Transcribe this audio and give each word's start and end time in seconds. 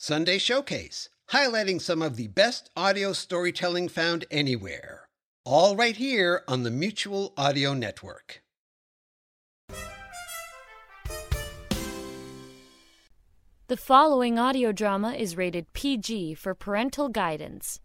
Sunday 0.00 0.38
Showcase, 0.38 1.08
highlighting 1.32 1.80
some 1.80 2.02
of 2.02 2.14
the 2.14 2.28
best 2.28 2.70
audio 2.76 3.12
storytelling 3.12 3.88
found 3.88 4.26
anywhere. 4.30 5.08
All 5.44 5.74
right 5.74 5.96
here 5.96 6.44
on 6.46 6.62
the 6.62 6.70
Mutual 6.70 7.34
Audio 7.36 7.74
Network. 7.74 8.44
The 13.66 13.76
following 13.76 14.38
audio 14.38 14.70
drama 14.70 15.14
is 15.14 15.36
rated 15.36 15.72
PG 15.72 16.34
for 16.34 16.54
parental 16.54 17.08
guidance. 17.08 17.80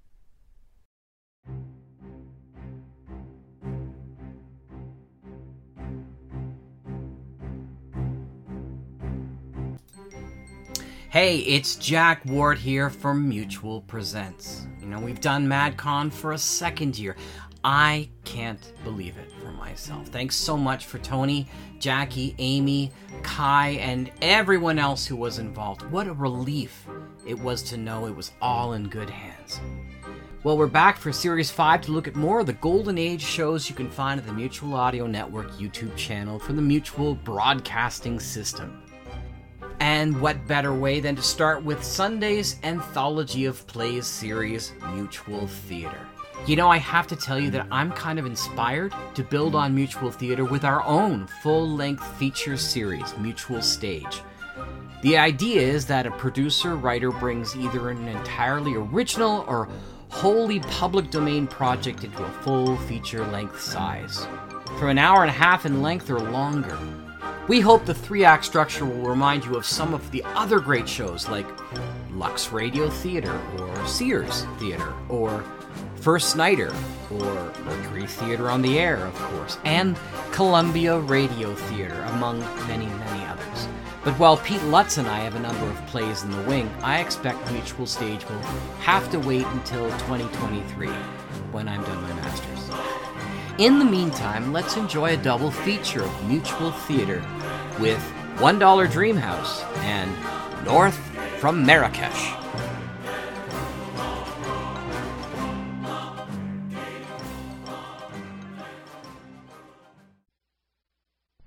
Hey, 11.13 11.41
it's 11.41 11.75
Jack 11.75 12.25
Ward 12.25 12.57
here 12.57 12.89
from 12.89 13.29
Mutual 13.29 13.81
Presents. 13.81 14.65
You 14.79 14.87
know, 14.87 14.99
we've 14.99 15.21
done 15.21 15.47
MadCon 15.47 16.11
for 16.11 16.31
a 16.31 16.39
second 16.39 16.97
year. 16.97 17.15
I 17.63 18.09
can't 18.25 18.73
believe 18.83 19.19
it 19.19 19.31
for 19.39 19.51
myself. 19.51 20.07
Thanks 20.07 20.35
so 20.35 20.57
much 20.57 20.87
for 20.87 20.97
Tony, 20.97 21.47
Jackie, 21.77 22.33
Amy, 22.39 22.91
Kai, 23.21 23.77
and 23.79 24.09
everyone 24.23 24.79
else 24.79 25.05
who 25.05 25.15
was 25.15 25.37
involved. 25.37 25.83
What 25.91 26.07
a 26.07 26.13
relief 26.13 26.87
it 27.27 27.37
was 27.37 27.61
to 27.65 27.77
know 27.77 28.07
it 28.07 28.15
was 28.15 28.31
all 28.41 28.73
in 28.73 28.89
good 28.89 29.11
hands. 29.11 29.61
Well, 30.43 30.57
we're 30.57 30.65
back 30.65 30.97
for 30.97 31.13
Series 31.13 31.51
5 31.51 31.81
to 31.81 31.91
look 31.91 32.07
at 32.07 32.15
more 32.15 32.39
of 32.39 32.47
the 32.47 32.53
Golden 32.53 32.97
Age 32.97 33.21
shows 33.21 33.69
you 33.69 33.75
can 33.75 33.91
find 33.91 34.19
at 34.19 34.25
the 34.25 34.33
Mutual 34.33 34.73
Audio 34.73 35.05
Network 35.05 35.51
YouTube 35.51 35.95
channel 35.95 36.39
for 36.39 36.53
the 36.53 36.61
Mutual 36.63 37.13
Broadcasting 37.13 38.19
System. 38.19 38.82
And 39.79 40.19
what 40.19 40.47
better 40.47 40.73
way 40.73 40.99
than 40.99 41.15
to 41.15 41.21
start 41.21 41.63
with 41.63 41.83
Sunday's 41.83 42.57
Anthology 42.63 43.45
of 43.45 43.65
Plays 43.67 44.07
series, 44.07 44.73
Mutual 44.93 45.47
Theater. 45.47 45.99
You 46.45 46.55
know, 46.55 46.69
I 46.69 46.77
have 46.77 47.07
to 47.07 47.15
tell 47.15 47.39
you 47.39 47.49
that 47.51 47.67
I'm 47.71 47.91
kind 47.91 48.19
of 48.19 48.25
inspired 48.25 48.93
to 49.15 49.23
build 49.23 49.55
on 49.55 49.73
Mutual 49.73 50.11
Theater 50.11 50.43
with 50.43 50.65
our 50.65 50.83
own 50.83 51.27
full 51.41 51.69
length 51.69 52.05
feature 52.17 52.57
series, 52.57 53.17
Mutual 53.17 53.61
Stage. 53.61 54.21
The 55.03 55.17
idea 55.17 55.61
is 55.61 55.85
that 55.87 56.05
a 56.05 56.11
producer 56.11 56.75
writer 56.75 57.11
brings 57.11 57.55
either 57.55 57.89
an 57.89 58.07
entirely 58.07 58.75
original 58.75 59.45
or 59.47 59.69
wholly 60.09 60.59
public 60.59 61.09
domain 61.11 61.47
project 61.47 62.03
into 62.03 62.23
a 62.23 62.29
full 62.29 62.77
feature 62.77 63.25
length 63.27 63.61
size, 63.61 64.27
from 64.77 64.89
an 64.89 64.97
hour 64.97 65.21
and 65.21 65.29
a 65.29 65.33
half 65.33 65.65
in 65.65 65.81
length 65.81 66.09
or 66.09 66.19
longer. 66.19 66.77
We 67.47 67.59
hope 67.59 67.85
the 67.85 67.93
three 67.93 68.23
act 68.23 68.45
structure 68.45 68.85
will 68.85 69.09
remind 69.09 69.43
you 69.43 69.55
of 69.55 69.65
some 69.65 69.93
of 69.93 70.09
the 70.11 70.23
other 70.23 70.59
great 70.59 70.87
shows 70.87 71.27
like 71.27 71.45
Lux 72.13 72.51
Radio 72.51 72.89
Theater 72.89 73.37
or 73.59 73.87
Sears 73.87 74.45
Theater 74.59 74.93
or 75.09 75.43
First 75.95 76.35
Nighter 76.35 76.73
or 77.11 77.53
Mercury 77.65 78.07
Theater 78.07 78.49
on 78.49 78.61
the 78.61 78.79
Air, 78.79 78.97
of 78.97 79.15
course, 79.15 79.57
and 79.63 79.97
Columbia 80.31 80.99
Radio 80.99 81.53
Theater, 81.53 82.01
among 82.09 82.39
many, 82.67 82.85
many 82.85 83.25
others. 83.25 83.67
But 84.03 84.19
while 84.19 84.35
Pete 84.37 84.63
Lutz 84.63 84.97
and 84.97 85.07
I 85.07 85.19
have 85.19 85.35
a 85.35 85.39
number 85.39 85.65
of 85.65 85.85
plays 85.87 86.23
in 86.23 86.31
the 86.31 86.41
wing, 86.43 86.69
I 86.81 86.99
expect 86.99 87.51
Mutual 87.53 87.85
Stage 87.85 88.27
will 88.27 88.39
have 88.81 89.09
to 89.11 89.19
wait 89.19 89.45
until 89.47 89.85
2023 89.91 90.87
when 91.51 91.69
I'm 91.69 91.83
done 91.83 92.01
my 92.01 92.13
master's. 92.15 92.52
In 93.59 93.77
the 93.77 93.85
meantime, 93.85 94.51
let's 94.51 94.77
enjoy 94.77 95.13
a 95.13 95.17
double 95.17 95.51
feature 95.51 96.01
of 96.01 96.27
Mutual 96.27 96.71
Theater 96.71 97.23
with 97.79 98.01
$1 98.37 98.59
Dreamhouse 98.87 99.61
and 99.83 100.65
North 100.65 100.97
from 101.39 101.63
Marrakesh. 101.63 102.33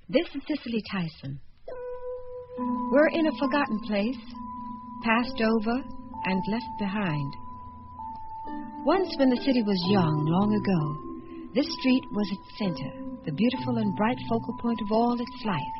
This 0.09 0.29
is 0.33 0.43
Cicely 0.47 0.85
Tyson. 0.93 1.41
We're 2.93 3.09
in 3.09 3.27
a 3.27 3.37
forgotten 3.41 3.81
place, 3.81 4.23
passed 5.03 5.43
over 5.43 5.83
and 6.27 6.41
left 6.53 6.71
behind. 6.79 7.35
Once, 8.85 9.13
when 9.19 9.31
the 9.31 9.43
city 9.45 9.65
was 9.65 9.83
young, 9.91 10.25
long 10.27 10.55
ago, 10.55 11.06
this 11.57 11.73
street 11.81 12.05
was 12.13 12.29
its 12.31 12.59
center, 12.59 12.93
the 13.25 13.33
beautiful 13.33 13.79
and 13.79 13.97
bright 13.97 14.19
focal 14.29 14.55
point 14.61 14.79
of 14.83 14.93
all 14.93 15.17
its 15.19 15.45
life. 15.47 15.77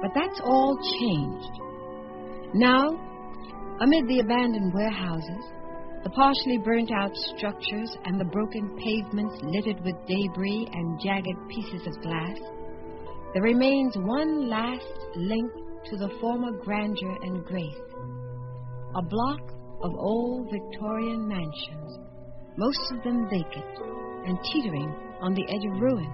But 0.00 0.12
that's 0.14 0.40
all 0.44 0.78
changed. 1.00 2.54
Now, 2.54 2.94
amid 3.80 4.06
the 4.06 4.20
abandoned 4.20 4.72
warehouses, 4.72 5.44
the 6.04 6.10
partially 6.10 6.58
burnt 6.58 6.92
out 6.92 7.10
structures, 7.36 7.96
and 8.04 8.20
the 8.20 8.30
broken 8.30 8.78
pavements 8.78 9.34
littered 9.42 9.82
with 9.84 9.96
debris 10.06 10.68
and 10.72 11.00
jagged 11.00 11.48
pieces 11.50 11.84
of 11.84 12.02
glass, 12.02 12.38
there 13.34 13.42
remains 13.42 13.96
one 13.96 14.48
last 14.48 14.86
link 15.16 15.50
to 15.90 15.96
the 15.96 16.14
former 16.20 16.52
grandeur 16.62 17.18
and 17.22 17.44
grace. 17.44 17.90
A 18.94 19.02
block 19.02 19.50
of 19.82 19.90
old 19.98 20.48
Victorian 20.48 21.26
mansions, 21.26 21.98
most 22.56 22.92
of 22.92 23.02
them 23.02 23.28
vacant 23.28 23.95
and 24.26 24.38
teetering 24.52 24.94
on 25.20 25.34
the 25.34 25.46
edge 25.48 25.64
of 25.72 25.80
ruin. 25.80 26.12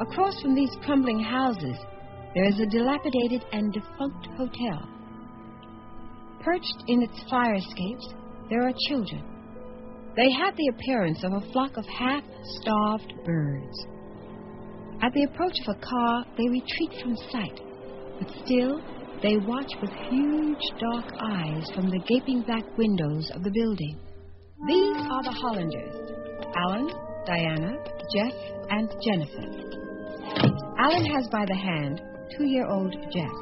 Across 0.00 0.42
from 0.42 0.54
these 0.54 0.76
crumbling 0.84 1.20
houses, 1.20 1.76
there 2.34 2.48
is 2.48 2.60
a 2.60 2.66
dilapidated 2.66 3.44
and 3.52 3.72
defunct 3.72 4.26
hotel. 4.36 4.88
Perched 6.42 6.84
in 6.88 7.02
its 7.02 7.22
fire 7.30 7.54
escapes, 7.54 8.14
there 8.50 8.68
are 8.68 8.72
children. 8.88 9.24
They 10.16 10.30
have 10.32 10.56
the 10.56 10.68
appearance 10.74 11.24
of 11.24 11.32
a 11.32 11.52
flock 11.52 11.76
of 11.76 11.86
half 11.86 12.22
starved 12.60 13.12
birds. 13.24 13.86
At 15.02 15.12
the 15.12 15.24
approach 15.24 15.58
of 15.66 15.76
a 15.76 15.80
car, 15.80 16.24
they 16.38 16.48
retreat 16.48 17.02
from 17.02 17.16
sight, 17.30 17.60
but 18.18 18.30
still 18.44 18.80
they 19.22 19.36
watch 19.36 19.72
with 19.80 19.90
huge 20.10 20.64
dark 20.80 21.12
eyes 21.20 21.64
from 21.74 21.90
the 21.90 22.00
gaping 22.06 22.42
back 22.42 22.64
windows 22.78 23.30
of 23.34 23.42
the 23.42 23.50
building. 23.50 23.98
These 24.64 24.96
are 25.12 25.22
the 25.22 25.36
Hollanders 25.36 25.94
Alan, 26.56 26.88
Diana, 27.26 27.76
Jeff, 28.14 28.32
and 28.70 28.88
Jennifer. 29.04 29.44
Alan 30.78 31.04
has 31.04 31.28
by 31.28 31.44
the 31.44 31.54
hand 31.54 32.00
two 32.36 32.46
year 32.46 32.66
old 32.66 32.90
Jeff, 33.12 33.36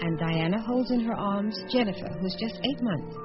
and 0.00 0.16
Diana 0.16 0.62
holds 0.62 0.92
in 0.92 1.00
her 1.00 1.14
arms 1.14 1.58
Jennifer, 1.72 2.08
who's 2.20 2.36
just 2.38 2.54
eight 2.54 2.80
months. 2.82 3.16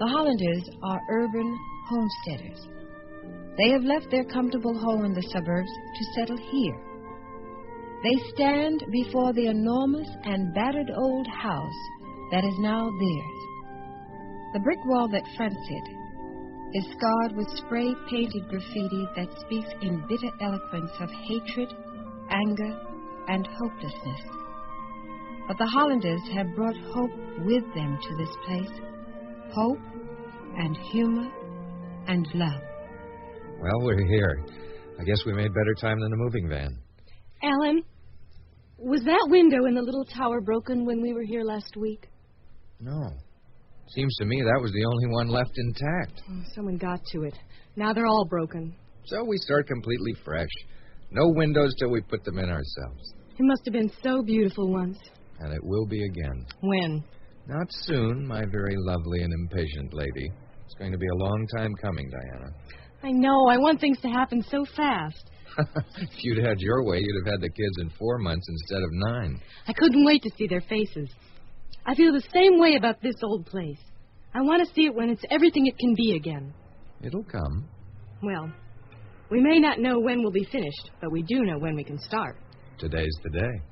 The 0.00 0.08
Hollanders 0.08 0.68
are 0.82 1.00
urban 1.08 1.56
homesteaders. 1.88 2.66
They 3.56 3.70
have 3.70 3.84
left 3.84 4.10
their 4.10 4.24
comfortable 4.24 4.76
home 4.76 5.04
in 5.04 5.14
the 5.14 5.22
suburbs 5.32 5.70
to 5.70 6.04
settle 6.18 6.38
here. 6.50 6.80
They 8.02 8.32
stand 8.34 8.84
before 8.90 9.32
the 9.32 9.46
enormous 9.46 10.08
and 10.24 10.52
battered 10.52 10.90
old 10.96 11.28
house 11.28 11.80
that 12.32 12.44
is 12.44 12.54
now 12.58 12.90
theirs. 12.90 13.41
The 14.52 14.60
brick 14.60 14.84
wall 14.84 15.08
that 15.08 15.24
fronts 15.36 15.66
it 15.68 16.02
is 16.74 16.84
scarred 16.92 17.36
with 17.36 17.48
spray 17.56 17.94
painted 18.10 18.48
graffiti 18.48 19.08
that 19.16 19.28
speaks 19.40 19.68
in 19.80 20.06
bitter 20.08 20.30
eloquence 20.40 20.90
of 21.00 21.10
hatred, 21.10 21.68
anger, 22.30 22.80
and 23.28 23.46
hopelessness. 23.46 24.20
But 25.48 25.58
the 25.58 25.66
Hollanders 25.66 26.20
have 26.34 26.54
brought 26.54 26.76
hope 26.76 27.10
with 27.44 27.64
them 27.74 27.98
to 28.00 28.16
this 28.16 28.34
place 28.46 28.80
hope 29.52 29.78
and 30.56 30.76
humor 30.92 31.30
and 32.08 32.26
love. 32.34 32.62
Well, 33.60 33.80
we're 33.80 34.06
here. 34.06 34.44
I 34.98 35.04
guess 35.04 35.18
we 35.26 35.32
made 35.32 35.52
better 35.54 35.74
time 35.80 36.00
than 36.00 36.10
the 36.10 36.16
moving 36.16 36.48
van. 36.48 36.78
Alan, 37.42 37.82
was 38.78 39.02
that 39.04 39.26
window 39.30 39.66
in 39.66 39.74
the 39.74 39.82
little 39.82 40.04
tower 40.04 40.40
broken 40.40 40.84
when 40.84 41.00
we 41.00 41.12
were 41.12 41.22
here 41.22 41.44
last 41.44 41.76
week? 41.76 42.08
No. 42.80 43.12
Seems 43.94 44.14
to 44.16 44.24
me 44.24 44.40
that 44.40 44.62
was 44.62 44.72
the 44.72 44.84
only 44.84 45.06
one 45.08 45.28
left 45.28 45.52
intact. 45.56 46.22
Oh, 46.30 46.42
someone 46.54 46.78
got 46.78 47.00
to 47.12 47.24
it. 47.24 47.34
Now 47.76 47.92
they're 47.92 48.06
all 48.06 48.26
broken. 48.28 48.74
So 49.04 49.22
we 49.24 49.36
start 49.38 49.66
completely 49.66 50.14
fresh. 50.24 50.48
No 51.10 51.28
windows 51.28 51.74
till 51.78 51.90
we 51.90 52.00
put 52.00 52.24
them 52.24 52.38
in 52.38 52.48
ourselves. 52.48 53.14
It 53.38 53.42
must 53.42 53.62
have 53.66 53.74
been 53.74 53.92
so 54.02 54.22
beautiful 54.22 54.72
once. 54.72 54.98
And 55.40 55.52
it 55.52 55.62
will 55.62 55.86
be 55.86 56.02
again. 56.04 56.46
When? 56.60 57.04
Not 57.46 57.66
soon, 57.82 58.26
my 58.26 58.44
very 58.50 58.76
lovely 58.78 59.22
and 59.22 59.32
impatient 59.32 59.92
lady. 59.92 60.30
It's 60.64 60.74
going 60.78 60.92
to 60.92 60.98
be 60.98 61.08
a 61.08 61.14
long 61.14 61.46
time 61.54 61.74
coming, 61.82 62.08
Diana. 62.08 62.50
I 63.02 63.10
know. 63.10 63.48
I 63.50 63.58
want 63.58 63.80
things 63.80 64.00
to 64.00 64.08
happen 64.08 64.42
so 64.48 64.64
fast. 64.74 65.30
if 65.58 66.10
you'd 66.22 66.46
had 66.46 66.60
your 66.60 66.84
way, 66.84 66.98
you'd 67.00 67.26
have 67.26 67.32
had 67.34 67.42
the 67.42 67.50
kids 67.50 67.76
in 67.80 67.90
four 67.98 68.18
months 68.18 68.46
instead 68.48 68.82
of 68.82 68.90
nine. 68.92 69.40
I 69.66 69.72
couldn't 69.74 70.04
wait 70.04 70.22
to 70.22 70.30
see 70.38 70.46
their 70.46 70.62
faces. 70.62 71.10
I 71.84 71.94
feel 71.94 72.12
the 72.12 72.22
same 72.32 72.60
way 72.60 72.76
about 72.76 73.02
this 73.02 73.16
old 73.22 73.46
place. 73.46 73.80
I 74.34 74.40
want 74.40 74.66
to 74.66 74.74
see 74.74 74.86
it 74.86 74.94
when 74.94 75.10
it's 75.10 75.24
everything 75.30 75.66
it 75.66 75.76
can 75.78 75.94
be 75.94 76.14
again. 76.16 76.54
It'll 77.02 77.24
come. 77.24 77.68
Well, 78.22 78.52
we 79.30 79.40
may 79.40 79.58
not 79.58 79.80
know 79.80 79.98
when 79.98 80.22
we'll 80.22 80.30
be 80.30 80.46
finished, 80.50 80.90
but 81.00 81.10
we 81.10 81.22
do 81.22 81.40
know 81.42 81.58
when 81.58 81.74
we 81.74 81.82
can 81.82 81.98
start. 81.98 82.36
Today's 82.78 83.16
the 83.24 83.30
day. 83.30 83.62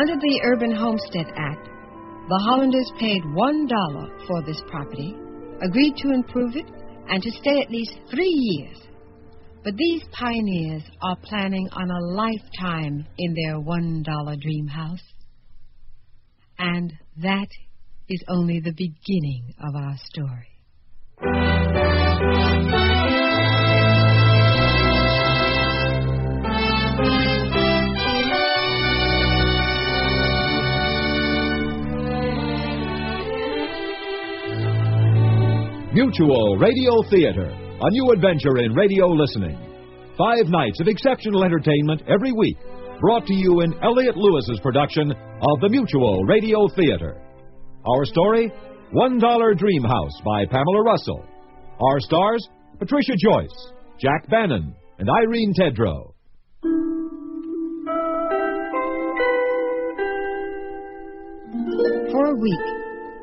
Under 0.00 0.14
the 0.14 0.40
Urban 0.44 0.72
Homestead 0.72 1.26
Act, 1.36 1.68
the 2.28 2.40
Hollanders 2.44 2.92
paid 3.00 3.22
$1 3.22 4.26
for 4.26 4.42
this 4.42 4.62
property, 4.68 5.16
agreed 5.62 5.96
to 5.96 6.12
improve 6.12 6.56
it, 6.56 6.66
and 7.08 7.22
to 7.22 7.30
stay 7.30 7.60
at 7.60 7.70
least 7.70 7.98
three 8.10 8.30
years 8.30 8.78
but 9.62 9.76
these 9.76 10.02
pioneers 10.12 10.82
are 11.02 11.16
planning 11.22 11.68
on 11.72 11.90
a 11.90 12.00
lifetime 12.14 13.06
in 13.18 13.34
their 13.34 13.60
one 13.60 14.02
dollar 14.02 14.36
dream 14.40 14.66
house. 14.66 15.02
And 16.58 16.92
that 17.22 17.48
is 18.08 18.22
only 18.28 18.60
the 18.60 18.72
beginning 18.72 19.54
of 19.62 19.76
our 19.76 19.96
story. 20.12 20.46
Mutual 35.92 36.56
Radio 36.56 37.02
Theater, 37.10 37.69
a 37.82 37.90
new 37.90 38.12
adventure 38.12 38.58
in 38.58 38.74
radio 38.74 39.06
listening. 39.06 39.58
Five 40.18 40.48
nights 40.48 40.80
of 40.80 40.88
exceptional 40.88 41.44
entertainment 41.44 42.02
every 42.06 42.30
week, 42.30 42.58
brought 43.00 43.24
to 43.24 43.32
you 43.32 43.62
in 43.62 43.72
Elliot 43.82 44.18
Lewis's 44.18 44.60
production 44.60 45.10
of 45.10 45.60
the 45.62 45.68
Mutual 45.70 46.22
Radio 46.24 46.68
Theater. 46.76 47.16
Our 47.86 48.04
story, 48.04 48.52
One 48.92 49.18
Dollar 49.18 49.54
Dream 49.54 49.82
House 49.82 50.12
by 50.22 50.44
Pamela 50.44 50.82
Russell. 50.82 51.24
Our 51.80 52.00
stars, 52.00 52.46
Patricia 52.78 53.14
Joyce, 53.16 53.72
Jack 53.98 54.28
Bannon, 54.28 54.74
and 54.98 55.08
Irene 55.08 55.54
Tedrow. 55.58 56.12
For 62.12 62.26
a 62.26 62.34
week, 62.34 62.66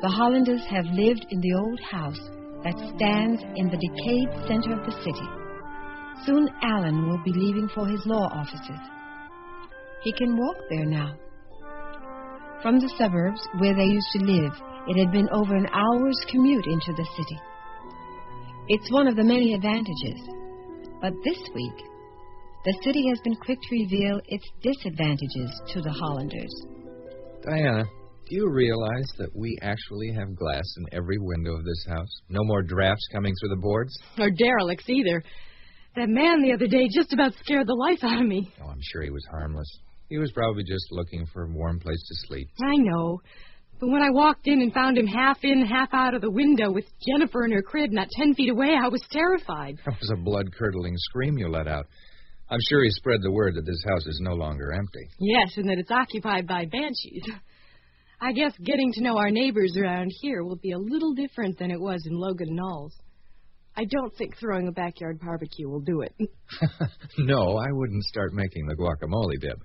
the 0.02 0.08
Hollanders 0.08 0.64
have 0.68 0.86
lived 0.86 1.26
in 1.30 1.40
the 1.40 1.54
old 1.54 1.80
house 1.80 2.37
that 2.64 2.78
stands 2.96 3.42
in 3.56 3.68
the 3.70 3.78
decayed 3.78 4.30
center 4.48 4.74
of 4.74 4.84
the 4.84 4.96
city. 5.02 5.28
Soon 6.26 6.48
Alan 6.62 7.08
will 7.08 7.22
be 7.24 7.32
leaving 7.32 7.68
for 7.74 7.86
his 7.86 8.04
law 8.06 8.28
offices. 8.32 8.82
He 10.02 10.12
can 10.12 10.36
walk 10.36 10.56
there 10.70 10.86
now. 10.86 11.14
From 12.62 12.80
the 12.80 12.92
suburbs 12.98 13.40
where 13.58 13.74
they 13.74 13.84
used 13.84 14.10
to 14.14 14.24
live, 14.24 14.52
it 14.88 14.98
had 14.98 15.12
been 15.12 15.28
over 15.30 15.54
an 15.54 15.68
hour's 15.72 16.18
commute 16.28 16.66
into 16.66 16.92
the 16.96 17.06
city. 17.16 17.40
It's 18.68 18.90
one 18.90 19.06
of 19.06 19.16
the 19.16 19.24
many 19.24 19.54
advantages. 19.54 20.20
But 21.00 21.12
this 21.24 21.38
week, 21.54 21.78
the 22.64 22.76
city 22.82 23.08
has 23.08 23.20
been 23.20 23.36
quick 23.36 23.58
to 23.60 23.76
reveal 23.76 24.20
its 24.26 24.44
disadvantages 24.62 25.62
to 25.72 25.80
the 25.80 25.92
Hollanders. 25.92 26.52
Diana, 27.44 27.84
do 28.28 28.36
you 28.36 28.50
realize 28.50 29.10
that 29.18 29.34
we 29.34 29.58
actually 29.62 30.12
have 30.12 30.36
glass 30.36 30.64
in 30.76 30.86
every 30.92 31.18
window 31.18 31.56
of 31.56 31.64
this 31.64 31.86
house? 31.88 32.10
No 32.28 32.44
more 32.44 32.62
drafts 32.62 33.06
coming 33.12 33.32
through 33.40 33.50
the 33.50 33.60
boards? 33.60 33.96
Or 34.18 34.30
derelicts 34.30 34.88
either. 34.88 35.22
That 35.96 36.08
man 36.08 36.42
the 36.42 36.52
other 36.52 36.66
day 36.66 36.88
just 36.94 37.12
about 37.12 37.32
scared 37.42 37.66
the 37.66 37.74
life 37.74 38.00
out 38.02 38.20
of 38.20 38.26
me. 38.26 38.52
Oh, 38.62 38.68
I'm 38.68 38.80
sure 38.82 39.02
he 39.02 39.10
was 39.10 39.24
harmless. 39.30 39.68
He 40.08 40.18
was 40.18 40.30
probably 40.32 40.64
just 40.64 40.86
looking 40.90 41.26
for 41.32 41.44
a 41.44 41.48
warm 41.48 41.80
place 41.80 42.02
to 42.06 42.26
sleep. 42.26 42.48
I 42.62 42.76
know. 42.76 43.20
But 43.80 43.90
when 43.90 44.02
I 44.02 44.10
walked 44.10 44.46
in 44.46 44.60
and 44.60 44.72
found 44.72 44.98
him 44.98 45.06
half 45.06 45.38
in, 45.42 45.64
half 45.64 45.90
out 45.92 46.14
of 46.14 46.20
the 46.20 46.30
window 46.30 46.72
with 46.72 46.84
Jennifer 47.06 47.44
in 47.44 47.52
her 47.52 47.62
crib 47.62 47.92
not 47.92 48.08
ten 48.10 48.34
feet 48.34 48.50
away, 48.50 48.70
I 48.80 48.88
was 48.88 49.02
terrified. 49.10 49.78
That 49.86 50.00
was 50.00 50.10
a 50.10 50.16
blood 50.16 50.46
curdling 50.56 50.94
scream 50.96 51.38
you 51.38 51.48
let 51.48 51.68
out. 51.68 51.86
I'm 52.50 52.60
sure 52.68 52.82
he 52.82 52.90
spread 52.90 53.20
the 53.22 53.30
word 53.30 53.54
that 53.54 53.66
this 53.66 53.84
house 53.88 54.06
is 54.06 54.20
no 54.22 54.34
longer 54.34 54.72
empty. 54.72 55.08
Yes, 55.20 55.52
and 55.56 55.68
that 55.68 55.78
it's 55.78 55.90
occupied 55.90 56.46
by 56.46 56.64
banshees. 56.64 57.22
I 58.20 58.32
guess 58.32 58.52
getting 58.64 58.92
to 58.94 59.02
know 59.02 59.16
our 59.16 59.30
neighbors 59.30 59.76
around 59.76 60.10
here 60.20 60.42
will 60.42 60.56
be 60.56 60.72
a 60.72 60.78
little 60.78 61.14
different 61.14 61.58
than 61.58 61.70
it 61.70 61.80
was 61.80 62.04
in 62.06 62.18
Logan 62.18 62.54
Knolls. 62.54 62.94
I 63.76 63.84
don't 63.84 64.12
think 64.16 64.36
throwing 64.36 64.66
a 64.66 64.72
backyard 64.72 65.20
barbecue 65.20 65.68
will 65.68 65.80
do 65.80 66.02
it. 66.02 66.12
no, 67.18 67.56
I 67.56 67.70
wouldn't 67.70 68.02
start 68.04 68.32
making 68.34 68.66
the 68.66 68.74
guacamole 68.74 69.40
dip. 69.40 69.58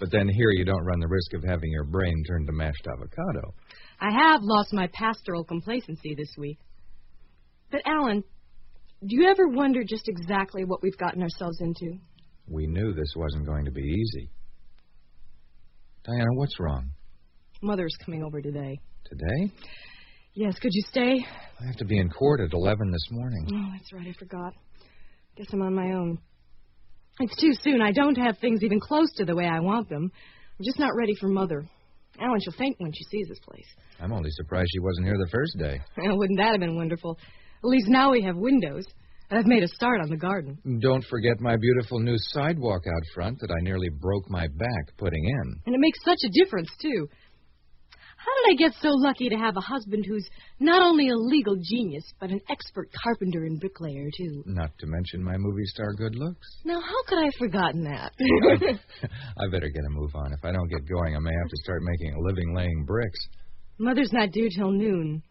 But 0.00 0.10
then 0.10 0.28
here 0.28 0.50
you 0.50 0.64
don't 0.64 0.84
run 0.84 0.98
the 0.98 1.06
risk 1.06 1.32
of 1.34 1.44
having 1.44 1.70
your 1.70 1.84
brain 1.84 2.24
turned 2.26 2.48
to 2.48 2.52
mashed 2.52 2.88
avocado. 2.92 3.54
I 4.00 4.10
have 4.10 4.40
lost 4.42 4.72
my 4.72 4.88
pastoral 4.92 5.44
complacency 5.44 6.16
this 6.16 6.34
week. 6.36 6.58
But, 7.70 7.82
Alan, 7.86 8.24
do 9.06 9.16
you 9.16 9.28
ever 9.28 9.46
wonder 9.46 9.84
just 9.84 10.08
exactly 10.08 10.64
what 10.64 10.82
we've 10.82 10.98
gotten 10.98 11.22
ourselves 11.22 11.60
into? 11.60 11.98
We 12.48 12.66
knew 12.66 12.92
this 12.92 13.14
wasn't 13.14 13.46
going 13.46 13.64
to 13.66 13.70
be 13.70 13.82
easy. 13.82 14.28
Diana, 16.04 16.32
what's 16.34 16.58
wrong? 16.58 16.90
Mother's 17.62 17.94
coming 18.04 18.24
over 18.24 18.42
today. 18.42 18.78
Today? 19.04 19.52
Yes, 20.34 20.58
could 20.58 20.72
you 20.72 20.82
stay? 20.90 21.24
I 21.60 21.66
have 21.66 21.76
to 21.76 21.84
be 21.84 21.98
in 21.98 22.10
court 22.10 22.40
at 22.40 22.52
11 22.52 22.90
this 22.90 23.06
morning. 23.10 23.46
Oh, 23.52 23.72
that's 23.72 23.92
right, 23.92 24.06
I 24.08 24.18
forgot. 24.18 24.52
Guess 25.36 25.46
I'm 25.52 25.62
on 25.62 25.74
my 25.74 25.92
own. 25.92 26.18
It's 27.20 27.40
too 27.40 27.52
soon. 27.62 27.80
I 27.80 27.92
don't 27.92 28.16
have 28.16 28.38
things 28.38 28.62
even 28.64 28.80
close 28.80 29.12
to 29.16 29.24
the 29.24 29.36
way 29.36 29.44
I 29.46 29.60
want 29.60 29.88
them. 29.88 30.10
I'm 30.58 30.64
just 30.64 30.78
not 30.78 30.90
ready 30.98 31.14
for 31.20 31.28
Mother. 31.28 31.64
Alan, 32.20 32.40
she'll 32.42 32.58
faint 32.58 32.76
when 32.78 32.92
she 32.92 33.04
sees 33.04 33.28
this 33.28 33.38
place. 33.40 33.66
I'm 34.00 34.12
only 34.12 34.30
surprised 34.32 34.68
she 34.72 34.80
wasn't 34.80 35.06
here 35.06 35.16
the 35.18 35.30
first 35.30 35.56
day. 35.58 35.80
Well, 35.96 36.18
wouldn't 36.18 36.38
that 36.38 36.52
have 36.52 36.60
been 36.60 36.76
wonderful? 36.76 37.16
At 37.62 37.68
least 37.68 37.86
now 37.88 38.10
we 38.10 38.22
have 38.22 38.36
windows. 38.36 38.84
And 39.30 39.38
I've 39.38 39.46
made 39.46 39.62
a 39.62 39.68
start 39.68 40.00
on 40.02 40.10
the 40.10 40.16
garden. 40.16 40.58
Don't 40.82 41.04
forget 41.06 41.40
my 41.40 41.56
beautiful 41.56 42.00
new 42.00 42.16
sidewalk 42.18 42.82
out 42.86 43.02
front 43.14 43.38
that 43.40 43.50
I 43.50 43.62
nearly 43.62 43.88
broke 43.88 44.28
my 44.28 44.46
back 44.46 44.96
putting 44.98 45.24
in. 45.24 45.62
And 45.64 45.74
it 45.74 45.80
makes 45.80 45.98
such 46.04 46.18
a 46.24 46.44
difference, 46.44 46.68
too. 46.80 47.08
How 48.24 48.30
did 48.38 48.52
I 48.52 48.68
get 48.68 48.80
so 48.80 48.90
lucky 48.90 49.28
to 49.30 49.36
have 49.36 49.56
a 49.56 49.60
husband 49.60 50.04
who's 50.06 50.28
not 50.60 50.80
only 50.80 51.08
a 51.08 51.16
legal 51.16 51.56
genius, 51.60 52.04
but 52.20 52.30
an 52.30 52.40
expert 52.48 52.88
carpenter 53.02 53.44
and 53.44 53.58
bricklayer, 53.58 54.08
too? 54.16 54.44
Not 54.46 54.70
to 54.78 54.86
mention 54.86 55.24
my 55.24 55.36
movie 55.36 55.64
star 55.66 55.92
good 55.94 56.14
looks. 56.14 56.46
Now, 56.64 56.80
how 56.80 57.02
could 57.08 57.18
I 57.18 57.24
have 57.24 57.34
forgotten 57.38 57.82
that? 57.84 58.12
I 59.38 59.50
better 59.50 59.68
get 59.68 59.84
a 59.84 59.90
move 59.90 60.14
on. 60.14 60.32
If 60.32 60.44
I 60.44 60.52
don't 60.52 60.68
get 60.68 60.88
going, 60.88 61.16
I 61.16 61.18
may 61.18 61.32
have 61.32 61.48
to 61.48 61.62
start 61.64 61.82
making 61.82 62.14
a 62.14 62.20
living 62.20 62.54
laying 62.54 62.84
bricks. 62.84 63.18
Mother's 63.78 64.12
not 64.12 64.30
due 64.30 64.48
till 64.56 64.70
noon. 64.70 65.22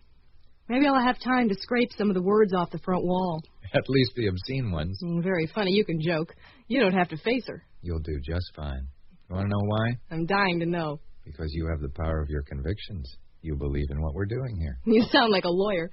Maybe 0.67 0.85
I'll 0.87 1.05
have 1.05 1.19
time 1.19 1.47
to 1.47 1.55
scrape 1.55 1.91
some 1.97 2.09
of 2.09 2.15
the 2.15 2.21
words 2.21 2.53
off 2.53 2.71
the 2.71 2.79
front 2.79 3.05
wall. 3.05 3.41
At 3.73 3.83
least 3.87 4.11
the 4.15 4.27
obscene 4.27 4.71
ones. 4.71 4.99
Mm, 5.01 5.23
very 5.23 5.47
funny. 5.55 5.71
You 5.71 5.85
can 5.85 6.01
joke. 6.01 6.33
You 6.67 6.81
don't 6.81 6.93
have 6.93 7.09
to 7.09 7.17
face 7.17 7.45
her. 7.47 7.63
You'll 7.81 7.99
do 7.99 8.19
just 8.21 8.51
fine. 8.53 8.87
You 9.29 9.35
want 9.37 9.47
to 9.47 9.49
know 9.49 9.65
why? 9.65 9.85
I'm 10.11 10.25
dying 10.25 10.59
to 10.59 10.65
know. 10.65 10.99
Because 11.25 11.51
you 11.53 11.67
have 11.67 11.79
the 11.81 11.89
power 11.89 12.21
of 12.21 12.29
your 12.29 12.43
convictions. 12.43 13.17
You 13.41 13.55
believe 13.55 13.89
in 13.89 14.01
what 14.01 14.13
we're 14.13 14.25
doing 14.25 14.55
here. 14.55 14.77
You 14.85 15.03
sound 15.11 15.31
like 15.31 15.45
a 15.45 15.49
lawyer. 15.49 15.89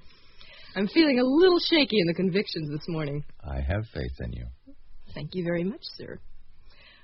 I'm 0.75 0.87
feeling 0.87 1.19
a 1.19 1.23
little 1.23 1.59
shaky 1.59 1.99
in 1.99 2.07
the 2.07 2.13
convictions 2.13 2.69
this 2.69 2.85
morning. 2.87 3.23
I 3.43 3.59
have 3.61 3.83
faith 3.93 4.13
in 4.19 4.33
you. 4.33 4.45
Thank 5.15 5.33
you 5.33 5.43
very 5.43 5.63
much, 5.63 5.81
sir. 5.97 6.19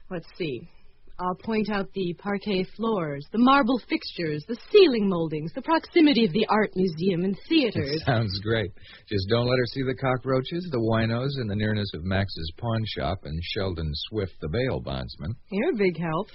Let's 0.09 0.27
see. 0.37 0.69
I'll 1.17 1.35
point 1.35 1.69
out 1.71 1.87
the 1.93 2.13
parquet 2.19 2.65
floors, 2.75 3.25
the 3.31 3.39
marble 3.39 3.79
fixtures, 3.89 4.43
the 4.49 4.57
ceiling 4.69 5.07
moldings, 5.07 5.51
the 5.55 5.61
proximity 5.61 6.25
of 6.25 6.33
the 6.33 6.45
art 6.49 6.71
museum 6.75 7.23
and 7.23 7.37
theaters. 7.47 8.01
It 8.01 8.01
Sounds 8.05 8.37
great. 8.43 8.71
Just 9.07 9.29
don't 9.29 9.47
let 9.47 9.57
her 9.57 9.65
see 9.67 9.81
the 9.81 9.95
cockroaches, 9.95 10.67
the 10.71 10.77
winos, 10.77 11.39
and 11.39 11.49
the 11.49 11.55
nearness 11.55 11.89
of 11.93 12.03
Max's 12.03 12.51
pawn 12.57 12.83
shop 12.97 13.19
and 13.23 13.39
Sheldon 13.41 13.91
Swift, 14.09 14.33
the 14.41 14.49
bail 14.49 14.81
bondsman. 14.81 15.35
You're 15.49 15.71
a 15.71 15.77
big 15.77 15.97
help. 15.97 16.27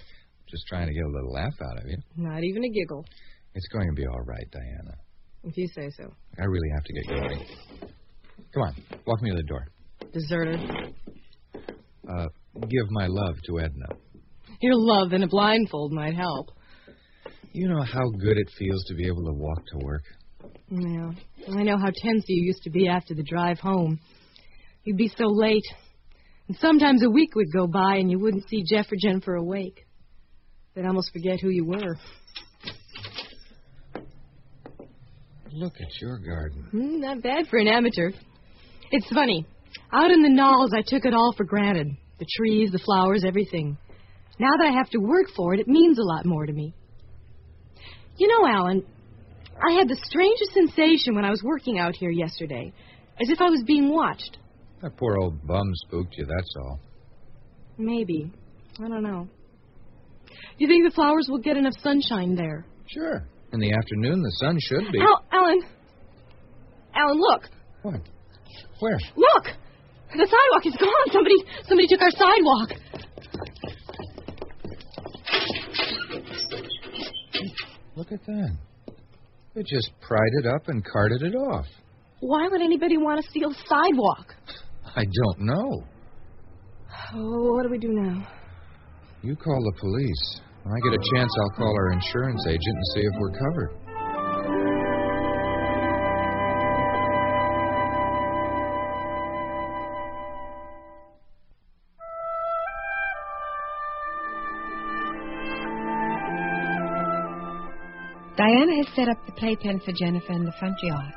Just 0.51 0.67
trying 0.67 0.89
to 0.89 0.93
get 0.93 1.05
a 1.05 1.09
little 1.09 1.33
laugh 1.33 1.55
out 1.63 1.79
of 1.79 1.89
you. 1.89 1.97
Not 2.17 2.43
even 2.43 2.65
a 2.65 2.69
giggle. 2.69 3.05
It's 3.55 3.69
going 3.69 3.89
to 3.89 3.95
be 3.95 4.07
all 4.07 4.23
right, 4.23 4.47
Diana. 4.51 4.97
If 5.45 5.57
you 5.57 5.69
say 5.69 5.91
so. 5.97 6.13
I 6.39 6.45
really 6.45 6.69
have 6.75 6.85
to 6.85 6.93
get 6.93 7.07
going. 7.07 7.47
Come 8.53 8.63
on, 8.63 8.75
walk 9.07 9.23
me 9.23 9.31
to 9.31 9.37
the 9.37 9.43
door. 9.45 9.67
Deserter. 10.13 10.59
Uh, 12.09 12.27
give 12.69 12.91
my 12.91 13.07
love 13.07 13.37
to 13.47 13.61
Edna. 13.61 13.87
Your 14.61 14.75
love 14.75 15.13
in 15.13 15.23
a 15.23 15.29
blindfold 15.29 15.93
might 15.93 16.15
help. 16.15 16.49
You 17.53 17.69
know 17.69 17.83
how 17.83 18.09
good 18.11 18.37
it 18.37 18.51
feels 18.59 18.85
to 18.87 18.95
be 18.95 19.07
able 19.07 19.25
to 19.25 19.33
walk 19.33 19.65
to 19.67 19.79
work. 19.85 20.03
Yeah. 20.69 21.11
I 21.49 21.63
know 21.63 21.79
how 21.79 21.91
tense 21.95 22.25
you 22.29 22.45
used 22.45 22.63
to 22.65 22.71
be 22.71 22.89
after 22.89 23.15
the 23.15 23.23
drive 23.23 23.59
home. 23.59 23.99
You'd 24.85 24.97
be 24.97 25.09
so 25.17 25.27
late. 25.27 25.65
And 26.49 26.57
sometimes 26.59 27.05
a 27.05 27.11
week 27.11 27.35
would 27.35 27.53
go 27.53 27.67
by 27.67 27.97
and 27.97 28.11
you 28.11 28.19
wouldn't 28.19 28.49
see 28.49 28.65
Jeff 28.69 28.87
or 28.91 28.97
Jennifer 29.01 29.35
awake. 29.35 29.87
They'd 30.75 30.87
almost 30.87 31.13
forget 31.13 31.41
who 31.41 31.49
you 31.49 31.65
were. 31.65 31.97
Look 35.53 35.75
at 35.81 36.01
your 36.01 36.19
garden. 36.19 36.69
Hmm, 36.71 37.01
not 37.01 37.23
bad 37.23 37.49
for 37.49 37.59
an 37.59 37.67
amateur. 37.67 38.13
It's 38.93 39.09
funny. 39.13 39.47
Out 39.93 40.11
in 40.11 40.23
the 40.23 40.29
knolls, 40.29 40.73
I 40.73 40.83
took 40.87 41.05
it 41.05 41.15
all 41.15 41.33
for 41.37 41.45
granted 41.45 41.89
the 42.19 42.27
trees, 42.37 42.71
the 42.71 42.79
flowers, 42.79 43.25
everything. 43.27 43.79
Now 44.39 44.51
that 44.59 44.67
I 44.67 44.73
have 44.77 44.91
to 44.91 44.99
work 44.99 45.27
for 45.35 45.55
it, 45.55 45.61
it 45.61 45.69
means 45.69 45.99
a 45.99 46.03
lot 46.03 46.27
more 46.27 46.47
to 46.47 46.53
me. 46.53 46.75
You 48.17 48.29
know, 48.29 48.47
Alan, 48.47 48.85
I 49.67 49.73
had 49.73 49.89
the 49.89 49.99
strangest 50.05 50.53
sensation 50.53 51.15
when 51.15 51.25
I 51.25 51.31
was 51.31 51.43
working 51.43 51.79
out 51.79 51.97
here 51.97 52.11
yesterday, 52.11 52.73
as 53.21 53.31
if 53.31 53.41
I 53.41 53.49
was 53.49 53.63
being 53.67 53.91
watched. 53.91 54.37
That 54.83 54.97
poor 54.99 55.17
old 55.19 55.47
bum 55.47 55.71
spooked 55.87 56.15
you, 56.17 56.27
that's 56.27 56.55
all. 56.59 56.79
Maybe. 57.79 58.31
I 58.79 58.89
don't 58.89 59.03
know. 59.03 59.29
Do 60.31 60.65
you 60.65 60.69
think 60.69 60.85
the 60.85 60.95
flowers 60.95 61.27
will 61.29 61.39
get 61.39 61.57
enough 61.57 61.75
sunshine 61.83 62.35
there? 62.35 62.67
Sure. 62.87 63.27
In 63.53 63.61
the 63.61 63.73
afternoon, 63.73 64.23
the 64.23 64.31
sun 64.41 64.57
should 64.61 64.93
be. 64.93 65.01
Al- 65.01 65.25
Alan. 65.33 65.61
Alan, 66.95 67.19
look. 67.19 67.43
What? 67.83 68.01
Where? 68.81 68.99
Look. 69.17 69.45
The 70.13 70.27
sidewalk 70.27 70.67
is 70.67 70.77
gone. 70.77 71.13
Somebody, 71.13 71.37
somebody 71.69 71.87
took 71.89 72.01
our 72.03 72.11
sidewalk. 72.11 72.71
Look 77.97 78.13
at 78.13 78.25
that. 78.27 78.57
They 79.55 79.63
just 79.63 79.91
pried 80.01 80.33
it 80.43 80.47
up 80.47 80.69
and 80.69 80.85
carted 80.85 81.23
it 81.23 81.35
off. 81.35 81.67
Why 82.21 82.49
would 82.49 82.61
anybody 82.61 82.97
want 82.99 83.23
to 83.23 83.31
steal 83.31 83.53
sidewalk? 83.67 84.35
I 84.97 85.05
don't 85.05 85.41
know. 85.41 85.85
Oh, 87.15 87.53
what 87.55 87.63
do 87.65 87.71
we 87.71 87.79
do 87.79 87.89
now? 87.89 88.29
You 89.23 89.37
call 89.37 89.61
the 89.63 89.79
police. 89.79 90.41
When 90.63 90.75
I 90.75 90.81
get 90.81 90.99
a 90.99 91.05
chance, 91.15 91.31
I'll 91.43 91.57
call 91.59 91.75
our 91.77 91.93
insurance 91.93 92.43
agent 92.49 92.63
and 92.65 92.87
see 92.95 93.01
if 93.01 93.13
we're 93.21 93.39
covered. 93.39 93.77
Diana 108.39 108.77
has 108.77 108.87
set 108.97 109.11
up 109.11 109.19
the 109.27 109.33
playpen 109.33 109.81
for 109.81 109.93
Jennifer 109.93 110.33
in 110.33 110.47
the 110.47 110.53
front 110.59 110.77
yard. 110.83 111.13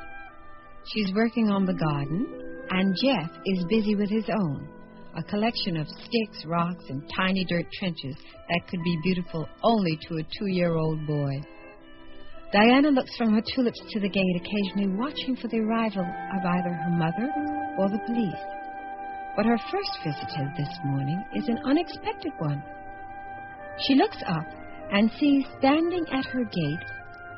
She's 0.92 1.10
working 1.14 1.48
on 1.48 1.64
the 1.64 1.72
garden, 1.72 2.26
and 2.68 2.94
Jeff 3.02 3.30
is 3.46 3.64
busy 3.70 3.94
with 3.94 4.10
his 4.10 4.28
own 4.28 4.68
a 5.16 5.22
collection 5.22 5.76
of 5.76 5.88
sticks, 5.88 6.44
rocks, 6.46 6.84
and 6.88 7.02
tiny 7.16 7.44
dirt 7.44 7.66
trenches 7.78 8.16
that 8.48 8.68
could 8.68 8.82
be 8.82 9.00
beautiful 9.04 9.48
only 9.62 9.98
to 10.08 10.16
a 10.16 10.22
two 10.38 10.46
year 10.46 10.74
old 10.76 11.06
boy. 11.06 11.32
Diana 12.52 12.90
looks 12.90 13.16
from 13.16 13.34
her 13.34 13.42
tulips 13.54 13.80
to 13.90 14.00
the 14.00 14.08
gate, 14.08 14.36
occasionally 14.36 14.96
watching 14.96 15.36
for 15.36 15.48
the 15.48 15.58
arrival 15.58 16.02
of 16.02 16.44
either 16.44 16.72
her 16.72 16.90
mother 16.90 17.28
or 17.78 17.88
the 17.90 18.02
police. 18.06 18.44
But 19.36 19.46
her 19.46 19.58
first 19.70 19.90
visitor 20.04 20.52
this 20.56 20.78
morning 20.84 21.24
is 21.34 21.48
an 21.48 21.58
unexpected 21.64 22.32
one. 22.38 22.62
She 23.86 23.96
looks 23.96 24.18
up 24.26 24.46
and 24.92 25.10
sees 25.18 25.44
standing 25.58 26.04
at 26.12 26.24
her 26.26 26.44
gate 26.44 26.86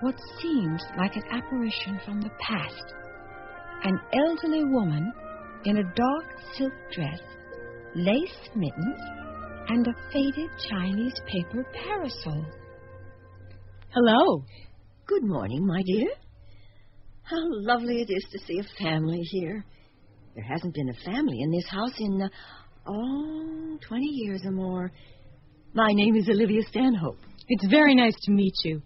what 0.00 0.14
seems 0.42 0.82
like 0.98 1.16
an 1.16 1.22
apparition 1.30 1.98
from 2.04 2.20
the 2.20 2.30
past. 2.40 2.84
An 3.84 3.98
elderly 4.12 4.64
woman 4.64 5.12
in 5.64 5.78
a 5.78 5.94
dark 5.94 6.26
silk 6.56 6.72
dress, 6.92 7.20
lace 7.96 8.50
mittens, 8.54 9.00
and 9.68 9.86
a 9.86 9.94
faded 10.12 10.50
Chinese 10.70 11.14
paper 11.26 11.66
parasol. 11.72 12.44
Hello. 13.88 14.44
Good 15.06 15.24
morning, 15.24 15.66
my 15.66 15.82
dear. 15.82 16.10
How 17.22 17.40
lovely 17.40 18.02
it 18.02 18.10
is 18.12 18.24
to 18.32 18.38
see 18.46 18.58
a 18.58 18.84
family 18.84 19.20
here. 19.22 19.64
There 20.34 20.44
hasn't 20.44 20.74
been 20.74 20.90
a 20.90 21.10
family 21.10 21.40
in 21.40 21.50
this 21.50 21.66
house 21.70 21.94
in, 21.98 22.20
uh, 22.20 22.28
oh, 22.86 23.78
20 23.88 24.04
years 24.04 24.42
or 24.44 24.52
more. 24.52 24.92
My 25.72 25.88
name 25.92 26.16
is 26.16 26.28
Olivia 26.28 26.62
Stanhope. 26.68 27.18
It's 27.48 27.66
very 27.70 27.94
nice 27.94 28.14
to 28.24 28.30
meet 28.30 28.54
you. 28.64 28.82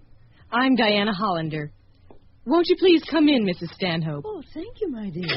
I'm 0.52 0.76
Diana 0.76 1.12
Hollander. 1.12 1.72
Won't 2.46 2.68
you 2.68 2.76
please 2.78 3.02
come 3.10 3.28
in, 3.28 3.44
Mrs. 3.44 3.74
Stanhope? 3.74 4.24
Oh, 4.24 4.42
thank 4.54 4.80
you, 4.80 4.88
my 4.90 5.10
dear. 5.10 5.36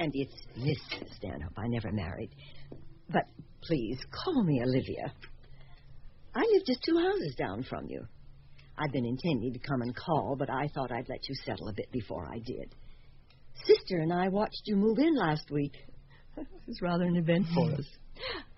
And 0.00 0.12
it's 0.14 0.32
Miss 0.56 0.78
Stanhope. 1.18 1.52
I 1.58 1.68
never 1.68 1.92
married. 1.92 2.30
But 3.10 3.24
please, 3.62 3.98
call 4.10 4.42
me 4.42 4.62
Olivia. 4.64 5.12
I 6.34 6.40
live 6.40 6.64
just 6.66 6.82
two 6.82 6.96
houses 6.96 7.34
down 7.36 7.64
from 7.64 7.84
you. 7.86 8.06
I've 8.78 8.92
been 8.92 9.04
intending 9.04 9.52
to 9.52 9.58
come 9.58 9.82
and 9.82 9.94
call, 9.94 10.36
but 10.38 10.48
I 10.48 10.68
thought 10.68 10.90
I'd 10.90 11.10
let 11.10 11.28
you 11.28 11.34
settle 11.44 11.68
a 11.68 11.74
bit 11.74 11.92
before 11.92 12.26
I 12.32 12.38
did. 12.38 12.74
Sister 13.66 13.98
and 13.98 14.10
I 14.10 14.28
watched 14.28 14.62
you 14.64 14.76
move 14.76 14.98
in 14.98 15.14
last 15.16 15.50
week. 15.50 15.74
It 16.38 16.46
was 16.66 16.80
rather 16.80 17.04
an 17.04 17.16
event 17.16 17.44
for 17.54 17.68
mm. 17.68 17.78
us. 17.78 17.86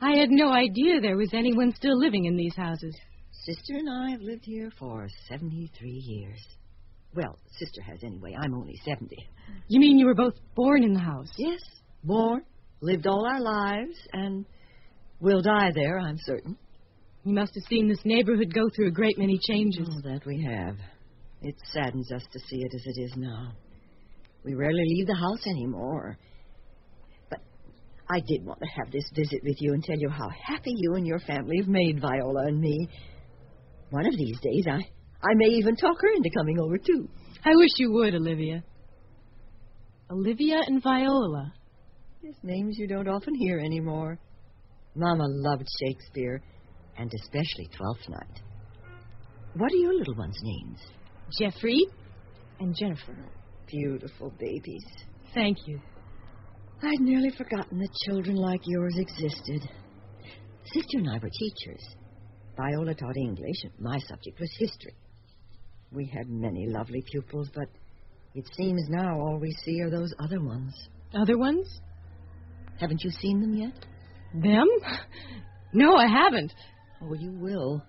I 0.01 0.19
had 0.19 0.31
no 0.31 0.53
idea 0.53 1.01
there 1.01 1.17
was 1.17 1.33
anyone 1.33 1.75
still 1.75 1.99
living 1.99 2.27
in 2.27 2.37
these 2.37 2.55
houses. 2.55 2.95
Sister 3.33 3.75
and 3.75 3.91
I 3.91 4.11
have 4.11 4.21
lived 4.21 4.45
here 4.45 4.71
for 4.79 5.09
73 5.29 5.91
years. 5.91 6.39
Well, 7.15 7.39
Sister 7.59 7.83
has 7.83 8.03
anyway. 8.03 8.35
I'm 8.41 8.55
only 8.55 8.81
70. 8.85 9.17
You 9.69 9.81
mean 9.81 9.99
you 9.99 10.07
were 10.07 10.15
both 10.15 10.35
born 10.55 10.83
in 10.83 10.95
the 10.95 11.01
house? 11.01 11.31
Yes, 11.37 11.61
born, 12.03 12.43
lived 12.81 13.07
all 13.07 13.27
our 13.27 13.41
lives, 13.41 13.97
and 14.13 14.47
will 15.21 15.43
die 15.43 15.71
there, 15.75 15.99
I'm 15.99 16.19
certain. 16.25 16.57
You 17.25 17.35
must 17.35 17.55
have 17.55 17.65
seen 17.69 17.89
this 17.89 18.05
neighborhood 18.05 18.53
go 18.53 18.69
through 18.75 18.89
a 18.89 18.93
great 18.93 19.19
many 19.19 19.39
changes. 19.47 19.89
Oh, 19.91 20.11
that 20.11 20.27
we 20.27 20.43
have. 20.43 20.77
It 21.43 21.55
saddens 21.73 22.11
us 22.13 22.23
to 22.33 22.39
see 22.39 22.57
it 22.57 22.73
as 22.75 22.83
it 22.87 23.01
is 23.01 23.13
now. 23.17 23.53
We 24.45 24.55
rarely 24.55 24.85
leave 24.85 25.07
the 25.07 25.15
house 25.15 25.47
anymore. 25.47 26.19
But 27.31 27.41
I 28.11 28.21
did 28.27 28.45
want 28.45 28.59
to 28.61 28.69
have 28.77 28.91
this 28.91 29.09
visit 29.15 29.41
with 29.45 29.57
you 29.61 29.73
and 29.73 29.85
tell 29.85 29.99
you 29.99 30.09
how 30.09 30.29
happy 30.31 30.73
you 30.75 30.95
and 30.95 31.07
your 31.07 31.21
family 31.21 31.59
have 31.59 31.69
made 31.69 32.01
Viola 32.01 32.47
and 32.47 32.61
me. 32.61 32.89
One 33.91 34.07
of 34.07 34.17
these 34.17 34.41
days, 34.41 34.67
I, 34.69 34.81
I 35.23 35.35
may 35.35 35.47
even 35.55 35.77
talk 35.77 35.97
her 36.01 36.13
into 36.17 36.31
coming 36.37 36.59
over, 36.59 36.79
too. 36.79 37.09
I 37.45 37.51
wish 37.55 37.71
you 37.77 37.93
would, 37.93 38.15
Olivia. 38.15 38.63
Olivia 40.11 40.61
and 40.67 40.83
Viola. 40.83 41.53
Yes, 42.23 42.35
names 42.43 42.77
you 42.79 42.87
don't 42.87 43.09
often 43.09 43.35
hear 43.35 43.59
anymore. 43.59 44.19
Mama 44.95 45.25
loved 45.27 45.67
Shakespeare, 45.81 46.43
and 46.99 47.11
especially 47.23 47.69
Twelfth 47.77 48.09
Night. 48.09 48.43
What 49.55 49.73
are 49.73 49.77
your 49.77 49.95
little 49.95 50.15
ones' 50.17 50.39
names? 50.43 50.79
Jeffrey 51.39 51.87
and 52.61 52.75
Jennifer. 52.79 53.17
Beautiful 53.67 54.33
babies. 54.39 54.85
Thank 55.35 55.57
you. 55.67 55.81
I'd 56.83 57.01
nearly 57.01 57.31
forgotten 57.31 57.79
that 57.79 57.89
children 58.07 58.37
like 58.37 58.61
yours 58.67 58.95
existed. 58.99 59.69
Sister 60.65 60.99
and 60.99 61.11
I 61.11 61.15
were 61.15 61.31
teachers. 61.31 61.83
Viola 62.57 62.95
taught 62.95 63.17
English, 63.17 63.63
and 63.65 63.73
my 63.79 63.99
subject 64.09 64.39
was 64.39 64.51
history. 64.59 64.95
We 65.95 66.07
had 66.07 66.29
many 66.29 66.67
lovely 66.67 67.03
pupils, 67.11 67.51
but 67.55 67.69
it 68.35 68.45
seems 68.57 68.83
now 68.89 69.21
all 69.21 69.39
we 69.39 69.53
see 69.65 69.81
are 69.83 69.91
those 69.91 70.13
other 70.19 70.41
ones. 70.41 70.75
Other 71.15 71.37
ones? 71.37 71.81
Haven't 72.81 73.03
you 73.05 73.11
seen 73.11 73.41
them 73.41 73.55
yet? 73.55 73.75
Them? 74.35 74.67
No, 75.75 75.97
I 75.97 76.07
haven't. 76.07 76.53
Oh, 77.03 77.15
you 77.15 77.33
will. 77.33 77.83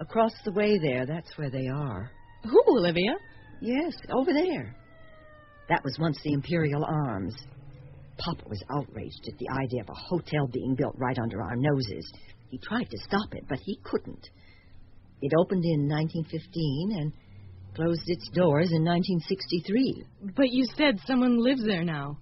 Across 0.00 0.32
the 0.44 0.52
way 0.52 0.78
there, 0.78 1.06
that's 1.06 1.36
where 1.36 1.50
they 1.50 1.68
are. 1.68 2.10
Who, 2.44 2.62
Olivia? 2.68 3.14
Yes, 3.60 3.94
over 4.10 4.32
there. 4.32 4.74
That 5.68 5.84
was 5.84 5.96
once 6.00 6.18
the 6.24 6.32
Imperial 6.32 6.84
Arms. 6.84 7.34
Papa 8.18 8.42
was 8.48 8.62
outraged 8.70 9.28
at 9.28 9.38
the 9.38 9.48
idea 9.50 9.82
of 9.82 9.88
a 9.88 9.94
hotel 9.94 10.46
being 10.52 10.74
built 10.74 10.94
right 10.98 11.18
under 11.18 11.42
our 11.42 11.56
noses. 11.56 12.12
He 12.50 12.58
tried 12.58 12.90
to 12.90 12.98
stop 12.98 13.32
it, 13.32 13.44
but 13.48 13.58
he 13.64 13.78
couldn't. 13.84 14.28
It 15.22 15.32
opened 15.38 15.64
in 15.64 15.88
1915 15.88 16.98
and 16.98 17.12
closed 17.76 18.02
its 18.06 18.28
doors 18.34 18.70
in 18.72 18.84
1963. 18.84 20.04
But 20.36 20.50
you 20.50 20.66
said 20.76 20.98
someone 21.06 21.38
lives 21.38 21.64
there 21.64 21.84
now. 21.84 22.18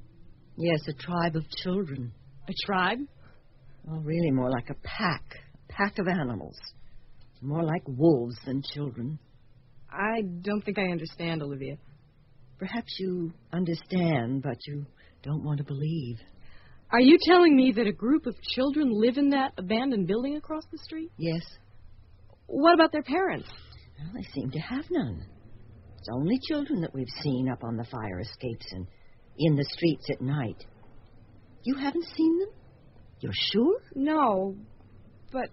Yes, 0.57 0.81
a 0.87 0.93
tribe 0.93 1.35
of 1.35 1.49
children. 1.63 2.13
A 2.47 2.53
tribe? 2.67 2.99
Well, 3.85 4.01
really 4.01 4.31
more 4.31 4.51
like 4.51 4.69
a 4.69 4.75
pack. 4.85 5.23
A 5.55 5.73
pack 5.73 5.99
of 5.99 6.09
animals. 6.09 6.57
More 7.41 7.63
like 7.63 7.83
wolves 7.87 8.37
than 8.45 8.63
children. 8.75 9.19
I 9.91 10.21
don't 10.43 10.61
think 10.63 10.79
I 10.79 10.93
understand, 10.93 11.43
Olivia. 11.43 11.79
Perhaps 12.59 12.95
you 12.99 13.33
understand, 13.55 14.43
but 14.43 14.59
you 14.67 14.85
don't 15.23 15.43
want 15.43 15.57
to 15.57 15.65
believe. 15.65 16.19
Are 16.93 17.01
you 17.01 17.17
telling 17.23 17.57
me 17.57 17.73
that 17.77 17.87
a 17.87 17.93
group 17.93 18.27
of 18.27 18.35
children 18.43 18.91
live 18.93 19.17
in 19.17 19.31
that 19.31 19.53
abandoned 19.57 20.07
building 20.07 20.37
across 20.37 20.65
the 20.71 20.79
street? 20.79 21.11
Yes, 21.17 21.43
What 22.53 22.75
about 22.75 22.91
their 22.93 23.03
parents? 23.03 23.49
well, 23.99 24.11
they 24.15 24.29
seem 24.33 24.51
to 24.51 24.59
have 24.59 24.85
none. 24.91 25.25
It's 25.99 26.09
only 26.13 26.39
children 26.49 26.81
that 26.81 26.93
we've 26.95 27.07
seen 27.23 27.49
up 27.49 27.63
on 27.63 27.77
the 27.77 27.85
fire 27.85 28.19
escapes 28.21 28.67
and 28.73 28.87
in 29.39 29.55
the 29.57 29.65
streets 29.65 30.05
at 30.11 30.21
night. 30.21 30.65
You 31.63 31.77
haven't 31.77 32.07
seen 32.17 32.39
them? 32.41 32.49
You're 33.21 33.33
sure? 33.53 33.79
No, 33.95 34.57
but 35.31 35.51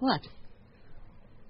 What? 0.00 0.20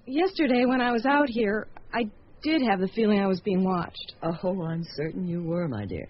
yesterday 0.07 0.65
when 0.65 0.81
I 0.81 0.91
was 0.91 1.05
out 1.05 1.29
here, 1.29 1.67
I 1.93 2.09
did 2.41 2.61
have 2.61 2.79
the 2.79 2.87
feeling 2.89 3.19
I 3.19 3.27
was 3.27 3.41
being 3.41 3.63
watched. 3.63 4.13
Oh, 4.23 4.63
I'm 4.63 4.83
certain 4.95 5.27
you 5.27 5.43
were, 5.43 5.67
my 5.67 5.85
dear. 5.85 6.07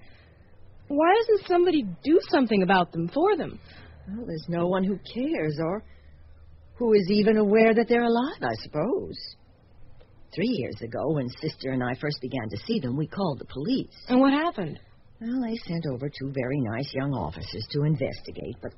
Why 0.88 1.14
doesn't 1.20 1.48
somebody 1.48 1.84
do 2.04 2.20
something 2.30 2.62
about 2.64 2.92
them 2.92 3.10
for 3.14 3.36
them? 3.36 3.60
Well, 4.08 4.26
there's 4.28 4.46
no 4.48 4.68
one 4.68 4.84
who 4.84 4.98
cares 5.14 5.58
or 5.60 5.84
who 6.76 6.94
is 6.94 7.10
even 7.10 7.38
aware 7.38 7.74
that 7.74 7.88
they're 7.88 8.04
alive, 8.04 8.42
I 8.42 8.56
suppose. 8.62 9.16
Three 10.34 10.50
years 10.50 10.82
ago, 10.82 11.12
when 11.12 11.30
Sister 11.30 11.72
and 11.72 11.84
I 11.84 11.94
first 12.02 12.20
began 12.22 12.50
to 12.50 12.58
see 12.66 12.80
them, 12.80 12.98
we 12.98 13.08
called 13.08 13.40
the 13.40 13.46
police. 13.46 13.94
And 14.08 14.20
what 14.20 14.34
happened? 14.34 14.80
Well, 15.22 15.42
they 15.42 15.56
sent 15.58 15.86
over 15.92 16.10
two 16.10 16.32
very 16.34 16.60
nice 16.60 16.92
young 16.94 17.14
officers 17.14 17.68
to 17.72 17.84
investigate, 17.84 18.58
but 18.62 18.74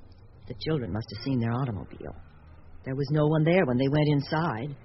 the 0.47 0.55
children 0.65 0.91
must 0.91 1.07
have 1.15 1.23
seen 1.23 1.39
their 1.39 1.53
automobile. 1.53 2.15
There 2.83 2.95
was 2.95 3.09
no 3.09 3.25
one 3.25 3.43
there 3.43 3.65
when 3.65 3.77
they 3.77 3.87
went 3.87 4.09
inside. 4.09 4.75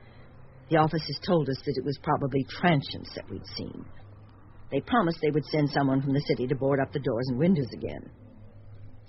The 0.70 0.76
officers 0.78 1.18
told 1.26 1.48
us 1.48 1.58
that 1.66 1.76
it 1.76 1.84
was 1.84 1.98
probably 2.02 2.46
transients 2.48 3.10
that 3.14 3.28
we'd 3.28 3.46
seen. 3.56 3.84
They 4.70 4.80
promised 4.80 5.18
they 5.20 5.32
would 5.32 5.44
send 5.46 5.68
someone 5.70 6.00
from 6.00 6.14
the 6.14 6.24
city 6.28 6.46
to 6.46 6.54
board 6.54 6.78
up 6.80 6.92
the 6.92 7.00
doors 7.00 7.26
and 7.28 7.38
windows 7.38 7.68
again. 7.74 8.08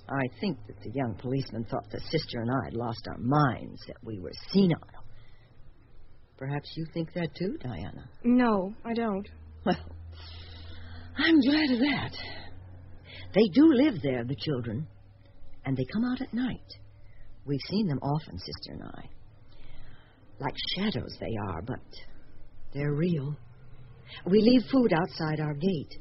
I 0.10 0.28
think 0.40 0.58
that 0.68 0.82
the 0.84 0.92
young 0.94 1.16
policeman 1.16 1.64
thought 1.66 1.90
that 1.92 2.02
Sister 2.02 2.42
and 2.42 2.52
I 2.52 2.66
had 2.66 2.74
lost 2.74 3.08
our 3.08 3.18
minds, 3.18 3.82
that 3.88 3.98
we 4.04 4.20
were 4.20 4.32
senile. 4.52 4.80
Perhaps 6.38 6.72
you 6.76 6.86
think 6.94 7.14
that 7.14 7.36
too, 7.36 7.58
Diana. 7.62 8.10
No, 8.24 8.74
I 8.84 8.94
don't. 8.94 9.28
Well, 9.66 9.78
I'm 11.18 11.40
glad 11.42 11.72
of 11.72 11.80
that. 11.80 12.12
They 13.34 13.48
do 13.54 13.72
live 13.74 14.02
there, 14.02 14.24
the 14.24 14.36
children, 14.36 14.88
and 15.66 15.78
they 15.78 15.86
come 15.94 16.04
out 16.04 16.22
at 16.22 16.34
night. 16.34 16.60
We've 17.46 17.60
seen 17.70 17.88
them 17.88 18.00
often, 18.00 18.38
Sister 18.38 18.74
and 18.74 18.84
I. 18.84 19.10
Like 20.40 20.56
shadows 20.76 21.16
they 21.20 21.36
are, 21.50 21.62
but 21.62 21.80
they're 22.74 22.94
real. 22.94 23.36
We 24.26 24.42
leave 24.42 24.70
food 24.72 24.92
outside 24.94 25.40
our 25.40 25.54
gate. 25.54 25.94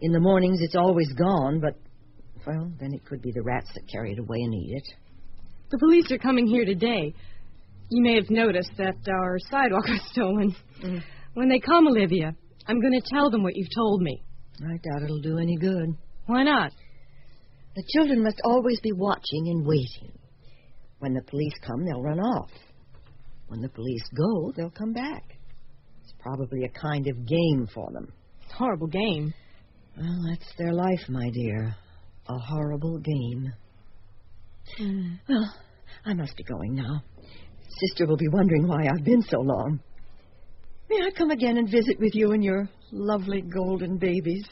In 0.00 0.12
the 0.12 0.20
mornings 0.20 0.60
it's 0.60 0.76
always 0.76 1.12
gone, 1.12 1.60
but, 1.60 1.76
well, 2.46 2.70
then 2.80 2.92
it 2.92 3.04
could 3.06 3.22
be 3.22 3.32
the 3.32 3.42
rats 3.42 3.68
that 3.74 3.88
carry 3.90 4.12
it 4.12 4.18
away 4.18 4.38
and 4.38 4.54
eat 4.54 4.72
it. 4.76 4.94
The 5.70 5.78
police 5.78 6.10
are 6.12 6.18
coming 6.18 6.46
here 6.46 6.64
today. 6.64 7.14
You 7.90 8.02
may 8.02 8.14
have 8.14 8.30
noticed 8.30 8.72
that 8.78 8.96
our 9.08 9.38
sidewalk 9.50 9.84
was 9.88 10.00
stolen. 10.12 10.54
Mm. 10.82 11.02
When 11.34 11.48
they 11.48 11.58
come, 11.58 11.88
Olivia, 11.88 12.34
I'm 12.66 12.80
going 12.80 12.92
to 12.92 13.14
tell 13.14 13.30
them 13.30 13.42
what 13.42 13.56
you've 13.56 13.74
told 13.74 14.02
me. 14.02 14.22
I 14.60 14.76
doubt 14.76 15.02
it'll 15.02 15.20
do 15.20 15.38
any 15.38 15.56
good. 15.56 15.96
Why 16.26 16.44
not? 16.44 16.72
The 17.74 17.84
children 17.94 18.22
must 18.22 18.40
always 18.44 18.80
be 18.80 18.92
watching 18.92 19.48
and 19.48 19.66
waiting. 19.66 20.16
When 21.00 21.12
the 21.12 21.22
police 21.22 21.54
come, 21.66 21.84
they'll 21.84 22.02
run 22.02 22.20
off. 22.20 22.50
When 23.48 23.60
the 23.60 23.68
police 23.68 24.04
go, 24.16 24.52
they'll 24.56 24.70
come 24.70 24.92
back. 24.92 25.24
It's 26.02 26.14
probably 26.20 26.64
a 26.64 26.80
kind 26.80 27.06
of 27.08 27.26
game 27.26 27.68
for 27.74 27.90
them. 27.92 28.12
Horrible 28.56 28.86
game. 28.86 29.34
Well, 29.96 30.24
that's 30.30 30.52
their 30.56 30.72
life, 30.72 31.08
my 31.08 31.28
dear. 31.32 31.76
A 32.28 32.38
horrible 32.38 32.98
game. 32.98 33.52
Hmm. 34.78 35.14
Well, 35.28 35.54
I 36.06 36.14
must 36.14 36.36
be 36.36 36.44
going 36.44 36.74
now. 36.74 37.02
Sister 37.80 38.06
will 38.06 38.16
be 38.16 38.28
wondering 38.28 38.66
why 38.66 38.86
I've 38.86 39.04
been 39.04 39.22
so 39.22 39.40
long. 39.40 39.80
May 40.88 40.96
I 40.96 41.10
come 41.16 41.30
again 41.30 41.56
and 41.58 41.70
visit 41.70 41.98
with 41.98 42.14
you 42.14 42.32
and 42.32 42.42
your 42.42 42.68
lovely 42.92 43.42
golden 43.42 43.98
babies? 43.98 44.44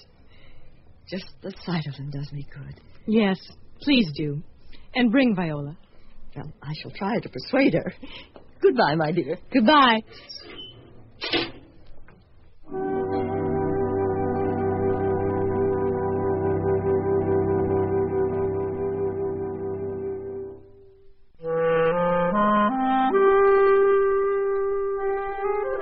Just 1.08 1.24
the 1.42 1.52
sight 1.64 1.86
of 1.86 1.96
them 1.96 2.10
does 2.10 2.30
me 2.32 2.46
good. 2.54 2.80
Yes, 3.06 3.38
please 3.80 4.10
do. 4.16 4.42
And 4.94 5.10
bring 5.10 5.34
Viola. 5.34 5.76
Well, 6.36 6.52
I 6.62 6.72
shall 6.80 6.90
try 6.92 7.18
to 7.20 7.28
persuade 7.28 7.74
her. 7.74 7.92
Goodbye, 8.60 8.94
my 8.96 9.12
dear. 9.12 9.38
Goodbye. 9.52 10.00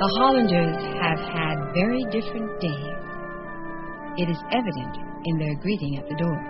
The 0.01 0.09
Hollanders 0.17 0.77
have 0.99 1.21
had 1.21 1.75
very 1.75 2.03
different 2.11 2.59
days. 2.59 2.97
It 4.17 4.31
is 4.31 4.39
evident 4.51 4.97
in 5.27 5.39
their 5.39 5.55
greeting 5.57 5.99
at 5.99 6.09
the 6.09 6.15
door. 6.15 6.41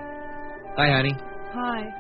Hi, 0.76 0.88
honey. 0.88 1.16
Hi. 1.52 1.90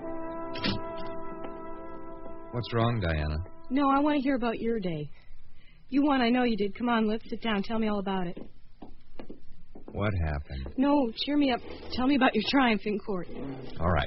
What's 2.52 2.72
wrong, 2.72 3.00
Diana? 3.00 3.36
No, 3.68 3.90
I 3.90 3.98
want 3.98 4.18
to 4.18 4.22
hear 4.22 4.36
about 4.36 4.60
your 4.60 4.78
day. 4.78 5.10
You 5.88 6.04
won, 6.04 6.20
I 6.20 6.28
know 6.28 6.44
you 6.44 6.56
did. 6.56 6.78
Come 6.78 6.88
on, 6.88 7.08
let's 7.08 7.28
sit 7.28 7.42
down. 7.42 7.64
Tell 7.64 7.80
me 7.80 7.88
all 7.88 7.98
about 7.98 8.28
it. 8.28 8.38
What 9.90 10.12
happened? 10.24 10.74
No, 10.76 11.10
cheer 11.16 11.36
me 11.36 11.50
up. 11.50 11.58
Tell 11.94 12.06
me 12.06 12.14
about 12.14 12.32
your 12.32 12.44
triumph 12.48 12.82
in 12.84 12.96
court. 13.00 13.26
All 13.80 13.90
right. 13.90 14.06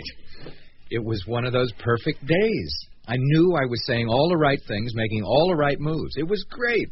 It 0.92 1.04
was 1.04 1.22
one 1.26 1.44
of 1.44 1.52
those 1.52 1.74
perfect 1.80 2.26
days. 2.26 2.88
I 3.06 3.18
knew 3.18 3.54
I 3.62 3.66
was 3.66 3.86
saying 3.86 4.08
all 4.08 4.30
the 4.30 4.38
right 4.38 4.60
things, 4.66 4.94
making 4.96 5.24
all 5.24 5.50
the 5.50 5.58
right 5.58 5.78
moves. 5.78 6.14
It 6.16 6.26
was 6.26 6.42
great. 6.50 6.88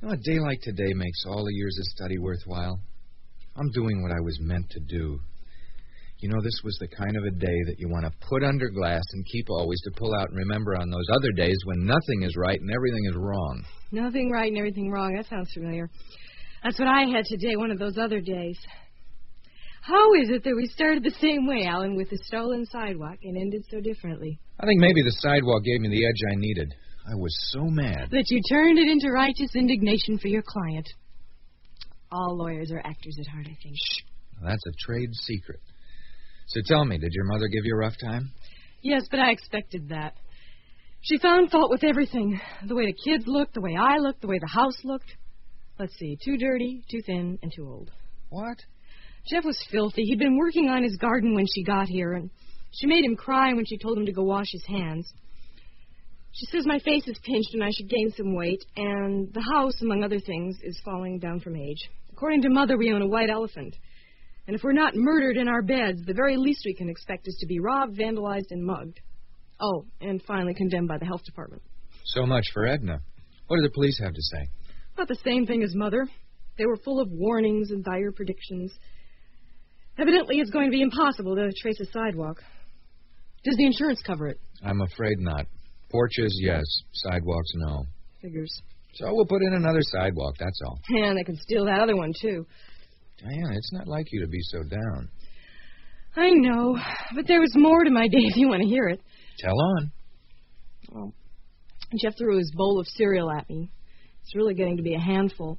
You 0.00 0.06
know, 0.06 0.14
a 0.14 0.16
day 0.16 0.38
like 0.38 0.60
today 0.62 0.92
makes 0.94 1.24
all 1.26 1.44
the 1.44 1.54
years 1.54 1.76
of 1.76 1.84
study 1.86 2.18
worthwhile. 2.18 2.78
I'm 3.56 3.70
doing 3.72 4.00
what 4.00 4.12
I 4.12 4.20
was 4.20 4.38
meant 4.40 4.70
to 4.70 4.80
do. 4.80 5.18
You 6.20 6.28
know, 6.28 6.40
this 6.40 6.60
was 6.62 6.78
the 6.78 6.86
kind 6.86 7.16
of 7.16 7.24
a 7.24 7.30
day 7.30 7.58
that 7.66 7.76
you 7.78 7.88
want 7.88 8.04
to 8.04 8.26
put 8.28 8.44
under 8.44 8.68
glass 8.70 9.02
and 9.12 9.26
keep 9.26 9.50
always 9.50 9.80
to 9.82 9.90
pull 9.96 10.14
out 10.14 10.28
and 10.28 10.38
remember 10.38 10.76
on 10.76 10.88
those 10.88 11.06
other 11.16 11.32
days 11.32 11.56
when 11.64 11.84
nothing 11.84 12.22
is 12.22 12.36
right 12.36 12.60
and 12.60 12.70
everything 12.72 13.06
is 13.06 13.16
wrong. 13.16 13.64
Nothing 13.90 14.30
right 14.30 14.48
and 14.48 14.58
everything 14.58 14.88
wrong. 14.88 15.14
That 15.16 15.26
sounds 15.26 15.50
familiar. 15.52 15.90
That's 16.62 16.78
what 16.78 16.88
I 16.88 17.06
had 17.06 17.24
today, 17.24 17.56
one 17.56 17.72
of 17.72 17.80
those 17.80 17.98
other 17.98 18.20
days. 18.20 18.58
How 19.80 20.14
is 20.14 20.30
it 20.30 20.44
that 20.44 20.54
we 20.54 20.66
started 20.66 21.02
the 21.02 21.14
same 21.20 21.46
way, 21.46 21.64
Alan, 21.64 21.96
with 21.96 22.10
the 22.10 22.18
stolen 22.24 22.66
sidewalk 22.66 23.18
and 23.24 23.36
ended 23.36 23.64
so 23.68 23.80
differently? 23.80 24.38
I 24.60 24.66
think 24.66 24.80
maybe 24.80 25.02
the 25.02 25.16
sidewalk 25.18 25.64
gave 25.64 25.80
me 25.80 25.88
the 25.88 26.06
edge 26.06 26.32
I 26.32 26.36
needed. 26.36 26.72
I 27.10 27.14
was 27.14 27.34
so 27.52 27.64
mad. 27.64 28.10
That 28.10 28.26
you 28.28 28.40
turned 28.50 28.78
it 28.78 28.88
into 28.88 29.10
righteous 29.10 29.54
indignation 29.54 30.18
for 30.18 30.28
your 30.28 30.42
client. 30.46 30.86
All 32.12 32.36
lawyers 32.36 32.70
are 32.70 32.80
actors 32.80 33.16
at 33.18 33.26
heart, 33.26 33.46
I 33.46 33.56
think. 33.62 33.76
That's 34.42 34.62
a 34.66 34.72
trade 34.78 35.10
secret. 35.12 35.60
So 36.48 36.60
tell 36.66 36.84
me, 36.84 36.98
did 36.98 37.12
your 37.12 37.24
mother 37.24 37.48
give 37.48 37.64
you 37.64 37.74
a 37.74 37.78
rough 37.78 37.96
time? 38.02 38.32
Yes, 38.82 39.06
but 39.10 39.20
I 39.20 39.30
expected 39.30 39.88
that. 39.88 40.14
She 41.00 41.18
found 41.18 41.50
fault 41.50 41.70
with 41.70 41.84
everything. 41.84 42.40
The 42.66 42.74
way 42.74 42.86
the 42.86 43.10
kids 43.10 43.24
looked, 43.26 43.54
the 43.54 43.60
way 43.60 43.76
I 43.78 43.98
looked, 43.98 44.20
the 44.20 44.28
way 44.28 44.38
the 44.38 44.48
house 44.48 44.78
looked. 44.84 45.10
Let's 45.78 45.96
see, 45.96 46.18
too 46.22 46.36
dirty, 46.36 46.82
too 46.90 47.00
thin, 47.06 47.38
and 47.42 47.52
too 47.54 47.68
old. 47.68 47.90
What? 48.30 48.58
Jeff 49.30 49.44
was 49.44 49.58
filthy. 49.70 50.02
He'd 50.02 50.18
been 50.18 50.36
working 50.36 50.68
on 50.68 50.82
his 50.82 50.96
garden 50.96 51.34
when 51.34 51.46
she 51.54 51.62
got 51.62 51.86
here, 51.86 52.14
and 52.14 52.30
she 52.72 52.86
made 52.86 53.04
him 53.04 53.16
cry 53.16 53.52
when 53.54 53.64
she 53.64 53.78
told 53.78 53.96
him 53.96 54.06
to 54.06 54.12
go 54.12 54.22
wash 54.22 54.48
his 54.50 54.64
hands. 54.66 55.12
She 56.38 56.46
says 56.46 56.66
my 56.66 56.78
face 56.78 57.02
is 57.08 57.18
pinched 57.24 57.52
and 57.54 57.64
I 57.64 57.70
should 57.70 57.88
gain 57.88 58.12
some 58.16 58.32
weight, 58.32 58.64
and 58.76 59.32
the 59.34 59.42
house, 59.52 59.82
among 59.82 60.04
other 60.04 60.20
things, 60.20 60.56
is 60.62 60.80
falling 60.84 61.18
down 61.18 61.40
from 61.40 61.56
age. 61.56 61.90
According 62.12 62.42
to 62.42 62.48
Mother, 62.48 62.78
we 62.78 62.92
own 62.92 63.02
a 63.02 63.08
white 63.08 63.28
elephant. 63.28 63.74
And 64.46 64.54
if 64.54 64.62
we're 64.62 64.72
not 64.72 64.94
murdered 64.94 65.36
in 65.36 65.48
our 65.48 65.62
beds, 65.62 66.00
the 66.06 66.14
very 66.14 66.36
least 66.36 66.62
we 66.64 66.74
can 66.74 66.88
expect 66.88 67.26
is 67.26 67.36
to 67.40 67.46
be 67.46 67.58
robbed, 67.58 67.98
vandalized, 67.98 68.50
and 68.50 68.64
mugged. 68.64 69.00
Oh, 69.60 69.84
and 70.00 70.22
finally 70.22 70.54
condemned 70.54 70.86
by 70.86 70.98
the 70.98 71.06
health 71.06 71.24
department. 71.24 71.60
So 72.04 72.24
much 72.24 72.44
for 72.54 72.66
Edna. 72.66 73.00
What 73.48 73.56
do 73.56 73.62
the 73.62 73.74
police 73.74 73.98
have 74.00 74.14
to 74.14 74.22
say? 74.22 74.48
About 74.94 75.08
the 75.08 75.18
same 75.24 75.44
thing 75.44 75.64
as 75.64 75.74
Mother. 75.74 76.06
They 76.56 76.66
were 76.66 76.76
full 76.76 77.00
of 77.00 77.08
warnings 77.10 77.72
and 77.72 77.84
dire 77.84 78.12
predictions. 78.12 78.72
Evidently, 79.98 80.36
it's 80.36 80.50
going 80.50 80.66
to 80.66 80.70
be 80.70 80.82
impossible 80.82 81.34
to 81.34 81.50
trace 81.60 81.80
a 81.80 81.86
sidewalk. 81.86 82.40
Does 83.42 83.56
the 83.56 83.66
insurance 83.66 84.00
cover 84.06 84.28
it? 84.28 84.38
I'm 84.62 84.80
afraid 84.80 85.18
not. 85.18 85.46
Porches, 85.90 86.38
yes. 86.42 86.64
Sidewalks, 86.92 87.50
no. 87.54 87.84
Figures. 88.20 88.62
So 88.94 89.06
we'll 89.12 89.26
put 89.26 89.42
in 89.42 89.54
another 89.54 89.80
sidewalk, 89.82 90.34
that's 90.38 90.60
all. 90.66 90.78
And 90.88 91.18
they 91.18 91.24
can 91.24 91.36
steal 91.36 91.64
that 91.66 91.80
other 91.80 91.96
one, 91.96 92.12
too. 92.20 92.46
Diana, 93.20 93.56
it's 93.56 93.72
not 93.72 93.86
like 93.86 94.06
you 94.12 94.20
to 94.20 94.28
be 94.28 94.40
so 94.42 94.62
down. 94.62 95.08
I 96.16 96.30
know, 96.30 96.76
but 97.14 97.26
there 97.26 97.40
was 97.40 97.52
more 97.54 97.84
to 97.84 97.90
my 97.90 98.08
day 98.08 98.18
if 98.18 98.36
you 98.36 98.48
want 98.48 98.62
to 98.62 98.68
hear 98.68 98.88
it. 98.88 99.00
Tell 99.38 99.54
on. 99.60 99.92
Well, 100.90 101.14
Jeff 102.00 102.14
threw 102.18 102.38
his 102.38 102.52
bowl 102.56 102.80
of 102.80 102.86
cereal 102.86 103.30
at 103.30 103.48
me. 103.48 103.70
It's 104.22 104.34
really 104.34 104.54
getting 104.54 104.76
to 104.78 104.82
be 104.82 104.94
a 104.94 105.00
handful. 105.00 105.58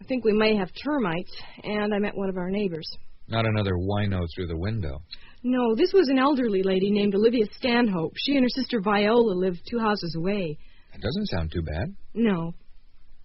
I 0.00 0.04
think 0.04 0.24
we 0.24 0.32
may 0.32 0.56
have 0.56 0.70
termites, 0.82 1.32
and 1.62 1.94
I 1.94 1.98
met 1.98 2.16
one 2.16 2.28
of 2.28 2.36
our 2.36 2.50
neighbors. 2.50 2.88
Not 3.28 3.46
another 3.46 3.74
wino 3.74 4.20
through 4.34 4.48
the 4.48 4.56
window. 4.56 5.00
No, 5.46 5.74
this 5.74 5.92
was 5.92 6.08
an 6.08 6.18
elderly 6.18 6.62
lady 6.62 6.90
named 6.90 7.14
Olivia 7.14 7.44
Stanhope. 7.58 8.14
She 8.16 8.34
and 8.34 8.44
her 8.44 8.48
sister 8.48 8.80
Viola 8.80 9.34
lived 9.34 9.60
two 9.70 9.78
houses 9.78 10.14
away. 10.16 10.58
That 10.90 11.02
doesn't 11.02 11.26
sound 11.26 11.52
too 11.52 11.60
bad. 11.60 11.94
No. 12.14 12.54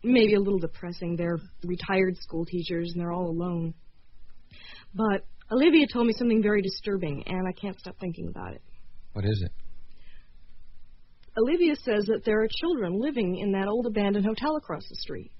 Maybe 0.03 0.35
a 0.35 0.39
little 0.39 0.59
depressing. 0.59 1.15
They're 1.15 1.39
retired 1.63 2.17
school 2.17 2.43
teachers 2.45 2.91
and 2.91 2.99
they're 2.99 3.13
all 3.13 3.29
alone. 3.29 3.73
But 4.93 5.25
Olivia 5.49 5.85
told 5.91 6.07
me 6.07 6.13
something 6.17 6.43
very 6.43 6.61
disturbing, 6.61 7.23
and 7.25 7.47
I 7.47 7.53
can't 7.53 7.79
stop 7.79 7.95
thinking 8.01 8.27
about 8.27 8.53
it. 8.53 8.61
What 9.13 9.23
is 9.23 9.41
it? 9.45 9.51
Olivia 11.37 11.75
says 11.75 12.05
that 12.07 12.25
there 12.25 12.41
are 12.41 12.49
children 12.59 12.99
living 12.99 13.37
in 13.37 13.53
that 13.53 13.69
old 13.69 13.85
abandoned 13.85 14.25
hotel 14.25 14.57
across 14.57 14.83
the 14.89 14.95
street. 14.95 15.31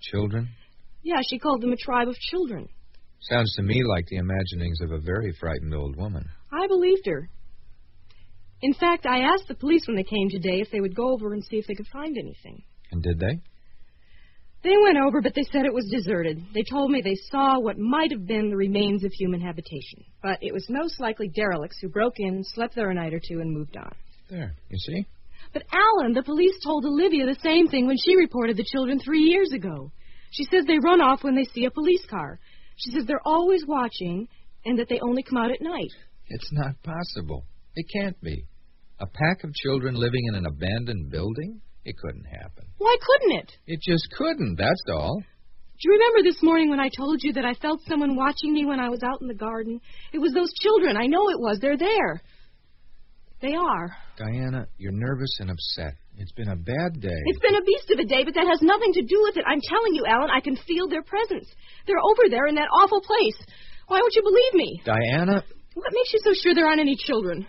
Children? 0.00 0.48
Yeah, 1.02 1.20
she 1.28 1.40
called 1.40 1.60
them 1.60 1.72
a 1.72 1.76
tribe 1.76 2.06
of 2.06 2.14
children. 2.14 2.68
Sounds 3.20 3.52
to 3.56 3.62
me 3.62 3.82
like 3.84 4.06
the 4.06 4.16
imaginings 4.16 4.80
of 4.80 4.92
a 4.92 4.98
very 4.98 5.32
frightened 5.38 5.74
old 5.74 5.96
woman. 5.96 6.24
I 6.52 6.66
believed 6.66 7.06
her. 7.06 7.28
In 8.62 8.74
fact, 8.74 9.06
I 9.06 9.20
asked 9.20 9.48
the 9.48 9.54
police 9.54 9.84
when 9.86 9.96
they 9.96 10.02
came 10.02 10.28
today 10.28 10.60
if 10.60 10.70
they 10.70 10.80
would 10.80 10.94
go 10.94 11.12
over 11.12 11.32
and 11.32 11.44
see 11.44 11.56
if 11.56 11.66
they 11.66 11.74
could 11.74 11.86
find 11.86 12.16
anything. 12.18 12.62
And 12.90 13.02
did 13.02 13.18
they? 13.18 13.40
They 14.62 14.76
went 14.82 14.98
over, 14.98 15.22
but 15.22 15.34
they 15.34 15.44
said 15.44 15.64
it 15.64 15.72
was 15.72 15.88
deserted. 15.90 16.44
They 16.52 16.64
told 16.70 16.90
me 16.90 17.00
they 17.00 17.16
saw 17.30 17.58
what 17.58 17.78
might 17.78 18.10
have 18.10 18.26
been 18.26 18.50
the 18.50 18.56
remains 18.56 19.04
of 19.04 19.12
human 19.12 19.40
habitation, 19.40 20.04
but 20.22 20.38
it 20.42 20.52
was 20.52 20.66
most 20.68 21.00
likely 21.00 21.28
derelicts 21.28 21.78
who 21.80 21.88
broke 21.88 22.16
in, 22.18 22.44
slept 22.44 22.74
there 22.74 22.90
a 22.90 22.94
night 22.94 23.14
or 23.14 23.20
two, 23.20 23.40
and 23.40 23.50
moved 23.50 23.76
on. 23.78 23.92
There, 24.28 24.54
you 24.68 24.78
see? 24.78 25.06
But 25.54 25.62
Alan, 25.72 26.12
the 26.12 26.22
police 26.22 26.54
told 26.62 26.84
Olivia 26.84 27.24
the 27.24 27.40
same 27.42 27.68
thing 27.68 27.86
when 27.86 27.96
she 27.96 28.16
reported 28.16 28.58
the 28.58 28.68
children 28.70 29.00
three 29.00 29.22
years 29.22 29.50
ago. 29.54 29.90
She 30.30 30.44
says 30.44 30.64
they 30.66 30.78
run 30.78 31.00
off 31.00 31.24
when 31.24 31.34
they 31.34 31.44
see 31.44 31.64
a 31.64 31.70
police 31.70 32.04
car. 32.08 32.38
She 32.80 32.92
says 32.92 33.04
they're 33.06 33.26
always 33.26 33.64
watching 33.66 34.28
and 34.64 34.78
that 34.78 34.88
they 34.88 35.00
only 35.00 35.22
come 35.22 35.38
out 35.38 35.50
at 35.50 35.60
night. 35.60 35.90
It's 36.28 36.50
not 36.52 36.82
possible. 36.82 37.44
It 37.74 37.86
can't 37.92 38.20
be. 38.20 38.46
A 39.00 39.06
pack 39.06 39.44
of 39.44 39.54
children 39.54 39.94
living 39.94 40.24
in 40.28 40.34
an 40.34 40.46
abandoned 40.46 41.10
building? 41.10 41.60
It 41.84 41.96
couldn't 41.96 42.24
happen. 42.24 42.66
Why 42.78 42.96
couldn't 43.00 43.38
it? 43.38 43.52
It 43.66 43.80
just 43.80 44.06
couldn't, 44.16 44.56
that's 44.56 44.82
all. 44.92 45.20
Do 45.20 45.88
you 45.88 45.92
remember 45.92 46.28
this 46.28 46.42
morning 46.42 46.68
when 46.68 46.80
I 46.80 46.90
told 46.94 47.20
you 47.22 47.32
that 47.34 47.46
I 47.46 47.54
felt 47.54 47.80
someone 47.88 48.14
watching 48.14 48.52
me 48.52 48.66
when 48.66 48.80
I 48.80 48.90
was 48.90 49.02
out 49.02 49.22
in 49.22 49.28
the 49.28 49.34
garden? 49.34 49.80
It 50.12 50.18
was 50.18 50.32
those 50.32 50.52
children. 50.60 50.96
I 50.96 51.06
know 51.06 51.30
it 51.30 51.40
was. 51.40 51.58
They're 51.58 51.78
there. 51.78 52.20
They 53.40 53.54
are. 53.54 53.88
Diana, 54.18 54.66
you're 54.76 54.92
nervous 54.92 55.34
and 55.40 55.50
upset. 55.50 55.94
It's 56.18 56.32
been 56.32 56.48
a 56.48 56.56
bad 56.56 57.00
day. 57.00 57.20
It's 57.32 57.38
been 57.40 57.56
a 57.56 57.62
beast 57.64 57.90
of 57.90 57.98
a 57.98 58.04
day, 58.04 58.22
but 58.24 58.34
that 58.34 58.46
has 58.46 58.60
nothing 58.60 58.92
to 58.94 59.02
do 59.02 59.18
with 59.24 59.38
it. 59.38 59.44
I'm 59.48 59.60
telling 59.64 59.94
you, 59.94 60.04
Alan, 60.06 60.28
I 60.30 60.40
can 60.40 60.56
feel 60.56 60.88
their 60.88 61.02
presence. 61.02 61.48
They're 61.86 62.04
over 62.04 62.28
there 62.28 62.46
in 62.46 62.54
that 62.56 62.68
awful 62.68 63.00
place. 63.00 63.38
Why 63.88 63.98
won't 63.98 64.14
you 64.14 64.22
believe 64.22 64.54
me? 64.54 64.82
Diana, 64.84 65.42
What 65.74 65.92
makes 65.92 66.12
you 66.12 66.20
so 66.22 66.32
sure 66.42 66.54
there 66.54 66.66
aren't 66.66 66.80
any 66.80 66.96
children? 66.96 67.46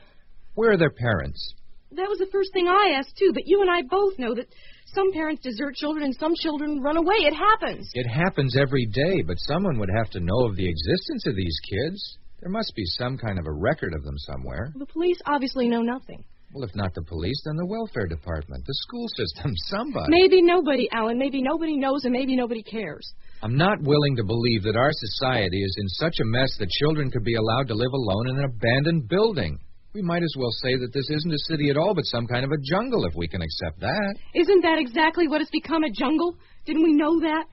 where 0.55 0.71
are 0.71 0.77
their 0.77 0.91
parents? 0.91 1.55
That 1.91 2.07
was 2.07 2.19
the 2.19 2.31
first 2.31 2.53
thing 2.53 2.67
I 2.67 2.95
asked, 2.97 3.17
too, 3.17 3.31
but 3.33 3.43
you 3.45 3.61
and 3.61 3.69
I 3.69 3.81
both 3.89 4.17
know 4.17 4.33
that 4.35 4.47
some 4.93 5.11
parents 5.11 5.43
desert 5.43 5.75
children 5.75 6.05
and 6.05 6.15
some 6.15 6.33
children 6.35 6.79
run 6.81 6.95
away. 6.97 7.15
It 7.27 7.33
happens. 7.35 7.89
It 7.93 8.07
happens 8.07 8.55
every 8.55 8.85
day, 8.85 9.21
but 9.27 9.35
someone 9.39 9.77
would 9.79 9.89
have 9.97 10.09
to 10.11 10.19
know 10.21 10.45
of 10.47 10.55
the 10.55 10.69
existence 10.69 11.27
of 11.27 11.35
these 11.35 11.57
kids. 11.67 12.17
There 12.41 12.49
must 12.49 12.73
be 12.75 12.85
some 12.85 13.17
kind 13.17 13.37
of 13.37 13.45
a 13.45 13.51
record 13.53 13.93
of 13.93 14.03
them 14.03 14.17
somewhere. 14.17 14.73
The 14.75 14.87
police 14.87 15.17
obviously 15.27 15.67
know 15.67 15.81
nothing. 15.81 16.23
Well, 16.53 16.63
if 16.63 16.75
not 16.75 16.93
the 16.95 17.03
police, 17.03 17.39
then 17.45 17.55
the 17.55 17.65
welfare 17.65 18.07
department, 18.07 18.65
the 18.65 18.73
school 18.73 19.07
system, 19.15 19.53
somebody. 19.69 20.07
Maybe 20.09 20.41
nobody, 20.41 20.89
Alan. 20.91 21.17
Maybe 21.17 21.41
nobody 21.41 21.77
knows 21.77 22.03
and 22.03 22.11
maybe 22.11 22.35
nobody 22.35 22.63
cares. 22.63 23.13
I'm 23.43 23.55
not 23.55 23.81
willing 23.81 24.15
to 24.17 24.23
believe 24.23 24.63
that 24.63 24.75
our 24.75 24.91
society 24.91 25.61
is 25.63 25.75
in 25.79 25.87
such 25.87 26.19
a 26.19 26.25
mess 26.25 26.57
that 26.59 26.69
children 26.69 27.09
could 27.11 27.23
be 27.23 27.35
allowed 27.35 27.67
to 27.67 27.75
live 27.75 27.93
alone 27.93 28.29
in 28.29 28.39
an 28.39 28.45
abandoned 28.45 29.07
building. 29.07 29.59
We 29.93 30.01
might 30.01 30.23
as 30.23 30.33
well 30.37 30.51
say 30.63 30.75
that 30.77 30.93
this 30.93 31.09
isn't 31.09 31.33
a 31.33 31.45
city 31.47 31.69
at 31.69 31.77
all, 31.77 31.93
but 31.93 32.05
some 32.05 32.25
kind 32.25 32.43
of 32.43 32.51
a 32.51 32.61
jungle, 32.63 33.05
if 33.05 33.13
we 33.15 33.27
can 33.27 33.41
accept 33.41 33.81
that. 33.81 34.15
Isn't 34.33 34.61
that 34.61 34.79
exactly 34.79 35.27
what 35.27 35.41
has 35.41 35.49
become 35.51 35.83
a 35.83 35.91
jungle? 35.91 36.37
Didn't 36.65 36.83
we 36.83 36.93
know 36.93 37.19
that? 37.19 37.45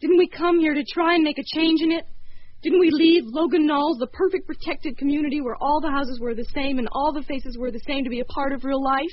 Didn't 0.00 0.18
we 0.18 0.28
come 0.28 0.58
here 0.58 0.74
to 0.74 0.84
try 0.92 1.14
and 1.14 1.22
make 1.24 1.38
a 1.38 1.44
change 1.54 1.80
in 1.82 1.92
it? 1.92 2.04
Didn't 2.64 2.80
we 2.80 2.90
leave 2.90 3.24
Logan 3.26 3.66
Knolls, 3.66 3.98
the 3.98 4.06
perfect 4.06 4.46
protected 4.46 4.96
community 4.96 5.42
where 5.42 5.56
all 5.60 5.82
the 5.82 5.90
houses 5.90 6.18
were 6.18 6.34
the 6.34 6.46
same 6.54 6.78
and 6.78 6.88
all 6.92 7.12
the 7.12 7.22
faces 7.22 7.58
were 7.58 7.70
the 7.70 7.82
same, 7.86 8.04
to 8.04 8.10
be 8.10 8.20
a 8.20 8.24
part 8.24 8.54
of 8.54 8.64
real 8.64 8.82
life? 8.82 9.12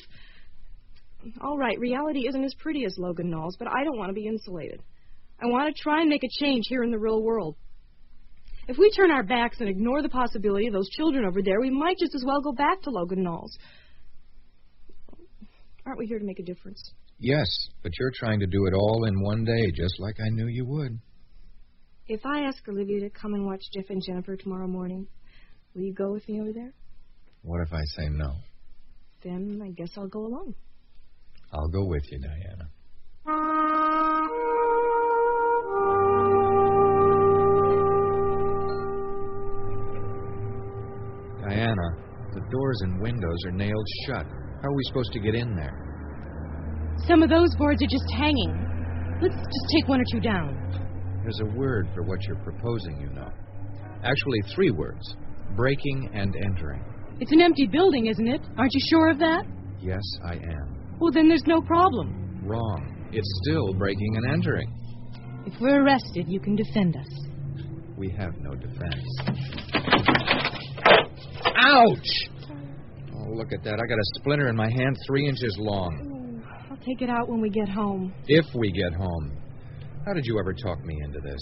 All 1.42 1.58
right, 1.58 1.78
reality 1.78 2.30
isn't 2.30 2.46
as 2.46 2.54
pretty 2.60 2.86
as 2.86 2.96
Logan 2.98 3.30
Knolls, 3.30 3.58
but 3.60 3.68
I 3.68 3.84
don't 3.84 3.98
want 3.98 4.10
to 4.10 4.14
be 4.14 4.26
insulated. 4.26 4.82
I 5.42 5.48
want 5.48 5.76
to 5.76 5.82
try 5.84 6.00
and 6.00 6.10
make 6.10 6.24
a 6.24 6.30
change 6.40 6.64
here 6.70 6.82
in 6.84 6.92
the 6.92 6.98
real 6.98 7.22
world. 7.22 7.58
If 8.70 8.78
we 8.78 8.90
turn 8.92 9.12
our 9.12 9.24
backs 9.24 9.58
and 9.60 9.68
ignore 9.68 10.02
the 10.02 10.08
possibility 10.08 10.68
of 10.68 10.74
those 10.74 10.90
children 10.92 11.26
over 11.26 11.42
there, 11.42 11.60
we 11.60 11.70
might 11.70 11.98
just 11.98 12.16
as 12.16 12.24
well 12.26 12.40
go 12.40 12.54
back 12.54 12.82
to 12.84 12.90
Logan 12.90 13.22
Knolls. 13.22 13.58
Aren't 15.86 16.00
we 16.00 16.06
here 16.06 16.20
to 16.20 16.26
make 16.26 16.40
a 16.40 16.44
difference? 16.44 16.94
Yes, 17.20 17.50
but 17.84 17.92
you're 18.00 18.14
trying 18.16 18.40
to 18.40 18.48
do 18.48 18.66
it 18.68 18.74
all 18.74 19.04
in 19.04 19.22
one 19.22 19.44
day, 19.44 19.72
just 19.76 20.00
like 20.00 20.16
I 20.26 20.30
knew 20.30 20.48
you 20.48 20.66
would. 20.66 21.02
If 22.14 22.26
I 22.26 22.42
ask 22.42 22.68
Olivia 22.68 23.00
to 23.00 23.10
come 23.10 23.36
and 23.36 23.46
watch 23.46 23.62
Jeff 23.74 23.86
and 23.88 24.02
Jennifer 24.06 24.36
tomorrow 24.36 24.68
morning, 24.68 25.08
will 25.74 25.84
you 25.84 25.94
go 25.94 26.12
with 26.12 26.28
me 26.28 26.42
over 26.42 26.52
there? 26.52 26.74
What 27.42 27.62
if 27.66 27.72
I 27.72 27.82
say 27.96 28.10
no? 28.10 28.34
Then 29.24 29.62
I 29.64 29.70
guess 29.72 29.92
I'll 29.98 30.10
go 30.10 30.26
alone. 30.26 30.54
I'll 31.54 31.70
go 31.70 31.86
with 31.86 32.04
you, 32.12 32.20
Diana. 32.20 32.70
Diana, 41.48 41.88
the 42.34 42.42
doors 42.52 42.80
and 42.82 43.02
windows 43.02 43.38
are 43.46 43.52
nailed 43.52 43.88
shut. 44.06 44.26
How 44.26 44.68
are 44.68 44.76
we 44.76 44.84
supposed 44.88 45.14
to 45.14 45.20
get 45.22 45.34
in 45.34 45.56
there? 45.56 46.98
Some 47.08 47.24
of 47.24 47.30
those 47.30 47.56
boards 47.56 47.82
are 47.82 47.88
just 47.88 48.12
hanging. 48.18 48.68
Let's 49.22 49.34
just 49.34 49.66
take 49.74 49.88
one 49.88 50.02
or 50.02 50.06
two 50.12 50.20
down. 50.20 50.62
There's 51.24 51.40
a 51.42 51.58
word 51.58 51.88
for 51.94 52.04
what 52.04 52.24
you're 52.24 52.44
proposing, 52.44 53.00
you 53.00 53.10
know. 53.10 53.30
Actually, 54.04 54.42
three 54.56 54.72
words 54.72 55.16
breaking 55.56 56.10
and 56.14 56.34
entering. 56.46 56.84
It's 57.20 57.32
an 57.32 57.42
empty 57.42 57.68
building, 57.68 58.08
isn't 58.08 58.28
it? 58.28 58.42
Aren't 58.58 58.74
you 58.74 58.82
sure 58.90 59.12
of 59.12 59.20
that? 59.20 59.44
Yes, 59.80 60.02
I 60.26 60.34
am. 60.34 60.98
Well, 61.00 61.12
then 61.12 61.28
there's 61.28 61.46
no 61.46 61.62
problem. 61.62 62.42
Wrong. 62.44 63.10
It's 63.12 63.42
still 63.44 63.74
breaking 63.74 64.18
and 64.18 64.32
entering. 64.34 64.74
If 65.46 65.54
we're 65.60 65.84
arrested, 65.84 66.26
you 66.28 66.40
can 66.40 66.56
defend 66.56 66.96
us. 66.96 67.08
We 67.98 68.10
have 68.18 68.34
no 68.40 68.56
defense. 68.56 69.06
Ouch! 71.58 72.30
Oh, 73.14 73.34
look 73.34 73.52
at 73.54 73.64
that. 73.64 73.74
I 73.74 73.88
got 73.88 74.00
a 74.00 74.20
splinter 74.20 74.48
in 74.48 74.56
my 74.56 74.70
hand 74.70 74.98
three 75.06 75.28
inches 75.28 75.56
long. 75.60 76.44
I'll 76.70 76.78
take 76.78 77.02
it 77.02 77.10
out 77.10 77.28
when 77.30 77.42
we 77.42 77.50
get 77.50 77.70
home. 77.70 78.14
If 78.28 78.46
we 78.56 78.72
get 78.72 78.94
home. 78.94 79.38
How 80.06 80.14
did 80.14 80.26
you 80.26 80.40
ever 80.40 80.54
talk 80.54 80.84
me 80.84 80.98
into 81.04 81.20
this? 81.20 81.40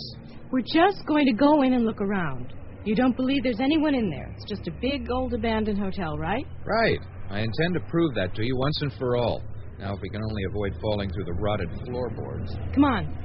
We're 0.52 0.62
just 0.62 1.06
going 1.08 1.26
to 1.26 1.34
go 1.34 1.62
in 1.62 1.74
and 1.74 1.86
look 1.86 2.02
around. 2.02 2.54
You 2.84 2.94
don't 2.94 3.16
believe 3.16 3.44
there's 3.44 3.62
anyone 3.62 3.96
in 3.96 4.10
there. 4.10 4.34
It's 4.36 4.50
just 4.50 4.68
a 4.68 4.72
big 4.82 5.10
old 5.10 5.34
abandoned 5.34 5.80
hotel, 5.80 6.18
right? 6.18 6.46
Right. 6.66 7.00
I 7.30 7.40
intend 7.40 7.74
to 7.76 7.80
prove 7.90 8.14
that 8.16 8.36
to 8.36 8.44
you 8.44 8.58
once 8.58 8.82
and 8.82 8.92
for 8.94 9.16
all. 9.16 9.42
Now, 9.80 9.94
if 9.94 10.02
we 10.02 10.10
can 10.10 10.22
only 10.22 10.44
avoid 10.50 10.74
falling 10.82 11.10
through 11.12 11.24
the 11.26 11.34
rotted 11.34 11.70
floorboards. 11.86 12.52
Come 12.74 12.84
on. 12.84 13.18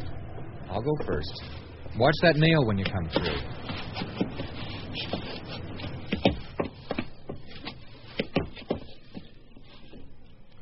I'll 0.70 0.82
go 0.82 0.92
first. 1.04 1.42
Watch 1.98 2.14
that 2.22 2.36
nail 2.36 2.64
when 2.66 2.78
you 2.78 2.84
come 2.84 3.08
through. 3.08 3.34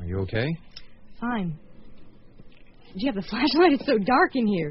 Are 0.00 0.06
you 0.06 0.18
okay? 0.20 0.46
Fine. 1.20 1.58
Do 2.94 2.98
you 2.98 3.12
have 3.12 3.14
the 3.22 3.28
flashlight? 3.28 3.72
It's 3.72 3.87
so 3.87 3.96
dark 3.98 4.33
in 4.37 4.46
here. 4.46 4.70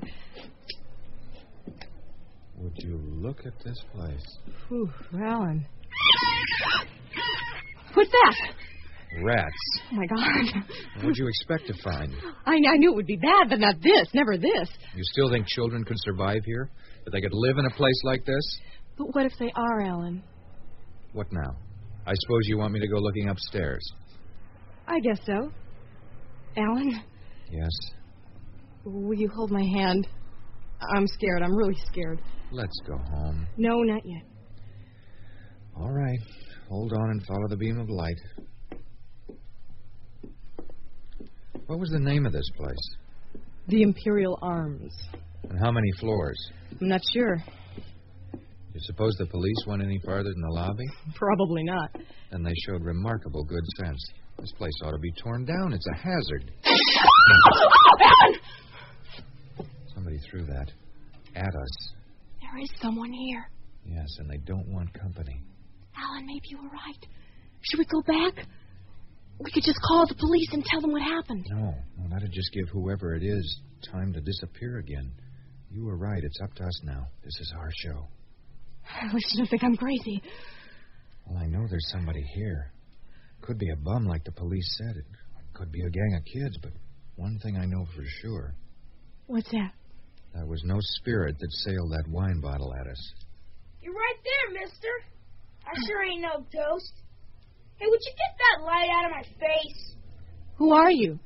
Would 2.57 2.73
you 2.77 2.97
look 2.97 3.39
at 3.45 3.53
this 3.65 3.81
place? 3.93 4.37
Whew, 4.69 4.89
Alan. 5.19 5.65
What's 7.95 8.11
that? 8.11 8.35
Rats. 9.23 9.53
Oh, 9.91 9.95
my 9.95 10.05
God. 10.05 10.63
What'd 10.97 11.17
you 11.17 11.27
expect 11.27 11.65
to 11.67 11.73
find? 11.83 12.13
I, 12.45 12.51
I 12.53 12.77
knew 12.77 12.91
it 12.91 12.95
would 12.95 13.07
be 13.07 13.17
bad, 13.17 13.49
but 13.49 13.59
not 13.59 13.75
this. 13.81 14.07
Never 14.13 14.37
this. 14.37 14.69
You 14.95 15.03
still 15.03 15.29
think 15.29 15.47
children 15.47 15.83
could 15.83 15.97
survive 15.99 16.43
here? 16.45 16.69
That 17.03 17.11
they 17.11 17.21
could 17.21 17.33
live 17.33 17.57
in 17.57 17.65
a 17.65 17.71
place 17.71 17.99
like 18.03 18.23
this? 18.25 18.59
But 18.97 19.13
what 19.15 19.25
if 19.25 19.33
they 19.39 19.51
are, 19.55 19.81
Alan? 19.81 20.23
What 21.13 21.27
now? 21.31 21.57
I 22.05 22.13
suppose 22.13 22.41
you 22.45 22.57
want 22.59 22.71
me 22.73 22.79
to 22.79 22.87
go 22.87 22.97
looking 22.99 23.29
upstairs. 23.29 23.83
I 24.87 24.99
guess 24.99 25.19
so. 25.25 25.51
Alan, 26.57 27.01
Yes. 27.51 27.69
Will 28.85 29.13
you 29.17 29.29
hold 29.29 29.51
my 29.51 29.63
hand? 29.63 30.07
I'm 30.95 31.07
scared. 31.07 31.41
I'm 31.43 31.55
really 31.55 31.77
scared. 31.91 32.19
Let's 32.51 32.79
go 32.87 32.97
home. 32.97 33.47
No, 33.57 33.81
not 33.83 34.01
yet. 34.05 34.23
All 35.77 35.91
right. 35.91 36.19
Hold 36.69 36.93
on 36.93 37.11
and 37.11 37.25
follow 37.25 37.47
the 37.49 37.57
beam 37.57 37.79
of 37.79 37.89
light. 37.89 38.17
What 41.67 41.79
was 41.79 41.89
the 41.89 41.99
name 41.99 42.25
of 42.25 42.33
this 42.33 42.49
place? 42.57 42.97
The 43.67 43.81
Imperial 43.81 44.37
Arms. 44.41 44.91
And 45.49 45.59
how 45.59 45.71
many 45.71 45.89
floors? 45.99 46.37
I'm 46.79 46.87
not 46.87 47.01
sure. 47.13 47.37
You 48.33 48.79
suppose 48.79 49.15
the 49.17 49.25
police 49.27 49.65
went 49.67 49.81
any 49.81 49.99
farther 50.05 50.29
than 50.31 50.41
the 50.41 50.53
lobby? 50.53 50.85
Probably 51.15 51.63
not. 51.63 51.89
Then 52.31 52.43
they 52.43 52.53
showed 52.65 52.83
remarkable 52.83 53.43
good 53.43 53.63
sense. 53.83 53.99
This 54.39 54.51
place 54.53 54.73
ought 54.83 54.91
to 54.91 54.99
be 54.99 55.11
torn 55.21 55.45
down. 55.45 55.73
It's 55.73 55.87
a 55.93 55.95
hazard. 55.95 56.51
Somebody 60.01 60.19
threw 60.31 60.43
that 60.47 60.71
at 61.35 61.55
us. 61.55 61.93
There 62.41 62.59
is 62.59 62.71
someone 62.81 63.13
here. 63.13 63.47
Yes, 63.85 64.07
and 64.17 64.27
they 64.27 64.37
don't 64.37 64.67
want 64.73 64.91
company. 64.99 65.39
Alan, 65.95 66.25
maybe 66.25 66.47
you 66.47 66.57
were 66.57 66.69
right. 66.69 67.05
Should 67.61 67.77
we 67.77 67.85
go 67.85 68.01
back? 68.01 68.47
We 69.39 69.51
could 69.51 69.63
just 69.63 69.77
call 69.87 70.07
the 70.07 70.15
police 70.15 70.49
and 70.53 70.65
tell 70.65 70.81
them 70.81 70.91
what 70.91 71.03
happened. 71.03 71.45
No, 71.51 71.75
no, 71.99 72.09
that'd 72.09 72.31
just 72.31 72.51
give 72.51 72.67
whoever 72.69 73.13
it 73.13 73.21
is 73.21 73.61
time 73.91 74.11
to 74.13 74.21
disappear 74.21 74.79
again. 74.79 75.11
You 75.69 75.85
were 75.85 75.97
right. 75.97 76.23
It's 76.23 76.39
up 76.41 76.55
to 76.55 76.63
us 76.63 76.81
now. 76.83 77.05
This 77.23 77.39
is 77.39 77.53
our 77.55 77.69
show. 77.83 78.07
I 78.89 79.13
wish 79.13 79.21
you 79.33 79.37
don't 79.37 79.49
think 79.51 79.63
I'm 79.63 79.77
crazy. 79.77 80.23
Well, 81.27 81.37
I 81.37 81.45
know 81.45 81.67
there's 81.69 81.91
somebody 81.91 82.23
here. 82.33 82.73
Could 83.41 83.59
be 83.59 83.69
a 83.69 83.75
bum 83.75 84.07
like 84.07 84.23
the 84.23 84.31
police 84.31 84.79
said. 84.79 84.97
It 84.97 85.05
could 85.53 85.71
be 85.71 85.81
a 85.81 85.89
gang 85.91 86.15
of 86.17 86.25
kids, 86.25 86.57
but 86.63 86.71
one 87.17 87.37
thing 87.43 87.55
I 87.57 87.65
know 87.65 87.85
for 87.95 88.03
sure. 88.23 88.55
What's 89.27 89.51
that? 89.51 89.73
There 90.33 90.45
was 90.45 90.63
no 90.63 90.77
spirit 90.79 91.37
that 91.39 91.51
sailed 91.51 91.91
that 91.91 92.09
wine 92.09 92.39
bottle 92.39 92.73
at 92.73 92.87
us. 92.87 93.13
You're 93.81 93.93
right 93.93 94.19
there, 94.23 94.61
mister. 94.61 94.87
I 95.65 95.73
sure 95.87 96.03
ain't 96.03 96.21
no 96.21 96.45
ghost. 96.51 96.93
Hey, 97.77 97.85
would 97.87 97.99
you 98.01 98.11
get 98.11 98.37
that 98.37 98.63
light 98.63 98.89
out 98.89 99.05
of 99.05 99.11
my 99.11 99.23
face? 99.39 99.95
Who 100.57 100.71
are 100.73 100.91
you? 100.91 101.19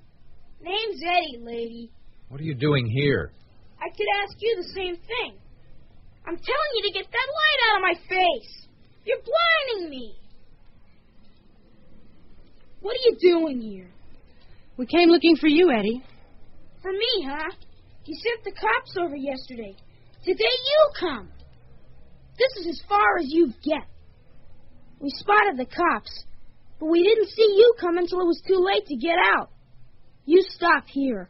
Name's 0.61 1.01
Eddie, 1.05 1.43
lady. 1.43 1.91
What 2.29 2.41
are 2.41 2.43
you 2.43 2.55
doing 2.55 2.87
here? 2.87 3.31
I 3.79 3.89
could 3.89 4.07
ask 4.23 4.35
you 4.39 4.55
the 4.57 4.69
same 4.73 4.95
thing. 4.95 5.37
I'm 6.27 6.37
telling 6.37 6.71
you 6.75 6.83
to 6.83 6.93
get 6.93 7.05
that 7.11 7.29
light 7.39 7.59
out 7.67 7.77
of 7.77 7.81
my 7.83 7.93
face. 8.09 8.67
You're 9.05 9.19
blinding 9.19 9.89
me. 9.89 10.15
What 12.81 12.95
are 12.95 13.03
you 13.05 13.17
doing 13.19 13.61
here? 13.61 13.91
We 14.77 14.85
came 14.85 15.09
looking 15.09 15.35
for 15.35 15.47
you, 15.47 15.71
Eddie. 15.71 16.03
For 16.81 16.91
me, 16.91 17.27
huh? 17.27 17.51
You 18.05 18.15
sent 18.15 18.43
the 18.43 18.51
cops 18.51 18.95
over 18.97 19.15
yesterday. 19.15 19.75
Today 20.23 20.43
you 20.43 20.89
come. 20.99 21.29
This 22.37 22.65
is 22.65 22.67
as 22.67 22.81
far 22.87 23.17
as 23.19 23.25
you 23.27 23.51
get. 23.63 23.87
We 24.99 25.09
spotted 25.09 25.57
the 25.57 25.65
cops, 25.65 26.25
but 26.79 26.87
we 26.87 27.03
didn't 27.03 27.29
see 27.29 27.55
you 27.57 27.73
come 27.79 27.97
until 27.97 28.19
it 28.19 28.25
was 28.25 28.41
too 28.47 28.59
late 28.59 28.85
to 28.87 28.95
get 28.95 29.15
out. 29.35 29.49
You 30.25 30.43
stop 30.49 30.85
here. 30.87 31.29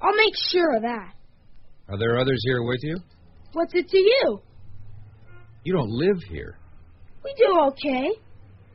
I'll 0.00 0.16
make 0.16 0.34
sure 0.50 0.76
of 0.76 0.82
that. 0.82 1.14
Are 1.88 1.98
there 1.98 2.18
others 2.18 2.40
here 2.44 2.62
with 2.62 2.80
you? 2.82 2.98
What's 3.52 3.74
it 3.74 3.88
to 3.88 3.98
you? 3.98 4.40
You 5.64 5.72
don't 5.72 5.90
live 5.90 6.22
here. 6.28 6.56
We 7.24 7.34
do 7.36 7.60
okay. 7.68 8.10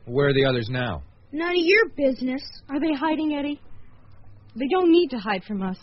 Where 0.04 0.28
are 0.28 0.34
the 0.34 0.44
others 0.44 0.68
now? 0.70 1.02
None 1.32 1.50
of 1.50 1.56
your 1.56 1.88
business. 1.96 2.42
Are 2.68 2.80
they 2.80 2.92
hiding, 2.92 3.34
Eddie? 3.34 3.60
They 4.54 4.68
don't 4.70 4.90
need 4.90 5.08
to 5.08 5.18
hide 5.18 5.42
from 5.44 5.62
us. 5.62 5.78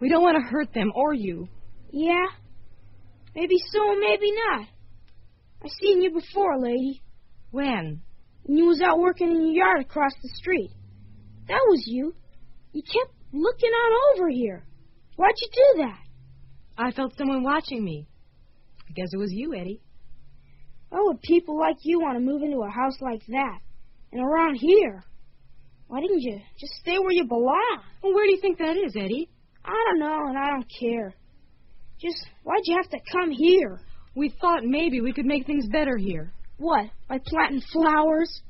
We 0.00 0.08
don't 0.08 0.22
want 0.22 0.36
to 0.36 0.50
hurt 0.50 0.72
them 0.72 0.92
or 0.94 1.12
you. 1.12 1.48
Yeah? 1.90 2.26
Maybe 3.34 3.56
so, 3.70 3.94
maybe 3.96 4.32
not. 4.32 4.66
I 5.62 5.68
seen 5.80 6.00
you 6.00 6.10
before, 6.10 6.58
lady. 6.58 7.02
When? 7.50 8.00
When 8.44 8.56
you 8.56 8.66
was 8.66 8.80
out 8.80 8.98
working 8.98 9.30
in 9.30 9.42
your 9.52 9.66
yard 9.66 9.80
across 9.82 10.12
the 10.22 10.30
street. 10.34 10.70
That 11.48 11.60
was 11.68 11.82
you. 11.86 12.14
You 12.72 12.82
kept 12.82 13.14
looking 13.32 13.70
on 13.70 14.18
over 14.18 14.28
here. 14.30 14.64
Why'd 15.16 15.34
you 15.36 15.48
do 15.52 15.82
that? 15.82 15.98
I 16.78 16.92
felt 16.92 17.16
someone 17.18 17.42
watching 17.42 17.84
me. 17.84 18.06
I 18.88 18.92
guess 18.92 19.08
it 19.12 19.18
was 19.18 19.32
you, 19.32 19.54
Eddie. 19.54 19.82
Why 20.88 21.00
would 21.02 21.20
people 21.20 21.58
like 21.58 21.76
you 21.82 22.00
want 22.00 22.16
to 22.16 22.24
move 22.24 22.42
into 22.42 22.62
a 22.62 22.70
house 22.70 22.96
like 23.00 23.24
that? 23.28 23.58
And 24.12 24.22
around 24.24 24.56
here? 24.56 25.04
Why 25.86 26.00
didn't 26.00 26.20
you 26.20 26.40
just 26.58 26.72
stay 26.80 26.98
where 26.98 27.12
you 27.12 27.24
belong? 27.24 27.80
Well, 28.02 28.14
where 28.14 28.26
do 28.26 28.32
you 28.32 28.40
think 28.40 28.58
that 28.58 28.76
is, 28.76 28.96
Eddie? 28.96 29.28
I 29.64 29.84
don't 29.88 30.00
know, 30.00 30.26
and 30.28 30.38
I 30.38 30.50
don't 30.50 30.66
care. 30.80 31.14
Just 32.00 32.26
why'd 32.44 32.62
you 32.64 32.76
have 32.76 32.90
to 32.90 32.98
come 33.12 33.30
here? 33.30 33.80
We 34.14 34.34
thought 34.40 34.64
maybe 34.64 35.00
we 35.00 35.12
could 35.12 35.26
make 35.26 35.46
things 35.46 35.68
better 35.68 35.96
here. 35.96 36.32
What? 36.58 36.86
By 37.08 37.18
planting 37.24 37.62
flowers? 37.72 38.42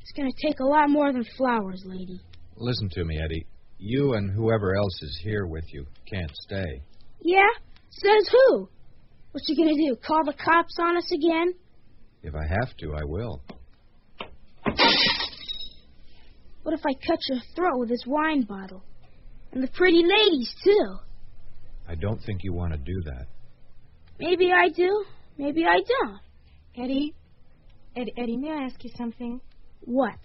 It's 0.00 0.12
gonna 0.16 0.30
take 0.42 0.60
a 0.60 0.64
lot 0.64 0.88
more 0.88 1.12
than 1.12 1.24
flowers, 1.36 1.82
lady. 1.86 2.20
Listen 2.56 2.88
to 2.92 3.04
me, 3.04 3.18
Eddie. 3.22 3.46
You 3.78 4.14
and 4.14 4.30
whoever 4.30 4.76
else 4.76 5.02
is 5.02 5.20
here 5.22 5.46
with 5.46 5.64
you 5.72 5.86
can't 6.10 6.30
stay. 6.42 6.82
Yeah? 7.20 7.48
Says 7.90 8.28
who? 8.30 8.68
What 9.32 9.42
you 9.46 9.56
gonna 9.56 9.74
do? 9.74 9.96
Call 10.06 10.24
the 10.24 10.34
cops 10.34 10.76
on 10.80 10.96
us 10.96 11.10
again? 11.12 11.54
If 12.22 12.34
I 12.34 12.46
have 12.46 12.76
to, 12.78 12.94
I 12.94 13.04
will. 13.04 13.42
What 16.62 16.74
if 16.74 16.84
I 16.86 16.92
cut 17.06 17.18
your 17.28 17.38
throat 17.56 17.78
with 17.78 17.88
this 17.88 18.04
wine 18.06 18.42
bottle? 18.42 18.84
And 19.52 19.62
the 19.62 19.68
pretty 19.68 20.02
ladies, 20.04 20.54
too. 20.62 20.96
I 21.88 21.94
don't 21.96 22.20
think 22.22 22.44
you 22.44 22.52
want 22.52 22.72
to 22.72 22.78
do 22.78 23.02
that. 23.02 23.26
Maybe 24.18 24.52
I 24.52 24.68
do. 24.68 25.04
Maybe 25.38 25.64
I 25.64 25.80
don't. 25.80 26.20
Eddie? 26.76 27.14
Ed- 27.96 28.12
Eddie, 28.16 28.36
may 28.36 28.50
I 28.50 28.64
ask 28.64 28.82
you 28.84 28.90
something? 28.96 29.40
What? 29.80 30.18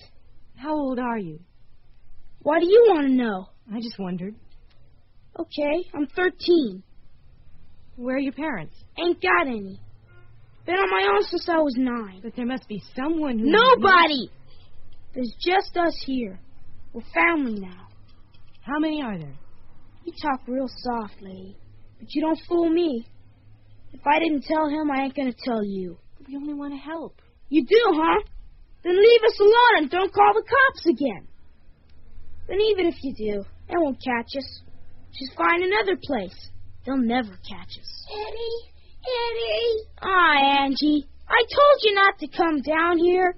How 0.56 0.76
old 0.76 1.00
are 1.00 1.18
you? 1.18 1.40
Why 2.40 2.60
do 2.60 2.68
you 2.68 2.86
want 2.90 3.08
to 3.08 3.14
know? 3.14 3.50
I 3.74 3.78
just 3.80 3.98
wondered. 3.98 4.36
Okay, 5.40 5.90
I'm 5.94 6.08
13. 6.16 6.84
Where 7.96 8.18
are 8.18 8.20
your 8.20 8.34
parents? 8.34 8.76
Ain't 9.00 9.22
got 9.22 9.48
any. 9.48 9.80
Been 10.66 10.76
on 10.76 10.90
my 10.92 11.16
own 11.16 11.24
since 11.24 11.48
I 11.50 11.58
was 11.58 11.76
nine. 11.78 12.20
But 12.24 12.36
there 12.36 12.46
must 12.46 12.68
be 12.68 12.84
someone 12.96 13.40
who. 13.40 13.46
Nobody! 13.50 14.30
There's 15.14 15.34
just 15.40 15.78
us 15.78 15.96
here. 16.06 16.40
We're 16.94 17.02
family 17.14 17.60
now. 17.60 17.85
How 18.66 18.80
many 18.80 19.00
are 19.04 19.18
there? 19.18 19.38
You 20.06 20.14
talk 20.24 20.42
real 20.48 20.68
soft, 20.68 21.22
lady. 21.22 21.56
But 22.00 22.08
you 22.10 22.22
don't 22.22 22.40
fool 22.50 22.68
me. 22.68 23.06
If 23.94 24.02
I 24.08 24.18
didn't 24.18 24.44
tell 24.44 24.68
him, 24.68 24.90
I 24.90 25.04
ain't 25.04 25.16
gonna 25.16 25.36
tell 25.46 25.64
you. 25.64 26.00
We 26.28 26.36
only 26.36 26.56
want 26.56 26.74
to 26.74 26.80
help. 26.80 27.22
You 27.50 27.64
do, 27.64 27.82
huh? 27.86 28.22
Then 28.84 28.98
leave 28.98 29.22
us 29.24 29.40
alone 29.40 29.78
and 29.78 29.90
don't 29.92 30.12
call 30.12 30.34
the 30.34 30.44
cops 30.44 30.86
again. 30.88 31.28
Then 32.48 32.60
even 32.60 32.88
if 32.88 32.96
you 33.04 33.14
do, 33.14 33.44
they 33.68 33.76
won't 33.78 34.02
catch 34.04 34.36
us. 34.36 34.62
Just 35.14 35.38
find 35.38 35.64
another 35.64 36.00
place. 36.04 36.50
They'll 36.86 36.98
never 36.98 37.38
catch 37.48 37.70
us. 37.80 38.06
Eddie, 38.12 38.74
Eddie. 39.06 39.90
Ah, 40.02 40.64
Angie, 40.64 41.08
I 41.30 41.42
told 41.42 41.78
you 41.84 41.94
not 41.94 42.18
to 42.20 42.28
come 42.28 42.62
down 42.62 42.98
here. 42.98 43.36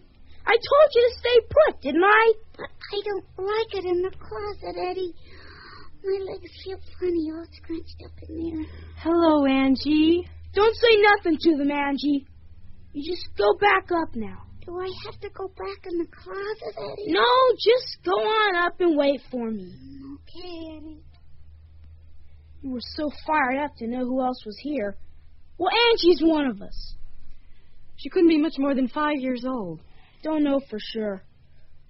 I 0.48 0.56
told 0.56 0.90
you 0.96 1.04
to 1.04 1.20
stay 1.20 1.38
put, 1.52 1.82
didn't 1.82 2.04
I? 2.06 2.34
But 2.56 2.72
I 2.72 3.02
don't 3.04 3.26
like 3.38 3.72
it 3.76 3.86
in 3.86 4.02
the 4.02 4.12
closet, 4.16 4.76
Eddie. 4.90 5.14
My 6.04 6.24
legs 6.24 6.52
feel 6.64 6.80
funny, 7.00 7.32
all 7.36 7.46
scrunched 7.52 8.00
up 8.06 8.16
in 8.30 8.40
there. 8.40 8.66
Hello, 9.04 9.46
Angie. 9.46 10.26
Don't 10.54 10.76
say 10.76 10.96
nothing 11.04 11.38
to 11.38 11.58
them, 11.58 11.70
Angie. 11.70 12.26
You 12.94 13.04
just 13.04 13.28
go 13.38 13.58
back 13.60 13.92
up 13.92 14.16
now. 14.16 14.44
Do 14.66 14.80
I 14.80 14.90
have 15.06 15.20
to 15.20 15.30
go 15.30 15.48
back 15.50 15.86
in 15.86 15.98
the 15.98 16.08
closet, 16.08 16.76
Eddie? 16.78 17.12
No, 17.12 17.28
just 17.60 17.98
go 18.06 18.12
on 18.12 18.56
up 18.56 18.80
and 18.80 18.98
wait 18.98 19.20
for 19.30 19.52
me. 19.52 19.74
Okay, 20.16 20.78
Eddie. 20.78 21.04
You 22.62 22.72
were 22.72 22.82
so 22.96 23.12
fired 23.26 23.66
up 23.66 23.76
to 23.78 23.88
know 23.88 24.06
who 24.06 24.22
else 24.24 24.44
was 24.46 24.58
here. 24.62 24.96
Well, 25.58 25.72
Angie's 25.92 26.22
one 26.24 26.48
of 26.48 26.62
us. 26.62 26.96
She 27.98 28.10
couldn't 28.10 28.30
be 28.30 28.38
much 28.38 28.56
more 28.58 28.76
than 28.76 28.88
five 28.88 29.18
years 29.20 29.44
old. 29.46 29.82
I 30.28 30.30
don't 30.30 30.44
know 30.44 30.60
for 30.70 30.78
sure. 30.94 31.24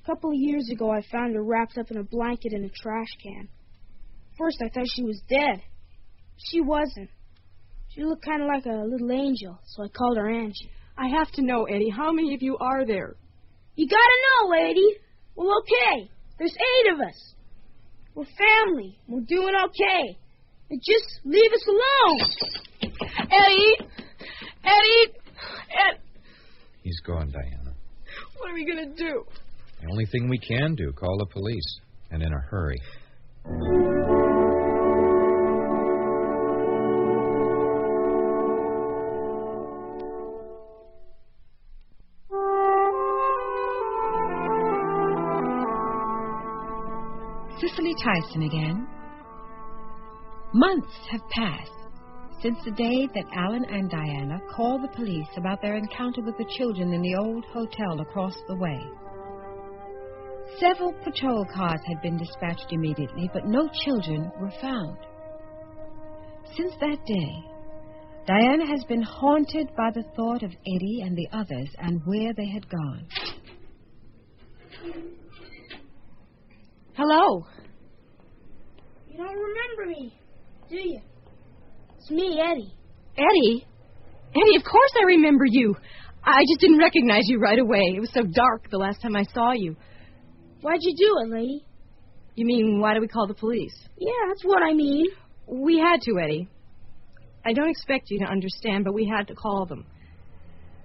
A 0.04 0.06
couple 0.06 0.30
of 0.30 0.36
years 0.38 0.70
ago, 0.72 0.92
I 0.92 1.02
found 1.12 1.34
her 1.34 1.44
wrapped 1.44 1.76
up 1.80 1.90
in 1.90 1.98
a 1.98 2.04
blanket 2.04 2.54
in 2.54 2.64
a 2.66 2.70
trash 2.70 3.08
can. 3.24 3.48
First, 4.38 4.62
I 4.64 4.70
thought 4.70 4.86
she 4.96 5.02
was 5.02 5.20
dead. 5.28 5.64
She 6.52 6.62
wasn't. 6.62 7.10
She 7.90 8.04
looked 8.04 8.24
kind 8.24 8.44
of 8.44 8.48
like 8.48 8.68
a 8.68 8.86
little 8.86 9.12
angel, 9.12 9.58
so 9.66 9.84
I 9.84 9.88
called 9.88 10.18
her 10.18 10.30
Angie. 10.30 10.70
I 10.96 11.08
have 11.18 11.32
to 11.32 11.42
know, 11.42 11.64
Eddie, 11.64 11.90
how 11.90 12.12
many 12.12 12.36
of 12.36 12.44
you 12.44 12.58
are 12.58 12.86
there? 12.86 13.16
You 13.76 13.88
gotta 13.88 14.18
know, 14.46 14.50
lady. 14.52 14.88
Well, 15.36 15.52
okay. 15.64 16.08
There's 16.38 16.54
eight 16.54 16.94
of 16.94 17.00
us. 17.00 17.34
We're 18.14 18.26
family. 18.26 19.00
We're 19.08 19.22
doing 19.22 19.56
okay. 19.66 20.16
And 20.70 20.80
just 20.80 21.22
leave 21.26 21.52
us 21.52 21.68
alone. 21.68 22.94
Eddie! 23.32 23.90
Eddie! 24.64 25.14
Ed- 25.72 26.02
He's 26.84 27.00
gone, 27.00 27.32
Diana. 27.32 27.67
What 28.40 28.52
are 28.52 28.54
we 28.54 28.66
going 28.66 28.90
to 28.90 28.96
do? 28.96 29.24
The 29.82 29.92
only 29.92 30.06
thing 30.06 30.30
we 30.30 30.40
can 30.40 30.76
do, 30.76 30.92
call 30.94 31.18
the 31.18 31.28
police. 31.32 31.80
And 32.10 32.24
in 32.24 32.32
a 32.32 32.40
hurry. 32.50 32.78
Cicely 47.60 47.94
Tyson 48.02 48.44
again. 48.44 48.88
Months 50.54 50.94
have 51.12 51.22
passed 51.30 51.72
since 52.42 52.58
the 52.64 52.72
day 52.72 53.08
that 53.16 53.26
Alan 53.34 53.66
and 53.66 53.90
Diana 53.90 54.40
called 54.56 54.84
the 54.84 54.96
police 54.96 55.28
about 55.38 55.62
their 55.62 55.76
encounter 55.76 56.22
with 56.22 56.38
the 56.38 56.52
children 56.58 56.94
in 56.94 57.02
the 57.02 57.16
old 57.16 57.44
hotel 57.46 58.00
across 58.00 58.36
the 58.48 58.56
way. 58.56 58.80
Several 60.60 60.94
patrol 61.04 61.46
cars 61.54 61.82
had 61.88 62.02
been 62.02 62.18
dispatched 62.18 62.72
immediately, 62.72 63.30
but 63.34 63.46
no 63.46 63.68
children 63.86 64.32
were 64.40 64.54
found. 64.62 64.98
Since 66.56 66.74
that 66.80 67.06
day, 67.06 67.44
Diana 68.28 68.66
has 68.68 68.84
been 68.86 69.02
haunted 69.02 69.70
by 69.76 69.90
the 69.94 70.04
thought 70.16 70.44
of 70.44 70.52
Eddie 70.52 71.02
and 71.04 71.18
the 71.18 71.28
others 71.32 71.70
and 71.80 72.02
where 72.06 72.34
they 72.34 72.48
had 72.48 72.68
gone. 72.70 73.08
Hello. 76.94 77.46
You 79.08 79.18
don't 79.18 79.36
remember 79.36 79.86
me, 79.88 80.14
do 80.70 80.76
you? 80.76 81.02
It's 82.08 82.16
me, 82.16 82.40
Eddie. 82.42 82.74
Eddie? 83.18 83.68
Eddie, 84.30 84.56
of 84.56 84.64
course 84.64 84.92
I 84.98 85.04
remember 85.08 85.44
you. 85.46 85.76
I 86.24 86.40
just 86.48 86.62
didn't 86.62 86.78
recognize 86.78 87.24
you 87.28 87.38
right 87.38 87.60
away. 87.60 87.82
It 87.98 88.00
was 88.00 88.12
so 88.14 88.22
dark 88.24 88.70
the 88.72 88.78
last 88.78 89.02
time 89.02 89.14
I 89.14 89.24
saw 89.34 89.52
you. 89.52 89.76
Why'd 90.62 90.80
you 90.84 90.96
do 90.96 91.16
it, 91.22 91.38
lady? 91.38 91.66
You 92.36 92.46
mean, 92.46 92.80
why 92.80 92.94
did 92.94 93.02
we 93.02 93.10
call 93.10 93.28
the 93.28 93.34
police? 93.34 93.76
Yeah, 93.98 94.14
that's 94.30 94.44
what 94.46 94.64
I 94.64 94.74
mean. 94.74 95.08
We 95.48 95.80
had 95.80 96.00
to, 96.04 96.18
Eddie. 96.24 96.48
I 97.46 97.52
don't 97.52 97.70
expect 97.70 98.10
you 98.10 98.20
to 98.20 98.26
understand, 98.26 98.86
but 98.86 98.94
we 98.94 99.06
had 99.06 99.28
to 99.28 99.36
call 99.36 99.66
them. 99.66 99.86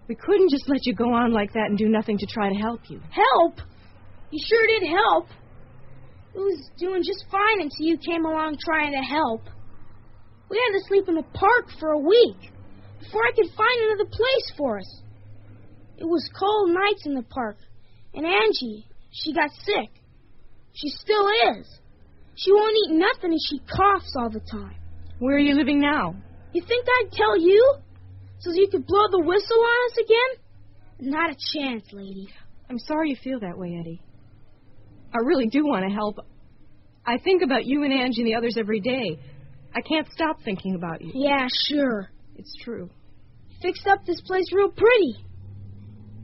We 0.09 0.17
couldn't 0.17 0.51
just 0.51 0.69
let 0.69 0.85
you 0.87 0.93
go 0.93 1.13
on 1.13 1.33
like 1.33 1.53
that 1.53 1.67
and 1.69 1.79
do 1.79 1.89
nothing 1.89 2.19
to 2.19 2.27
try 2.27 2.49
to 2.49 2.59
help 2.59 2.81
you. 2.89 3.01
Help? 3.11 3.61
You 4.33 4.41
sure 4.45 4.67
did 4.67 4.89
help. 4.89 5.29
It 6.35 6.39
was 6.39 6.69
doing 6.79 7.03
just 7.07 7.27
fine 7.31 7.61
until 7.61 7.87
you 7.87 7.97
came 7.99 8.25
along 8.25 8.57
trying 8.65 8.91
to 8.91 9.07
help. 9.07 9.43
We 10.53 10.61
had 10.67 10.79
to 10.79 10.85
sleep 10.87 11.09
in 11.09 11.15
the 11.15 11.23
park 11.23 11.71
for 11.81 11.93
a 11.93 11.99
week 11.99 12.53
before 13.01 13.23
I 13.25 13.33
could 13.35 13.51
find 13.57 13.85
another 13.85 14.05
place 14.05 14.53
for 14.59 14.79
us. 14.79 15.01
It 15.97 16.05
was 16.05 16.29
cold 16.39 16.69
nights 16.69 17.07
in 17.07 17.15
the 17.15 17.23
park, 17.23 17.57
and 18.13 18.27
Angie, 18.27 18.87
she 19.11 19.33
got 19.33 19.49
sick. 19.65 19.89
She 20.75 20.91
still 20.91 21.27
is. 21.57 21.67
She 22.35 22.53
won't 22.53 22.77
eat 22.77 22.97
nothing 22.97 23.31
and 23.31 23.41
she 23.49 23.61
coughs 23.61 24.15
all 24.15 24.29
the 24.29 24.41
time. 24.41 24.77
Where 25.21 25.37
are 25.37 25.39
you 25.39 25.55
living 25.55 25.81
now? 25.81 26.15
You 26.53 26.63
think 26.69 26.85
I'd 26.87 27.13
tell 27.13 27.39
you? 27.39 27.77
So 28.41 28.51
you 28.53 28.69
could 28.71 28.87
blow 28.87 29.09
the 29.11 29.21
whistle 29.21 29.59
on 29.59 29.91
us 29.91 29.99
again? 30.05 31.13
Not 31.13 31.31
a 31.31 31.37
chance, 31.55 31.87
lady. 31.93 32.29
I'm 32.69 32.79
sorry 32.79 33.09
you 33.09 33.17
feel 33.25 33.41
that 33.41 33.57
way, 33.57 33.79
Eddie. 33.81 34.03
I 35.15 35.19
really 35.25 35.47
do 35.47 35.65
want 35.65 35.89
to 35.89 35.95
help. 35.95 36.19
I 37.07 37.17
think 37.17 37.43
about 37.43 37.65
you 37.65 37.85
and 37.85 37.93
Angie 37.93 38.21
and 38.21 38.27
the 38.27 38.35
others 38.35 38.57
every 38.59 38.81
day. 38.81 39.19
I 39.75 39.81
can't 39.81 40.07
stop 40.13 40.39
thinking 40.45 40.75
about 40.75 41.01
you. 41.01 41.13
Yeah, 41.15 41.47
sure. 41.69 42.11
It's 42.37 42.55
true. 42.63 42.91
Fixed 43.63 43.87
up 43.87 44.05
this 44.05 44.21
place 44.23 44.53
real 44.53 44.71
pretty. 44.71 45.25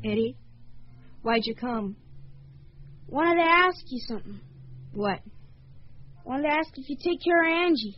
Eddie, 0.05 0.37
why'd 1.23 1.43
you 1.45 1.55
come? 1.55 1.97
Wanted 3.07 3.43
to 3.43 3.49
ask 3.51 3.79
you 3.89 4.01
something. 4.07 4.41
What? 4.93 5.21
Wanted 6.25 6.49
to 6.49 6.55
ask 6.55 6.69
if 6.77 6.89
you 6.91 6.97
take 6.97 7.23
care 7.25 7.43
of 7.43 7.67
Angie. 7.67 7.97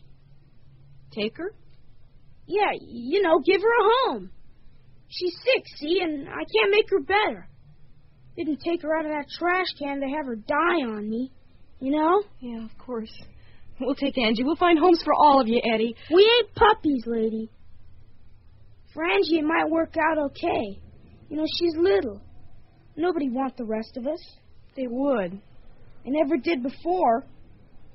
Take 1.12 1.36
her? 1.38 1.52
Yeah, 2.46 2.70
you 2.80 3.22
know, 3.22 3.40
give 3.40 3.60
her 3.60 3.68
a 3.68 4.12
home. 4.12 4.30
She's 5.08 5.34
sick, 5.44 5.64
see, 5.76 6.00
and 6.02 6.28
I 6.28 6.44
can't 6.54 6.70
make 6.70 6.88
her 6.90 7.00
better. 7.00 7.48
Didn't 8.36 8.60
take 8.60 8.82
her 8.82 8.96
out 8.96 9.04
of 9.04 9.10
that 9.10 9.26
trash 9.28 9.66
can 9.78 10.00
to 10.00 10.06
have 10.06 10.26
her 10.26 10.36
die 10.36 10.84
on 10.86 11.08
me. 11.08 11.32
You 11.80 11.92
know? 11.92 12.22
Yeah, 12.40 12.64
of 12.64 12.78
course. 12.78 13.12
We'll 13.80 13.94
take 13.94 14.18
Angie. 14.18 14.44
We'll 14.44 14.56
find 14.56 14.78
homes 14.78 15.02
for 15.02 15.14
all 15.14 15.40
of 15.40 15.48
you, 15.48 15.60
Eddie. 15.74 15.96
We 16.12 16.30
ain't 16.38 16.54
puppies, 16.54 17.04
lady. 17.06 17.50
For 18.92 19.04
Angie, 19.04 19.38
it 19.38 19.44
might 19.44 19.70
work 19.70 19.94
out 19.96 20.18
okay. 20.18 20.80
You 21.28 21.36
know, 21.36 21.46
she's 21.58 21.74
little. 21.76 22.20
Nobody 22.96 23.30
want 23.30 23.56
the 23.56 23.64
rest 23.64 23.96
of 23.96 24.06
us. 24.06 24.20
They 24.76 24.86
would. 24.88 25.32
They 26.04 26.10
never 26.10 26.36
did 26.36 26.62
before. 26.62 27.24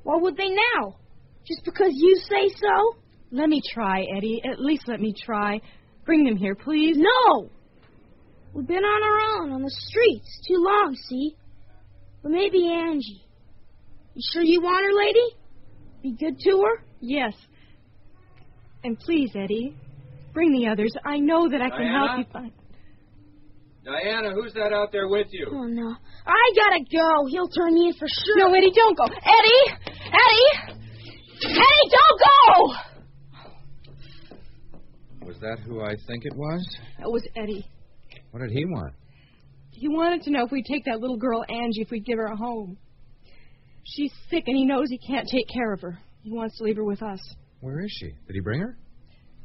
Why 0.04 0.18
would 0.18 0.38
they 0.38 0.50
now? 0.50 0.96
Just 1.46 1.64
because 1.66 1.92
you 1.94 2.16
say 2.30 2.50
so? 2.50 2.98
Let 3.32 3.50
me 3.50 3.62
try, 3.74 4.06
Eddie. 4.16 4.42
At 4.50 4.60
least 4.60 4.88
let 4.88 5.00
me 5.00 5.14
try. 5.26 5.62
Bring 6.06 6.24
them 6.24 6.38
here, 6.38 6.56
please. 6.56 6.96
No! 6.98 7.50
We've 8.54 8.68
been 8.68 8.84
on 8.84 9.04
our 9.04 9.44
own 9.44 9.52
on 9.52 9.62
the 9.62 9.72
streets 9.72 10.40
too 10.48 10.58
long, 10.58 10.96
see? 11.10 11.36
But 12.24 12.32
maybe 12.32 12.68
Angie. 12.68 13.26
You 14.14 14.22
sure 14.32 14.44
you 14.44 14.62
want 14.62 14.86
her, 14.86 14.94
lady? 14.94 15.45
Be 16.06 16.12
good 16.12 16.38
to 16.38 16.62
her? 16.62 16.84
Yes. 17.02 17.34
And 18.84 19.00
please, 19.00 19.32
Eddie, 19.34 19.76
bring 20.36 20.52
the 20.52 20.68
others. 20.68 20.94
I 21.04 21.18
know 21.18 21.50
that 21.50 21.64
I 21.64 21.70
can 21.72 21.80
Diana? 21.80 22.08
help 22.08 22.20
you 22.20 22.26
find. 22.32 22.52
Diana, 23.84 24.30
who's 24.36 24.54
that 24.54 24.72
out 24.72 24.92
there 24.92 25.08
with 25.08 25.26
you? 25.32 25.48
Oh, 25.52 25.64
no. 25.66 25.96
I 26.28 26.54
gotta 26.56 26.86
go. 26.94 27.26
He'll 27.26 27.48
turn 27.48 27.74
me 27.74 27.88
in 27.88 27.94
for 27.94 28.08
sure. 28.08 28.38
No, 28.38 28.54
Eddie, 28.54 28.70
don't 28.76 28.96
go. 28.96 29.06
Eddie! 29.06 29.66
Eddie! 30.06 30.78
Eddie, 31.44 31.90
don't 31.98 32.20
go! 32.22 32.76
Was 35.26 35.40
that 35.40 35.58
who 35.66 35.82
I 35.82 35.96
think 36.06 36.26
it 36.26 36.36
was? 36.36 36.64
That 37.00 37.10
was 37.10 37.28
Eddie. 37.36 37.66
What 38.30 38.42
did 38.42 38.52
he 38.52 38.64
want? 38.66 38.94
He 39.72 39.88
wanted 39.88 40.22
to 40.26 40.30
know 40.30 40.46
if 40.46 40.52
we'd 40.52 40.66
take 40.72 40.86
that 40.86 41.00
little 41.00 41.18
girl, 41.18 41.44
Angie, 41.50 41.82
if 41.82 41.90
we'd 41.90 42.06
give 42.06 42.20
her 42.20 42.28
a 42.28 42.38
home. 42.38 42.78
She's 43.86 44.12
sick, 44.30 44.44
and 44.48 44.58
he 44.58 44.66
knows 44.66 44.88
he 44.90 44.98
can't 44.98 45.28
take 45.28 45.48
care 45.48 45.74
of 45.74 45.82
her. 45.82 46.00
He 46.24 46.32
wants 46.32 46.58
to 46.58 46.64
leave 46.64 46.76
her 46.78 46.84
with 46.84 47.04
us. 47.04 47.20
Where 47.60 47.80
is 47.82 47.92
she? 48.00 48.08
Did 48.08 48.34
he 48.34 48.40
bring 48.42 48.60
her? 48.62 48.78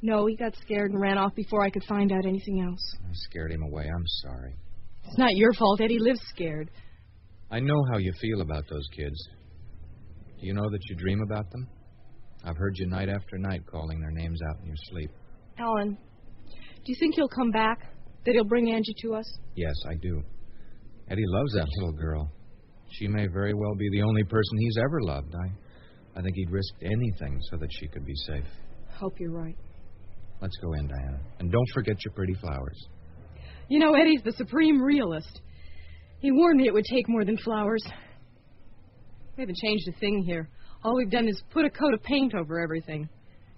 No, 0.03 0.27
he 0.27 0.35
got 0.35 0.55
scared 0.63 0.91
and 0.93 1.01
ran 1.01 1.19
off 1.19 1.35
before 1.35 1.63
I 1.63 1.71
could 1.71 1.85
find 1.85 2.11
out 2.11 2.25
anything 2.27 2.63
else. 2.63 2.81
I 3.05 3.11
scared 3.13 3.53
him 3.53 3.63
away. 3.63 3.85
I'm 3.95 4.07
sorry. 4.23 4.55
It's 5.05 5.19
not 5.19 5.35
your 5.35 5.53
fault. 5.53 5.81
Eddie 5.83 5.99
lives 5.99 6.21
scared. 6.31 6.71
I 7.51 7.61
know 7.61 7.83
how 7.93 7.99
you 7.99 8.13
feel 8.21 8.41
about 8.41 8.65
those 8.71 8.87
kids. 8.97 9.29
Do 10.41 10.47
you 10.47 10.55
know 10.55 10.71
that 10.71 10.81
you 10.89 10.97
dream 10.97 11.21
about 11.21 11.51
them? 11.51 11.69
I've 12.45 12.57
heard 12.57 12.79
you 12.79 12.87
night 12.87 13.11
after 13.11 13.37
night 13.37 13.67
calling 13.67 14.01
their 14.01 14.11
names 14.13 14.41
out 14.49 14.61
in 14.61 14.67
your 14.67 14.77
sleep. 14.91 15.11
Alan, 15.59 15.99
do 16.47 16.93
you 16.93 16.97
think 16.99 17.17
he'll 17.17 17.29
come 17.29 17.51
back? 17.51 17.93
That 18.25 18.33
he'll 18.33 18.45
bring 18.45 18.71
Angie 18.71 18.95
to 19.03 19.15
us? 19.15 19.39
Yes, 19.55 19.75
I 19.91 19.95
do. 19.97 20.23
Eddie 21.11 21.27
loves 21.27 21.53
that 21.55 21.67
little 21.77 21.93
girl. 21.93 22.31
She 22.93 23.07
may 23.09 23.27
very 23.27 23.55
well 23.55 23.75
be 23.75 23.89
the 23.93 24.03
only 24.03 24.25
person 24.25 24.59
he's 24.59 24.77
ever 24.79 25.01
loved. 25.03 25.35
I, 25.35 26.19
I 26.19 26.23
think 26.23 26.35
he'd 26.35 26.51
risk 26.51 26.75
anything 26.83 27.41
so 27.51 27.57
that 27.57 27.69
she 27.73 27.89
could 27.89 28.05
be 28.05 28.15
safe. 28.27 28.45
Hope 28.99 29.15
you're 29.19 29.33
right. 29.33 29.57
Let's 30.41 30.57
go 30.63 30.73
in, 30.75 30.89
Diana. 30.89 31.21
And 31.39 31.53
don't 31.53 31.69
forget 31.73 31.97
your 32.05 32.13
pretty 32.15 32.35
flowers. 32.35 32.89
You 33.69 33.79
know, 33.79 33.95
Eddie's 33.95 34.23
the 34.25 34.33
supreme 34.33 34.81
realist. 34.81 35.41
He 36.21 36.33
warned 36.33 36.59
me 36.59 36.67
it 36.67 36.75
would 36.75 36.85
take 36.85 37.09
more 37.09 37.25
than 37.25 37.37
flowers. 37.39 37.83
We 39.37 39.43
haven't 39.43 39.57
changed 39.57 39.89
a 39.89 39.99
thing 39.99 40.25
here. 40.27 40.49
All 40.83 40.97
we've 40.97 41.11
done 41.11 41.29
is 41.29 41.43
put 41.51 41.65
a 41.65 41.71
coat 41.71 41.95
of 41.95 42.03
paint 42.03 42.35
over 42.35 42.61
everything. 42.61 43.09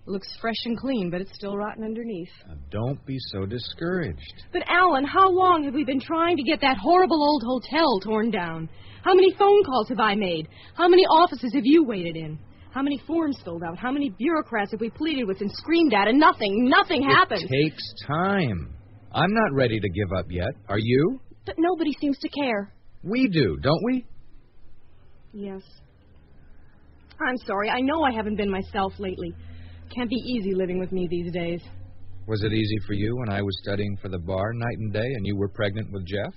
Looks 0.04 0.26
fresh 0.40 0.56
and 0.64 0.76
clean, 0.76 1.10
but 1.10 1.20
it's 1.20 1.32
still 1.34 1.56
rotten 1.56 1.84
underneath. 1.84 2.28
Now, 2.48 2.54
don't 2.70 3.06
be 3.06 3.16
so 3.30 3.46
discouraged. 3.46 4.34
But, 4.52 4.62
Alan, 4.66 5.04
how 5.04 5.30
long 5.30 5.62
have 5.64 5.74
we 5.74 5.84
been 5.84 6.00
trying 6.00 6.36
to 6.36 6.42
get 6.42 6.60
that 6.60 6.76
horrible 6.76 7.22
old 7.22 7.44
hotel 7.44 8.00
torn 8.00 8.32
down? 8.32 8.68
How 9.04 9.14
many 9.14 9.32
phone 9.38 9.62
calls 9.64 9.88
have 9.90 10.00
I 10.00 10.16
made? 10.16 10.48
How 10.74 10.88
many 10.88 11.04
offices 11.04 11.52
have 11.54 11.64
you 11.64 11.84
waited 11.84 12.16
in? 12.16 12.36
How 12.72 12.82
many 12.82 13.00
forms 13.06 13.38
filled 13.44 13.62
out? 13.62 13.78
How 13.78 13.92
many 13.92 14.10
bureaucrats 14.10 14.72
have 14.72 14.80
we 14.80 14.90
pleaded 14.90 15.24
with 15.28 15.40
and 15.40 15.50
screamed 15.52 15.94
at, 15.94 16.08
and 16.08 16.18
nothing, 16.18 16.68
nothing 16.68 17.02
happened? 17.02 17.42
It 17.48 17.70
takes 17.70 17.82
time. 18.06 18.74
I'm 19.12 19.32
not 19.32 19.52
ready 19.52 19.78
to 19.78 19.88
give 19.88 20.08
up 20.18 20.26
yet. 20.30 20.48
Are 20.68 20.78
you? 20.78 21.20
But 21.46 21.56
nobody 21.58 21.92
seems 22.00 22.18
to 22.18 22.28
care. 22.28 22.72
We 23.04 23.28
do, 23.28 23.56
don't 23.62 23.82
we? 23.84 24.04
Yes. 25.32 25.62
I'm 27.20 27.36
sorry. 27.46 27.68
I 27.70 27.80
know 27.80 28.02
I 28.02 28.10
haven't 28.12 28.36
been 28.36 28.50
myself 28.50 28.94
lately. 28.98 29.32
Can't 29.94 30.08
be 30.08 30.16
easy 30.16 30.54
living 30.54 30.78
with 30.78 30.90
me 30.92 31.06
these 31.10 31.32
days. 31.32 31.60
Was 32.26 32.42
it 32.44 32.52
easy 32.52 32.76
for 32.86 32.94
you 32.94 33.16
when 33.16 33.28
I 33.28 33.42
was 33.42 33.58
studying 33.62 33.96
for 34.00 34.08
the 34.08 34.18
bar 34.18 34.52
night 34.54 34.78
and 34.78 34.92
day 34.92 35.00
and 35.16 35.26
you 35.26 35.36
were 35.36 35.48
pregnant 35.48 35.92
with 35.92 36.06
Jeff? 36.06 36.32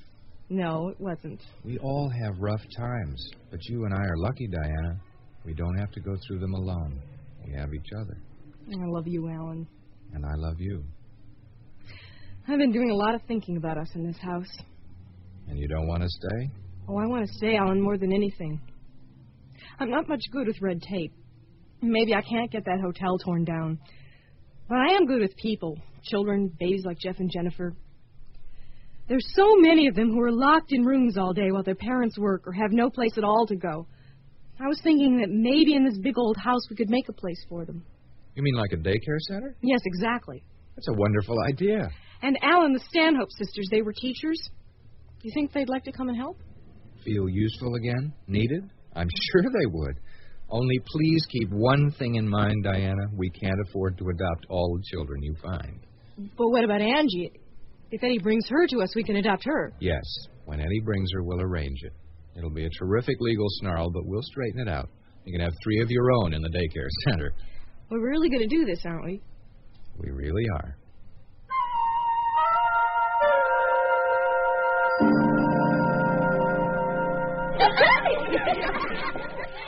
No, 0.50 0.90
it 0.90 1.00
wasn't. 1.00 1.42
We 1.64 1.78
all 1.80 2.10
have 2.10 2.40
rough 2.40 2.62
times, 2.78 3.30
but 3.52 3.60
you 3.70 3.86
and 3.86 3.94
I 3.94 4.02
are 4.02 4.18
lucky, 4.18 4.48
Diana. 4.48 5.00
We 5.46 5.54
don't 5.54 5.78
have 5.78 5.92
to 5.92 6.00
go 6.00 6.16
through 6.28 6.40
them 6.40 6.54
alone. 6.54 7.00
We 7.46 7.54
have 7.54 7.74
each 7.74 7.90
other. 8.00 8.18
I 8.68 8.86
love 8.88 9.08
you, 9.08 9.30
Alan. 9.30 9.68
And 10.14 10.26
I 10.26 10.36
love 10.36 10.60
you. 10.60 10.84
I've 12.48 12.60
been 12.60 12.72
doing 12.72 12.92
a 12.92 12.96
lot 12.96 13.16
of 13.16 13.22
thinking 13.28 13.58
about 13.58 13.78
us 13.78 13.88
in 13.96 14.06
this 14.06 14.18
house. 14.18 14.52
And 15.48 15.58
you 15.58 15.68
don't 15.68 15.88
want 15.88 16.04
to 16.04 16.10
stay? 16.10 16.50
Oh, 16.88 16.98
I 16.98 17.08
want 17.08 17.28
to 17.28 17.34
stay, 17.36 17.56
Alan, 17.58 17.82
more 17.82 17.98
than 17.98 18.14
anything. 18.14 18.60
I'm 19.80 19.90
not 19.90 20.08
much 20.08 20.22
good 20.32 20.48
with 20.48 20.58
red 20.62 20.82
tape. 20.82 21.14
Maybe 21.92 22.14
I 22.14 22.22
can't 22.22 22.52
get 22.52 22.66
that 22.66 22.80
hotel 22.82 23.18
torn 23.18 23.44
down. 23.44 23.80
But 24.68 24.80
I 24.80 24.96
am 24.96 25.06
good 25.06 25.22
with 25.22 25.36
people 25.38 25.78
children, 26.06 26.52
babies 26.60 26.84
like 26.86 27.00
Jeff 27.00 27.20
and 27.20 27.32
Jennifer. 27.32 27.74
There's 29.08 29.26
so 29.36 29.56
many 29.58 29.88
of 29.88 29.96
them 29.96 30.10
who 30.10 30.22
are 30.22 30.32
locked 30.32 30.72
in 30.72 30.84
rooms 30.84 31.18
all 31.18 31.34
day 31.34 31.52
while 31.52 31.64
their 31.64 31.76
parents 31.76 32.18
work 32.18 32.44
or 32.48 32.54
have 32.54 32.72
no 32.72 32.90
place 32.90 33.18
at 33.18 33.24
all 33.24 33.46
to 33.48 33.56
go. 33.56 33.88
I 34.60 34.68
was 34.68 34.80
thinking 34.84 35.20
that 35.20 35.30
maybe 35.30 35.76
in 35.76 35.84
this 35.86 35.98
big 35.98 36.18
old 36.18 36.38
house 36.38 36.62
we 36.70 36.76
could 36.76 36.90
make 36.90 37.10
a 37.10 37.14
place 37.14 37.44
for 37.50 37.66
them. 37.66 37.84
You 38.36 38.44
mean 38.44 38.56
like 38.56 38.72
a 38.72 38.78
daycare 38.78 39.20
center? 39.28 39.56
Yes, 39.62 39.82
exactly. 39.86 40.44
That's 40.76 40.88
a 40.90 40.94
wonderful 40.94 41.38
idea. 41.48 41.90
And 42.22 42.38
Alan, 42.42 42.74
the 42.74 42.80
Stanhope 42.90 43.32
sisters, 43.32 43.68
they 43.70 43.82
were 43.82 43.94
teachers. 43.94 44.40
Do 45.22 45.28
you 45.28 45.32
think 45.34 45.54
they'd 45.54 45.70
like 45.70 45.84
to 45.84 45.92
come 45.92 46.10
and 46.10 46.18
help? 46.18 46.38
Feel 47.04 47.30
useful 47.30 47.76
again? 47.76 48.14
Needed? 48.28 48.70
I'm 48.96 49.10
sure 49.32 49.44
they 49.44 49.66
would. 49.68 50.00
Only 50.50 50.80
please 50.86 51.26
keep 51.32 51.50
one 51.50 51.92
thing 51.98 52.16
in 52.16 52.28
mind, 52.28 52.64
Diana. 52.64 53.08
We 53.16 53.30
can't 53.30 53.60
afford 53.68 53.98
to 53.98 54.10
adopt 54.10 54.46
all 54.50 54.78
the 54.78 54.84
children 54.92 55.24
you 55.24 55.36
find. 55.42 55.80
But 56.38 56.50
what 56.50 56.64
about 56.64 56.82
Angie? 56.82 57.32
If 57.92 58.04
Eddie 58.04 58.20
brings 58.20 58.48
her 58.50 58.68
to 58.68 58.82
us, 58.82 58.96
we 58.96 59.04
can 59.04 59.16
adopt 59.18 59.44
her. 59.46 59.74
Yes, 59.80 60.04
when 60.46 60.60
Eddie 60.60 60.82
brings 60.84 61.10
her, 61.14 61.24
we'll 61.24 61.42
arrange 61.42 61.80
it. 61.84 61.94
It'll 62.38 62.52
be 62.54 62.66
a 62.66 62.70
terrific 62.80 63.16
legal 63.20 63.48
snarl, 63.50 63.90
but 63.90 64.06
we'll 64.06 64.22
straighten 64.24 64.60
it 64.62 64.70
out. 64.70 64.90
You 65.26 65.32
can 65.34 65.42
have 65.42 65.54
three 65.64 65.82
of 65.82 65.90
your 65.90 66.12
own 66.12 66.34
in 66.34 66.42
the 66.42 66.50
daycare 66.50 66.90
center. 67.10 67.34
We're 67.90 68.08
really 68.08 68.30
going 68.30 68.48
to 68.48 68.56
do 68.56 68.66
this, 68.66 68.82
aren't 68.86 69.06
we? 69.06 69.22
We 69.98 70.10
really 70.12 70.44
are. 70.56 70.78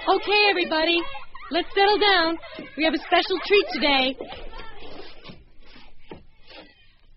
Okay, 0.09 0.47
everybody, 0.49 0.97
let's 1.51 1.67
settle 1.75 1.97
down. 1.99 2.37
We 2.77 2.85
have 2.85 2.93
a 2.93 2.97
special 2.97 3.37
treat 3.45 3.65
today. 3.73 4.17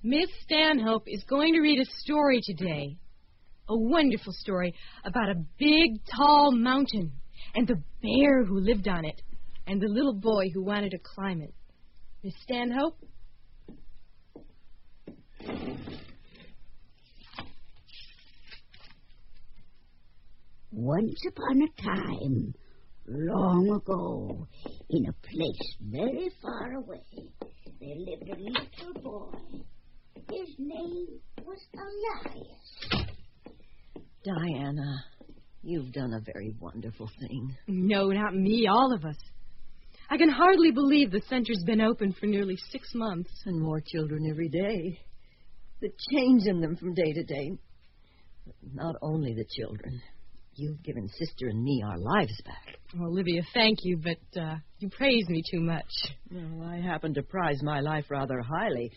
Miss 0.02 0.28
Stanhope 0.42 1.04
is 1.06 1.22
going 1.22 1.54
to 1.54 1.60
read 1.60 1.80
a 1.80 1.84
story 2.00 2.40
today. 2.42 2.96
A 3.68 3.78
wonderful 3.78 4.32
story 4.32 4.74
about 5.04 5.28
a 5.28 5.36
big, 5.56 6.00
tall 6.16 6.50
mountain 6.50 7.12
and 7.54 7.68
the 7.68 7.80
bear 8.02 8.44
who 8.44 8.58
lived 8.58 8.88
on 8.88 9.04
it, 9.04 9.22
and 9.68 9.80
the 9.80 9.86
little 9.86 10.14
boy 10.14 10.46
who 10.52 10.64
wanted 10.64 10.90
to 10.90 10.98
climb 10.98 11.42
it. 11.42 11.54
Miss 12.24 12.34
Stanhope? 12.42 12.98
Once 20.72 21.20
upon 21.28 21.62
a 21.62 21.82
time, 21.82 22.54
long 23.06 23.70
ago, 23.70 24.46
in 24.90 25.06
a 25.06 25.12
place 25.12 25.76
very 25.80 26.30
far 26.42 26.72
away, 26.72 27.02
there 27.80 27.96
lived 27.96 28.28
a 28.28 28.36
little 28.40 29.02
boy. 29.02 29.38
His 30.30 30.48
name 30.58 31.20
was 31.44 31.58
Elias. 31.74 33.06
Diana, 34.22 35.04
you've 35.62 35.92
done 35.92 36.12
a 36.12 36.32
very 36.32 36.54
wonderful 36.60 37.10
thing. 37.20 37.56
No, 37.66 38.08
not 38.08 38.34
me, 38.34 38.66
all 38.70 38.92
of 38.94 39.04
us. 39.04 39.16
I 40.10 40.16
can 40.16 40.28
hardly 40.28 40.72
believe 40.72 41.10
the 41.10 41.22
center's 41.28 41.62
been 41.64 41.80
open 41.80 42.12
for 42.12 42.26
nearly 42.26 42.56
six 42.70 42.92
months. 42.94 43.30
And 43.46 43.60
more 43.60 43.80
children 43.80 44.28
every 44.28 44.48
day. 44.48 44.98
The 45.80 45.90
change 46.12 46.42
in 46.46 46.60
them 46.60 46.76
from 46.76 46.94
day 46.94 47.12
to 47.12 47.22
day. 47.22 47.52
But 48.44 48.54
not 48.74 48.96
only 49.02 49.34
the 49.34 49.46
children. 49.48 50.02
You've 50.54 50.82
given 50.82 51.08
Sister 51.08 51.48
and 51.48 51.62
me 51.62 51.82
our 51.86 51.98
lives 51.98 52.40
back. 52.44 52.76
Oh, 52.98 53.04
Olivia, 53.04 53.42
thank 53.54 53.78
you, 53.82 53.96
but 53.96 54.40
uh, 54.40 54.56
you 54.78 54.90
praise 54.90 55.24
me 55.28 55.42
too 55.50 55.60
much. 55.60 55.90
Well, 56.30 56.68
I 56.68 56.80
happen 56.80 57.14
to 57.14 57.22
prize 57.22 57.62
my 57.62 57.80
life 57.80 58.06
rather 58.10 58.40
highly. 58.40 58.90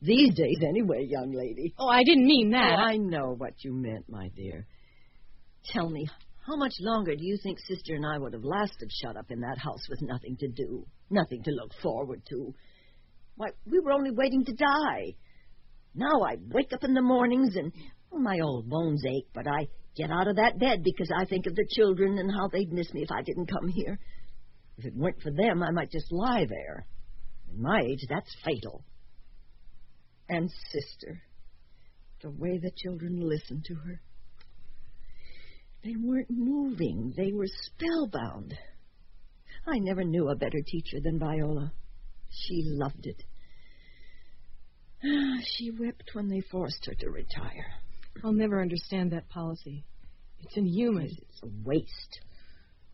These 0.00 0.34
days, 0.34 0.58
anyway, 0.66 1.06
young 1.08 1.32
lady. 1.32 1.74
Oh, 1.78 1.88
I 1.88 2.02
didn't 2.04 2.26
mean 2.26 2.50
that. 2.50 2.76
Oh, 2.78 2.82
I 2.82 2.96
know 2.96 3.34
what 3.36 3.54
you 3.58 3.72
meant, 3.72 4.08
my 4.08 4.28
dear. 4.34 4.66
Tell 5.72 5.88
me, 5.88 6.08
how 6.46 6.56
much 6.56 6.72
longer 6.80 7.14
do 7.14 7.24
you 7.24 7.38
think 7.42 7.58
Sister 7.60 7.94
and 7.94 8.06
I 8.06 8.18
would 8.18 8.32
have 8.32 8.44
lasted 8.44 8.90
shut 9.02 9.16
up 9.16 9.30
in 9.30 9.40
that 9.40 9.58
house 9.58 9.88
with 9.88 10.02
nothing 10.02 10.36
to 10.38 10.48
do, 10.48 10.86
nothing 11.10 11.42
to 11.44 11.50
look 11.50 11.72
forward 11.82 12.22
to? 12.30 12.54
Why, 13.36 13.48
we 13.64 13.80
were 13.80 13.92
only 13.92 14.10
waiting 14.10 14.44
to 14.44 14.52
die. 14.52 15.14
Now 15.94 16.22
I 16.22 16.36
wake 16.48 16.72
up 16.72 16.84
in 16.84 16.94
the 16.94 17.02
mornings 17.02 17.54
and 17.56 17.72
well, 18.10 18.20
my 18.20 18.40
old 18.40 18.68
bones 18.68 19.02
ache, 19.06 19.28
but 19.34 19.46
I 19.46 19.68
get 19.96 20.10
out 20.10 20.28
of 20.28 20.36
that 20.36 20.58
bed 20.58 20.82
because 20.82 21.10
I 21.14 21.24
think 21.24 21.46
of 21.46 21.54
the 21.54 21.66
children 21.70 22.18
and 22.18 22.30
how 22.30 22.48
they'd 22.48 22.72
miss 22.72 22.92
me 22.92 23.02
if 23.02 23.10
I 23.10 23.22
didn't 23.22 23.46
come 23.46 23.68
here. 23.68 23.98
If 24.78 24.86
it 24.86 24.96
weren't 24.96 25.20
for 25.22 25.30
them, 25.30 25.62
I 25.62 25.70
might 25.70 25.90
just 25.90 26.10
lie 26.10 26.46
there. 26.48 26.86
At 27.48 27.58
my 27.58 27.80
age, 27.82 28.06
that's 28.08 28.34
fatal. 28.44 28.84
And 30.28 30.50
sister, 30.70 31.22
the 32.22 32.30
way 32.30 32.58
the 32.58 32.72
children 32.76 33.20
listened 33.20 33.64
to 33.66 33.74
her. 33.74 34.00
They 35.84 35.94
weren't 35.98 36.30
moving, 36.30 37.12
they 37.16 37.32
were 37.32 37.48
spellbound. 37.48 38.54
I 39.66 39.78
never 39.78 40.04
knew 40.04 40.28
a 40.28 40.36
better 40.36 40.60
teacher 40.64 41.00
than 41.02 41.18
Viola. 41.18 41.72
She 42.30 42.62
loved 42.64 43.06
it. 43.06 43.22
She 45.56 45.70
wept 45.72 46.10
when 46.14 46.28
they 46.28 46.40
forced 46.40 46.86
her 46.86 46.94
to 46.94 47.10
retire. 47.10 47.81
I'll 48.24 48.32
never 48.32 48.60
understand 48.60 49.12
that 49.12 49.28
policy. 49.28 49.84
It's 50.40 50.56
inhuman. 50.56 51.06
It's 51.10 51.42
a 51.42 51.48
waste. 51.64 52.20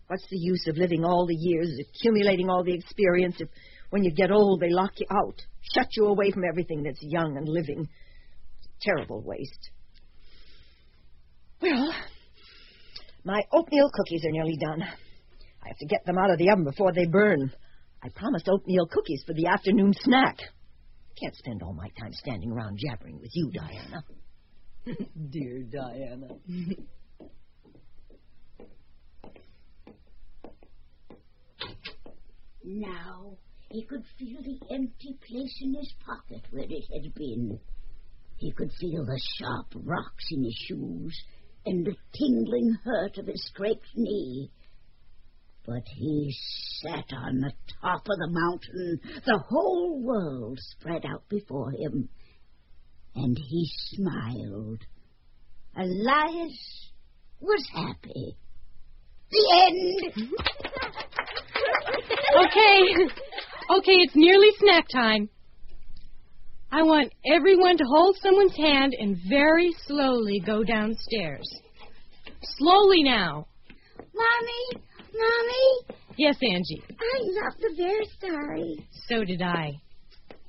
What's 0.06 0.26
the 0.30 0.38
use 0.38 0.66
of 0.68 0.76
living 0.76 1.04
all 1.04 1.26
the 1.26 1.34
years, 1.34 1.78
accumulating 1.78 2.48
all 2.48 2.64
the 2.64 2.74
experience, 2.74 3.36
if 3.40 3.48
when 3.90 4.04
you 4.04 4.12
get 4.12 4.30
old 4.30 4.60
they 4.60 4.70
lock 4.70 4.92
you 4.96 5.06
out, 5.10 5.40
shut 5.74 5.88
you 5.96 6.06
away 6.06 6.30
from 6.30 6.44
everything 6.48 6.82
that's 6.82 6.98
young 7.02 7.36
and 7.36 7.46
living? 7.48 7.88
Terrible 8.80 9.22
waste. 9.22 9.70
Well, 11.60 11.92
my 13.24 13.42
oatmeal 13.52 13.90
cookies 13.92 14.24
are 14.24 14.32
nearly 14.32 14.56
done. 14.56 14.82
I 14.82 15.68
have 15.68 15.78
to 15.78 15.86
get 15.86 16.06
them 16.06 16.16
out 16.16 16.30
of 16.30 16.38
the 16.38 16.50
oven 16.50 16.64
before 16.64 16.92
they 16.92 17.06
burn. 17.06 17.52
I 18.02 18.08
promised 18.10 18.48
oatmeal 18.48 18.86
cookies 18.86 19.24
for 19.26 19.34
the 19.34 19.46
afternoon 19.46 19.92
snack. 20.04 20.38
Can't 21.20 21.34
spend 21.34 21.62
all 21.62 21.74
my 21.74 21.88
time 22.00 22.12
standing 22.12 22.52
around 22.52 22.78
jabbering 22.78 23.18
with 23.20 23.30
you, 23.34 23.50
Diana. 23.50 24.04
Dear 25.30 25.62
Diana. 25.64 26.28
Now 32.64 33.38
he 33.70 33.84
could 33.84 34.04
feel 34.18 34.42
the 34.42 34.74
empty 34.74 35.18
place 35.26 35.58
in 35.62 35.74
his 35.74 35.92
pocket 36.04 36.42
where 36.50 36.64
it 36.68 36.84
had 36.92 37.14
been. 37.14 37.58
He 38.36 38.52
could 38.52 38.70
feel 38.80 39.04
the 39.04 39.20
sharp 39.38 39.66
rocks 39.84 40.26
in 40.30 40.44
his 40.44 40.54
shoes 40.68 41.18
and 41.66 41.84
the 41.84 41.96
tingling 42.14 42.76
hurt 42.84 43.18
of 43.18 43.26
his 43.26 43.44
scraped 43.46 43.88
knee. 43.96 44.50
But 45.66 45.82
he 45.86 46.34
sat 46.80 47.04
on 47.12 47.40
the 47.40 47.52
top 47.82 48.02
of 48.08 48.18
the 48.18 48.30
mountain, 48.30 49.00
the 49.26 49.38
whole 49.48 50.00
world 50.02 50.58
spread 50.60 51.04
out 51.04 51.28
before 51.28 51.72
him, 51.72 52.08
and 53.14 53.36
he 53.38 53.70
smiled. 53.90 54.80
Elias 55.76 56.90
was 57.40 57.68
happy. 57.72 58.36
The 59.30 59.66
end. 59.66 60.30
Okay. 62.36 63.12
Okay, 63.70 63.92
it's 63.92 64.16
nearly 64.16 64.48
snack 64.58 64.88
time. 64.88 65.28
I 66.70 66.82
want 66.82 67.12
everyone 67.26 67.76
to 67.78 67.84
hold 67.84 68.16
someone's 68.22 68.56
hand 68.56 68.94
and 68.98 69.16
very 69.28 69.74
slowly 69.86 70.40
go 70.44 70.64
downstairs. 70.64 71.48
Slowly 72.58 73.02
now. 73.02 73.46
Mommy, 74.14 74.84
Mommy, 75.14 75.98
Yes, 76.18 76.36
Angie. 76.42 76.82
I 76.90 77.20
love 77.20 77.54
the 77.60 77.74
bear 77.76 78.02
story. 78.18 78.84
So 79.06 79.24
did 79.24 79.40
I. 79.40 79.72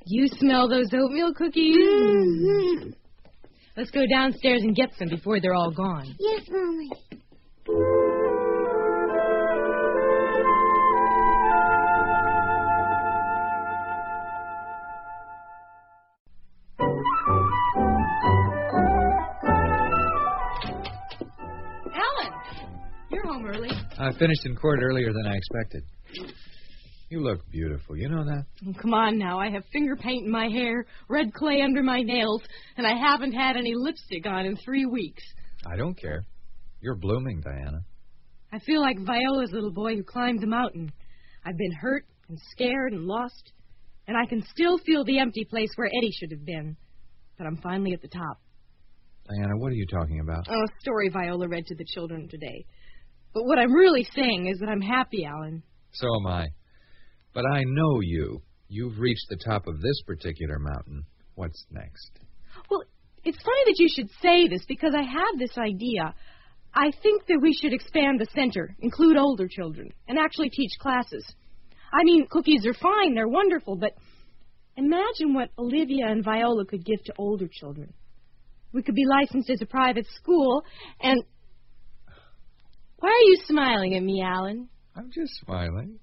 You 0.05 0.27
smell 0.39 0.67
those 0.67 0.87
oatmeal 0.93 1.33
cookies? 1.33 1.75
Mm-hmm. 1.77 2.89
Let's 3.77 3.91
go 3.91 4.01
downstairs 4.07 4.61
and 4.63 4.75
get 4.75 4.89
some 4.97 5.09
before 5.09 5.39
they're 5.39 5.53
all 5.53 5.71
gone. 5.71 6.15
Yes, 6.19 6.41
Mommy. 6.49 6.89
Alan, 21.93 22.33
you're 23.11 23.25
home 23.25 23.45
early. 23.45 23.69
I 23.99 24.11
finished 24.17 24.45
in 24.45 24.55
court 24.55 24.79
earlier 24.81 25.11
than 25.13 25.25
I 25.27 25.35
expected. 25.35 25.83
You 27.09 27.23
look 27.23 27.49
beautiful. 27.49 27.97
You 27.97 28.07
know 28.07 28.23
that? 28.23 28.45
Oh, 28.67 28.73
come 28.79 28.93
on 28.93 29.17
now. 29.17 29.39
I 29.39 29.49
have 29.49 29.63
finger 29.73 29.95
paint 29.95 30.25
in 30.25 30.31
my 30.31 30.47
hair, 30.47 30.85
red 31.07 31.33
clay 31.33 31.61
under 31.61 31.81
my 31.81 32.01
nails, 32.03 32.43
and 32.77 32.85
I 32.85 32.95
haven't 32.95 33.31
had 33.31 33.57
any 33.57 33.73
lipstick 33.75 34.27
on 34.27 34.45
in 34.45 34.55
three 34.57 34.85
weeks. 34.85 35.23
I 35.65 35.75
don't 35.75 35.95
care. 35.99 36.23
You're 36.81 36.95
blooming, 36.95 37.41
Diana. 37.41 37.79
I 38.53 38.59
feel 38.59 38.81
like 38.81 38.97
Viola's 38.99 39.51
little 39.51 39.73
boy 39.73 39.95
who 39.95 40.03
climbed 40.03 40.41
the 40.41 40.47
mountain. 40.47 40.91
I've 41.45 41.57
been 41.57 41.71
hurt 41.71 42.05
and 42.29 42.39
scared 42.51 42.93
and 42.93 43.05
lost, 43.05 43.53
and 44.07 44.15
I 44.15 44.27
can 44.27 44.43
still 44.51 44.77
feel 44.77 45.03
the 45.03 45.19
empty 45.19 45.45
place 45.45 45.69
where 45.75 45.87
Eddie 45.87 46.11
should 46.11 46.31
have 46.31 46.45
been. 46.45 46.77
But 47.39 47.47
I'm 47.47 47.57
finally 47.57 47.93
at 47.93 48.01
the 48.01 48.07
top. 48.07 48.39
Diana, 49.27 49.57
what 49.57 49.71
are 49.71 49.75
you 49.75 49.87
talking 49.87 50.19
about? 50.19 50.45
Oh, 50.47 50.53
a 50.53 50.81
story 50.81 51.09
Viola 51.09 51.47
read 51.47 51.65
to 51.67 51.75
the 51.75 51.85
children 51.85 52.27
today. 52.29 52.65
But 53.33 53.45
what 53.45 53.57
I'm 53.57 53.73
really 53.73 54.05
saying 54.15 54.47
is 54.47 54.59
that 54.59 54.69
I'm 54.69 54.81
happy, 54.81 55.25
Alan. 55.25 55.63
So 55.91 56.07
am 56.19 56.27
I. 56.27 56.47
But 57.39 57.55
I 57.55 57.63
know 57.63 58.01
you. 58.01 58.41
You've 58.67 58.99
reached 58.99 59.29
the 59.29 59.37
top 59.37 59.65
of 59.65 59.79
this 59.79 60.01
particular 60.05 60.59
mountain. 60.59 61.05
What's 61.35 61.65
next? 61.71 62.19
Well, 62.69 62.83
it's 63.23 63.37
funny 63.37 63.63
that 63.65 63.75
you 63.77 63.87
should 63.95 64.09
say 64.21 64.49
this 64.49 64.65
because 64.67 64.93
I 64.93 65.03
have 65.03 65.39
this 65.39 65.57
idea. 65.57 66.13
I 66.73 66.91
think 67.01 67.27
that 67.27 67.39
we 67.41 67.53
should 67.53 67.71
expand 67.71 68.19
the 68.19 68.27
center, 68.35 68.75
include 68.81 69.15
older 69.15 69.47
children, 69.47 69.93
and 70.09 70.19
actually 70.19 70.49
teach 70.49 70.71
classes. 70.81 71.25
I 71.93 72.03
mean, 72.03 72.27
cookies 72.29 72.65
are 72.65 72.73
fine, 72.73 73.15
they're 73.15 73.29
wonderful, 73.29 73.77
but 73.77 73.93
imagine 74.75 75.33
what 75.33 75.47
Olivia 75.57 76.07
and 76.07 76.25
Viola 76.25 76.65
could 76.65 76.83
give 76.83 77.01
to 77.05 77.13
older 77.17 77.47
children. 77.49 77.93
We 78.73 78.83
could 78.83 78.95
be 78.95 79.05
licensed 79.05 79.49
as 79.49 79.61
a 79.61 79.65
private 79.65 80.07
school, 80.07 80.65
and. 80.99 81.23
Why 82.97 83.11
are 83.11 83.29
you 83.29 83.37
smiling 83.45 83.95
at 83.95 84.03
me, 84.03 84.21
Alan? 84.21 84.67
I'm 84.93 85.09
just 85.09 85.31
smiling. 85.45 85.99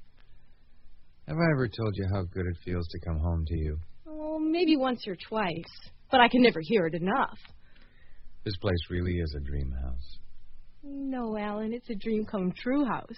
Have 1.28 1.38
I 1.38 1.50
ever 1.52 1.66
told 1.66 1.92
you 1.96 2.06
how 2.12 2.22
good 2.22 2.46
it 2.46 2.56
feels 2.64 2.86
to 2.86 3.00
come 3.00 3.18
home 3.18 3.44
to 3.48 3.56
you? 3.56 3.78
Oh, 4.06 4.38
maybe 4.38 4.76
once 4.76 5.08
or 5.08 5.16
twice, 5.28 5.90
but 6.08 6.20
I 6.20 6.28
can 6.28 6.40
never 6.40 6.60
hear 6.62 6.86
it 6.86 6.94
enough. 6.94 7.36
This 8.44 8.56
place 8.58 8.78
really 8.90 9.14
is 9.14 9.34
a 9.36 9.40
dream 9.40 9.72
house. 9.82 10.18
No, 10.84 11.36
Alan, 11.36 11.72
it's 11.72 11.90
a 11.90 11.96
dream 11.96 12.24
come 12.24 12.52
true 12.56 12.84
house. 12.84 13.10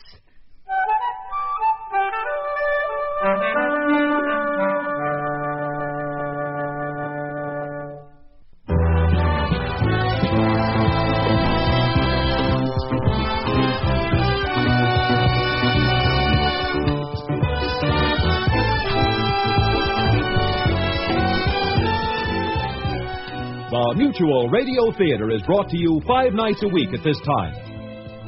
The 23.79 23.95
Mutual 23.95 24.49
Radio 24.51 24.91
Theater 24.99 25.31
is 25.31 25.41
brought 25.47 25.71
to 25.71 25.79
you 25.79 26.03
five 26.03 26.35
nights 26.35 26.59
a 26.67 26.69
week 26.69 26.91
at 26.91 27.05
this 27.07 27.17
time. 27.23 27.55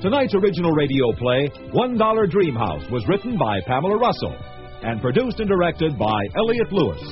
Tonight's 0.00 0.32
original 0.38 0.70
radio 0.70 1.10
play, 1.18 1.50
One 1.74 1.98
Dollar 1.98 2.28
Dream 2.28 2.54
House, 2.54 2.86
was 2.88 3.02
written 3.08 3.36
by 3.36 3.58
Pamela 3.66 3.98
Russell 3.98 4.38
and 4.86 5.02
produced 5.02 5.40
and 5.40 5.48
directed 5.50 5.98
by 5.98 6.22
Elliott 6.38 6.70
Lewis. 6.70 7.02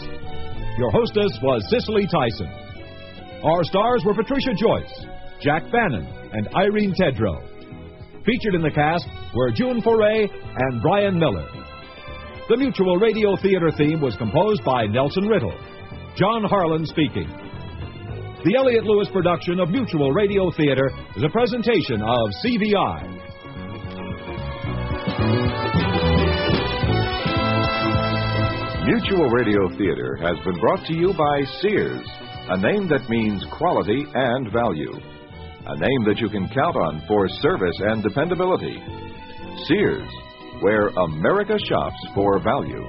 Your 0.78 0.90
hostess 0.94 1.34
was 1.42 1.66
Cicely 1.66 2.06
Tyson. 2.06 2.46
Our 3.42 3.64
stars 3.64 4.06
were 4.06 4.14
Patricia 4.14 4.54
Joyce, 4.54 4.94
Jack 5.42 5.66
Bannon, 5.72 6.06
and 6.30 6.46
Irene 6.54 6.94
Tedrow. 6.94 7.42
Featured 8.22 8.54
in 8.54 8.62
the 8.62 8.70
cast 8.70 9.08
were 9.34 9.50
June 9.50 9.82
Foray 9.82 10.28
and 10.30 10.80
Brian 10.80 11.18
Miller. 11.18 11.50
The 12.48 12.56
Mutual 12.56 13.02
Radio 13.02 13.34
Theater 13.42 13.72
theme 13.76 14.00
was 14.00 14.14
composed 14.14 14.62
by 14.64 14.86
Nelson 14.86 15.26
Riddle. 15.26 15.58
John 16.14 16.44
Harlan 16.44 16.86
speaking. 16.86 17.47
The 18.44 18.54
Elliott 18.54 18.84
Lewis 18.84 19.08
production 19.12 19.58
of 19.58 19.68
Mutual 19.68 20.12
Radio 20.12 20.48
Theater 20.52 20.92
is 21.16 21.24
a 21.24 21.28
presentation 21.28 22.00
of 22.00 22.30
CVI. 22.38 23.02
Mutual 28.86 29.28
Radio 29.30 29.68
Theater 29.76 30.16
has 30.22 30.38
been 30.44 30.54
brought 30.60 30.86
to 30.86 30.94
you 30.94 31.12
by 31.18 31.42
Sears, 31.60 32.06
a 32.50 32.58
name 32.58 32.86
that 32.86 33.10
means 33.10 33.44
quality 33.58 34.06
and 34.14 34.52
value. 34.52 34.94
A 35.66 35.74
name 35.74 36.04
that 36.06 36.18
you 36.18 36.28
can 36.28 36.48
count 36.54 36.76
on 36.76 37.02
for 37.08 37.26
service 37.42 37.76
and 37.90 38.04
dependability. 38.04 38.78
Sears, 39.66 40.08
where 40.60 40.86
America 41.10 41.58
shops 41.66 42.06
for 42.14 42.38
value. 42.38 42.86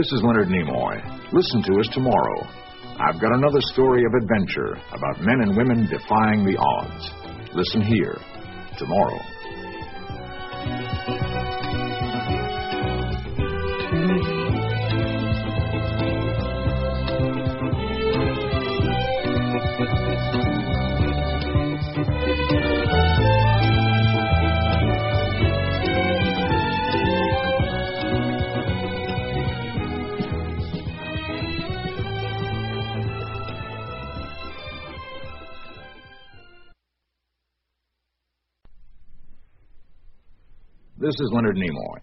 This 0.00 0.12
is 0.12 0.22
Leonard 0.24 0.48
Nimoy. 0.48 0.96
Listen 1.30 1.62
to 1.62 1.78
us 1.78 1.86
tomorrow. 1.92 2.48
I've 2.98 3.20
got 3.20 3.36
another 3.36 3.60
story 3.60 4.02
of 4.06 4.14
adventure 4.14 4.80
about 4.96 5.20
men 5.20 5.42
and 5.42 5.54
women 5.54 5.86
defying 5.92 6.42
the 6.42 6.56
odds. 6.56 7.10
Listen 7.52 7.82
here 7.82 8.16
tomorrow. 8.78 9.20
This 41.10 41.26
is 41.26 41.32
Leonard 41.34 41.56
Nimoy. 41.56 41.98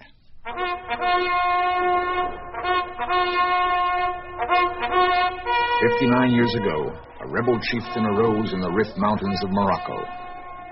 Fifty-nine 5.79 6.31
years 6.31 6.53
ago, 6.55 6.91
a 7.23 7.27
rebel 7.29 7.57
chieftain 7.71 8.03
arose 8.03 8.51
in 8.51 8.59
the 8.59 8.69
Rift 8.69 8.97
Mountains 8.97 9.39
of 9.45 9.51
Morocco. 9.51 10.03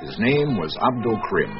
His 0.01 0.19
name 0.19 0.59
was 0.59 0.75
Abdul 0.75 1.17
Krim, 1.29 1.57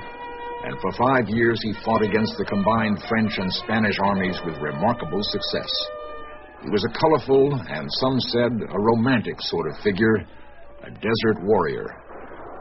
and 0.67 0.75
for 0.81 0.91
five 0.99 1.29
years 1.29 1.57
he 1.63 1.71
fought 1.85 2.03
against 2.03 2.35
the 2.37 2.43
combined 2.43 3.01
French 3.07 3.31
and 3.37 3.53
Spanish 3.53 3.95
armies 4.03 4.41
with 4.45 4.59
remarkable 4.59 5.23
success. 5.23 5.71
He 6.61 6.69
was 6.71 6.83
a 6.83 6.99
colorful 6.99 7.55
and, 7.55 7.87
some 8.03 8.19
said, 8.35 8.51
a 8.51 8.79
romantic 8.81 9.39
sort 9.39 9.71
of 9.71 9.79
figure, 9.79 10.27
a 10.83 10.91
desert 10.91 11.39
warrior. 11.39 11.87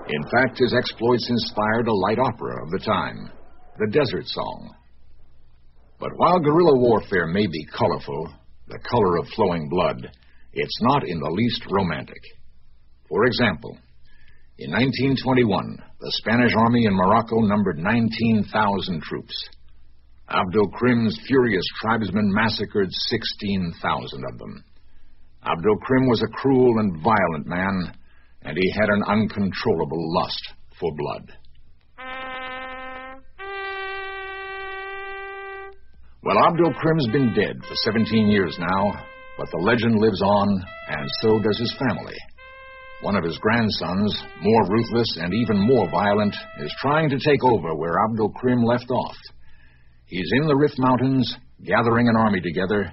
In 0.06 0.22
fact, 0.30 0.60
his 0.60 0.72
exploits 0.72 1.28
inspired 1.28 1.88
a 1.88 1.98
light 2.06 2.20
opera 2.20 2.62
of 2.62 2.70
the 2.70 2.78
time, 2.78 3.32
the 3.78 3.90
Desert 3.90 4.26
Song. 4.26 4.74
But 5.98 6.16
while 6.16 6.38
guerrilla 6.38 6.78
warfare 6.78 7.26
may 7.26 7.46
be 7.46 7.66
colorful, 7.76 8.32
the 8.68 8.78
color 8.78 9.16
of 9.18 9.26
flowing 9.34 9.68
blood, 9.68 10.10
it's 10.52 10.82
not 10.82 11.08
in 11.08 11.18
the 11.18 11.30
least 11.30 11.62
romantic. 11.70 12.22
For 13.08 13.24
example, 13.24 13.76
in 14.58 14.70
1921, 14.70 15.82
the 16.00 16.12
Spanish 16.22 16.52
army 16.56 16.84
in 16.86 16.94
Morocco 16.94 17.40
numbered 17.40 17.78
19,000 17.78 19.02
troops. 19.02 19.48
Abdul 20.28 20.68
Krim's 20.68 21.18
furious 21.26 21.64
tribesmen 21.80 22.32
massacred 22.32 22.88
16,000 22.90 24.24
of 24.24 24.38
them. 24.38 24.64
Abdul 25.44 25.76
Krim 25.82 26.06
was 26.08 26.22
a 26.22 26.32
cruel 26.38 26.78
and 26.78 27.02
violent 27.02 27.46
man, 27.46 27.92
and 28.42 28.56
he 28.56 28.72
had 28.72 28.88
an 28.88 29.02
uncontrollable 29.08 30.14
lust 30.14 30.52
for 30.78 30.90
blood. 30.96 31.32
Well, 36.24 36.38
Abdul 36.38 36.72
Krim's 36.80 37.06
been 37.12 37.34
dead 37.34 37.62
for 37.68 37.74
17 37.84 38.28
years 38.28 38.56
now, 38.58 39.04
but 39.36 39.50
the 39.50 39.58
legend 39.58 40.00
lives 40.00 40.22
on, 40.22 40.64
and 40.88 41.06
so 41.20 41.38
does 41.38 41.58
his 41.58 41.76
family. 41.78 42.16
One 43.02 43.14
of 43.14 43.24
his 43.24 43.36
grandsons, 43.36 44.22
more 44.40 44.62
ruthless 44.70 45.18
and 45.20 45.34
even 45.34 45.58
more 45.58 45.86
violent, 45.90 46.34
is 46.60 46.74
trying 46.80 47.10
to 47.10 47.18
take 47.18 47.44
over 47.44 47.74
where 47.74 48.02
Abdul 48.08 48.30
Krim 48.36 48.62
left 48.64 48.90
off. 48.90 49.16
He's 50.06 50.30
in 50.40 50.46
the 50.46 50.56
Rift 50.56 50.76
Mountains, 50.78 51.36
gathering 51.62 52.08
an 52.08 52.16
army 52.16 52.40
together, 52.40 52.90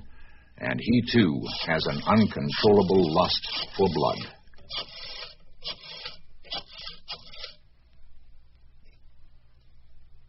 and 0.58 0.78
he 0.78 1.02
too 1.14 1.42
has 1.68 1.86
an 1.86 2.02
uncontrollable 2.06 3.16
lust 3.16 3.48
for 3.78 3.88
blood. 3.94 4.18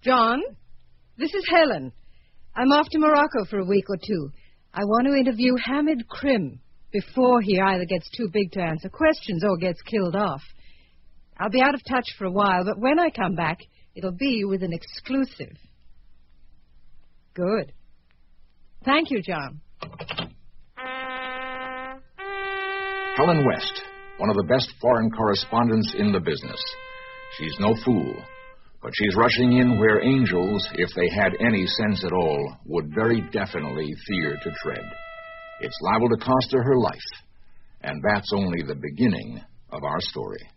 John, 0.05 0.41
this 1.19 1.35
is 1.35 1.45
Helen. 1.51 1.93
I'm 2.55 2.71
off 2.71 2.87
to 2.91 2.99
Morocco 2.99 3.47
for 3.49 3.61
a 3.61 3.65
week 3.65 3.87
or 3.89 3.97
two. 3.97 4.31
I 4.75 4.85
want 4.85 5.07
to 5.07 5.15
interview 5.15 5.55
Hamid 5.57 6.07
Krim 6.07 6.61
before 6.93 7.41
he 7.41 7.59
either 7.59 7.87
gets 7.87 8.11
too 8.11 8.29
big 8.31 8.53
to 8.53 8.61
answer 8.61 8.91
questions 8.91 9.43
or 9.43 9.57
gets 9.57 9.81
killed 9.83 10.15
off. 10.15 10.43
I'll 11.39 11.49
be 11.49 11.63
out 11.63 11.75
of 11.75 11.81
touch 11.89 12.05
for 12.19 12.27
a 12.27 12.31
while, 12.31 12.65
but 12.65 12.79
when 12.79 12.99
I 12.99 13.09
come 13.09 13.35
back, 13.35 13.61
it'll 13.95 14.13
be 14.13 14.45
with 14.45 14.63
an 14.63 14.75
exclusive. 14.75 15.57
Good. 17.35 17.73
Thank 18.85 19.11
you, 19.11 19.23
John. 19.23 19.63
Helen 23.17 23.47
West, 23.47 23.83
one 24.19 24.29
of 24.29 24.37
the 24.37 24.47
best 24.49 24.73
foreign 24.81 25.11
correspondents 25.11 25.95
in 25.97 26.13
the 26.13 26.21
business. 26.21 26.63
She's 27.39 27.57
no 27.61 27.75
fool, 27.83 28.15
but 28.83 28.93
she's 28.95 29.15
rushing 29.17 29.53
in 29.59 29.79
where 29.79 30.03
angels, 30.03 30.69
if 30.75 30.91
they 30.97 31.09
had 31.15 31.33
any 31.41 31.67
sense 31.67 32.05
at 32.05 32.13
all, 32.13 32.57
would 32.67 32.93
very 32.95 33.21
definitely 33.33 33.95
fear 34.07 34.37
to 34.43 34.51
tread. 34.63 34.85
It's 35.61 35.79
liable 35.83 36.09
to 36.09 36.17
cost 36.17 36.53
her 36.53 36.63
her 36.63 36.77
life, 36.77 36.99
and 37.83 38.03
that's 38.03 38.31
only 38.35 38.63
the 38.63 38.75
beginning 38.75 39.41
of 39.71 39.85
our 39.85 40.01
story. 40.01 40.49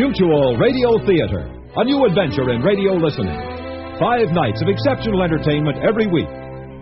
Mutual 0.00 0.56
Radio 0.56 0.96
Theater, 1.04 1.44
a 1.76 1.84
new 1.84 2.06
adventure 2.08 2.48
in 2.48 2.64
radio 2.64 2.96
listening. 2.96 3.36
Five 4.00 4.32
nights 4.32 4.64
of 4.64 4.72
exceptional 4.72 5.20
entertainment 5.20 5.76
every 5.84 6.06
week. 6.08 6.24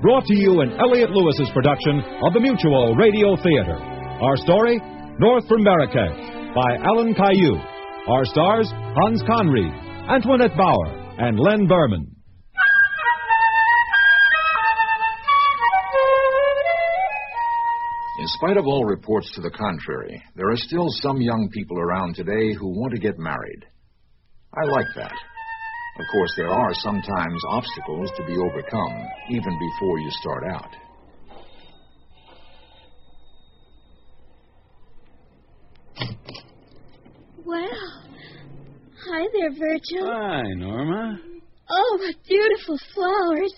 Brought 0.00 0.22
to 0.30 0.38
you 0.38 0.62
in 0.62 0.70
Elliott 0.78 1.10
Lewis's 1.10 1.50
production 1.50 1.98
of 2.22 2.32
the 2.32 2.38
Mutual 2.38 2.94
Radio 2.94 3.34
Theater. 3.42 3.74
Our 3.74 4.36
story, 4.46 4.78
North 5.18 5.48
from 5.48 5.66
Marrakesh, 5.66 6.14
by 6.54 6.78
Alan 6.78 7.10
Caillou. 7.12 7.58
Our 8.06 8.24
stars, 8.24 8.70
Hans 8.70 9.20
Conried, 9.26 9.74
Antoinette 10.06 10.56
Bower, 10.56 11.18
and 11.18 11.40
Len 11.40 11.66
Birman. 11.66 12.06
Spite 18.38 18.56
of 18.56 18.66
all 18.66 18.84
reports 18.84 19.30
to 19.34 19.40
the 19.40 19.50
contrary, 19.50 20.22
there 20.36 20.48
are 20.48 20.56
still 20.56 20.86
some 21.02 21.20
young 21.20 21.48
people 21.52 21.78
around 21.78 22.14
today 22.14 22.54
who 22.54 22.68
want 22.68 22.92
to 22.92 23.00
get 23.00 23.18
married. 23.18 23.66
I 24.54 24.64
like 24.64 24.86
that. 24.94 25.12
Of 25.12 26.04
course, 26.12 26.30
there 26.36 26.48
are 26.48 26.74
sometimes 26.74 27.42
obstacles 27.48 28.10
to 28.16 28.24
be 28.26 28.36
overcome, 28.36 29.06
even 29.30 29.58
before 29.58 29.98
you 29.98 30.10
start 30.20 30.44
out. 30.52 30.70
Well, 37.44 38.12
hi 39.04 39.26
there, 39.32 39.50
Virgil. 39.50 40.06
Hi, 40.06 40.42
Norma. 40.54 41.18
Oh, 41.70 41.98
what 42.00 42.14
beautiful 42.28 42.78
flowers. 42.94 43.52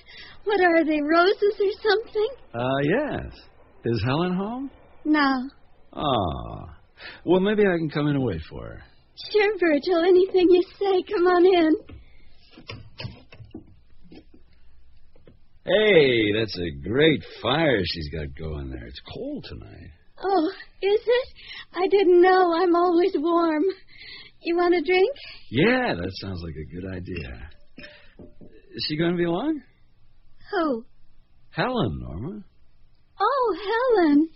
What 0.44 0.60
are 0.60 0.84
they, 0.84 1.00
roses 1.02 1.60
or 1.60 1.72
something? 1.82 2.28
Uh, 2.54 2.78
yes. 2.82 3.49
Is 3.84 4.02
Helen 4.04 4.34
home? 4.34 4.70
No. 5.04 5.48
Ah. 5.92 6.76
Well, 7.24 7.40
maybe 7.40 7.62
I 7.62 7.78
can 7.78 7.88
come 7.88 8.08
in 8.08 8.16
and 8.16 8.24
wait 8.24 8.40
for 8.48 8.64
her. 8.64 8.82
Sure, 9.32 9.58
Virgil. 9.58 10.02
Anything 10.02 10.46
you 10.50 10.62
say. 10.78 11.02
Come 11.12 11.26
on 11.26 11.46
in. 11.46 11.74
Hey, 15.64 16.32
that's 16.38 16.58
a 16.58 16.88
great 16.88 17.22
fire 17.40 17.80
she's 17.84 18.08
got 18.10 18.34
going 18.38 18.70
there. 18.70 18.86
It's 18.86 19.00
cold 19.14 19.44
tonight. 19.48 19.90
Oh, 20.22 20.50
is 20.82 21.00
it? 21.06 21.28
I 21.74 21.86
didn't 21.88 22.20
know. 22.20 22.54
I'm 22.54 22.74
always 22.74 23.12
warm. 23.16 23.62
You 24.42 24.56
want 24.56 24.74
a 24.74 24.82
drink? 24.82 25.10
Yeah, 25.50 25.94
that 25.94 26.10
sounds 26.20 26.42
like 26.42 26.54
a 26.56 26.74
good 26.74 26.94
idea. 26.94 27.50
Is 28.72 28.86
she 28.88 28.96
going 28.98 29.12
to 29.12 29.16
be 29.16 29.24
along? 29.24 29.62
Who? 30.50 30.84
Helen, 31.50 32.00
Norma. 32.00 32.44
Oh, 33.20 33.56
Helen. 33.96 34.28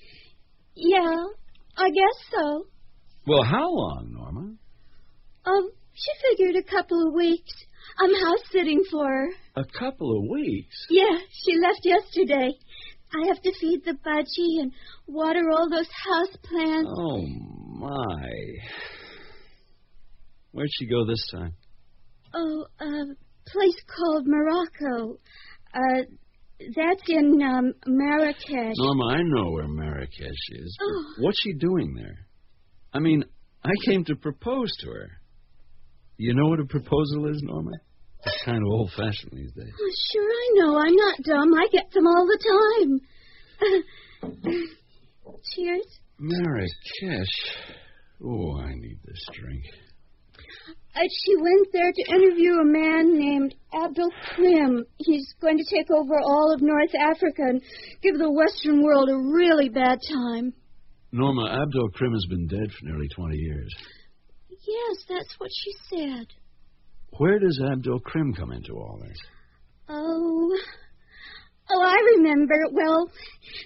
Yeah, 0.74 1.24
I 1.76 1.89
guess 1.89 2.18
so. 2.30 2.66
Well, 3.26 3.43
how 3.43 3.70
long, 3.70 4.11
Norma? 4.12 4.55
Um, 5.47 5.70
she 5.95 6.11
figured 6.28 6.57
a 6.57 6.70
couple 6.70 7.07
of 7.09 7.14
weeks. 7.14 7.53
I'm 7.99 8.14
house 8.14 8.43
sitting 8.53 8.82
for 8.91 9.07
her. 9.07 9.28
A 9.57 9.64
couple 9.78 10.18
of 10.18 10.28
weeks? 10.30 10.74
Yeah, 10.91 11.18
she 11.30 11.59
left 11.61 11.80
yesterday. 11.85 12.51
I 13.14 13.28
have 13.28 13.41
to 13.43 13.53
feed 13.61 13.85
the 13.85 13.93
budgie 13.93 14.62
and 14.62 14.72
water 15.07 15.43
all 15.53 15.70
those 15.70 15.89
house 15.89 16.37
plants. 16.43 16.91
Oh, 16.99 17.22
my. 17.78 18.28
Where'd 20.51 20.70
she 20.78 20.87
go 20.87 21.07
this 21.07 21.24
time? 21.32 21.55
Oh, 22.35 22.66
a 22.80 22.85
place 23.47 23.80
called 23.97 24.26
Morocco. 24.26 25.18
Uh, 25.72 26.03
that's 26.59 27.03
in 27.09 27.41
um, 27.43 27.73
Marrakesh. 27.87 28.75
Norma, 28.77 29.05
I 29.07 29.23
know 29.23 29.51
where 29.51 29.69
Marrakesh 29.69 30.51
is. 30.51 30.77
Oh. 30.81 31.05
What's 31.19 31.41
she 31.43 31.53
doing 31.55 31.95
there? 31.95 32.27
I 32.93 33.01
mean, 33.01 33.25
I 33.65 33.73
came 33.87 34.05
to 34.05 34.15
propose 34.17 34.71
to 34.81 34.87
her. 34.89 35.11
You 36.17 36.35
know 36.35 36.49
what 36.49 36.61
a 36.61 36.67
proposal 36.67 37.27
is, 37.31 37.43
Norma? 37.43 37.73
It's 38.25 38.43
kind 38.45 38.59
of 38.59 38.69
old 38.69 38.91
fashioned 38.97 39.33
these 39.33 39.53
days. 39.53 39.73
Oh, 39.79 39.93
sure, 40.13 40.31
I 40.31 40.51
know. 40.55 40.79
I'm 40.79 40.95
not 40.95 41.17
dumb. 41.25 41.55
I 41.55 41.67
get 41.71 41.91
them 41.93 42.07
all 42.07 42.27
the 42.27 43.01
time. 44.41 44.53
Cheers. 45.55 46.01
Marrakesh. 46.19 47.37
Oh, 48.25 48.59
I 48.61 48.75
need 48.75 48.99
this 49.05 49.27
drink. 49.33 49.65
Uh, 50.95 51.01
she 51.24 51.34
went 51.36 51.68
there 51.72 51.90
to 51.92 52.14
interview 52.14 52.53
a 52.53 52.64
man 52.64 53.18
named 53.18 53.55
Abdul 53.74 54.11
Krim. 54.34 54.84
He's 54.99 55.34
going 55.40 55.59
to 55.59 55.64
take 55.64 55.90
over 55.90 56.14
all 56.20 56.53
of 56.55 56.62
North 56.62 56.95
Africa 57.01 57.42
and 57.42 57.61
give 58.01 58.16
the 58.16 58.30
Western 58.30 58.82
world 58.82 59.09
a 59.09 59.16
really 59.16 59.68
bad 59.68 59.99
time. 60.09 60.53
Norma, 61.11 61.47
Abdul 61.62 61.90
Krim 61.95 62.12
has 62.12 62.26
been 62.28 62.47
dead 62.47 62.70
for 62.70 62.86
nearly 62.86 63.09
20 63.09 63.36
years. 63.36 63.74
Yes, 64.49 65.05
that's 65.09 65.34
what 65.38 65.51
she 65.53 65.72
said. 65.90 66.26
Where 67.18 67.38
does 67.38 67.61
Abdul 67.72 68.01
Krim 68.01 68.32
come 68.32 68.53
into 68.53 68.74
all 68.74 69.01
this? 69.01 69.18
Oh. 69.88 70.57
Oh, 71.70 71.82
I 71.82 71.97
remember. 72.16 72.55
Well, 72.72 73.11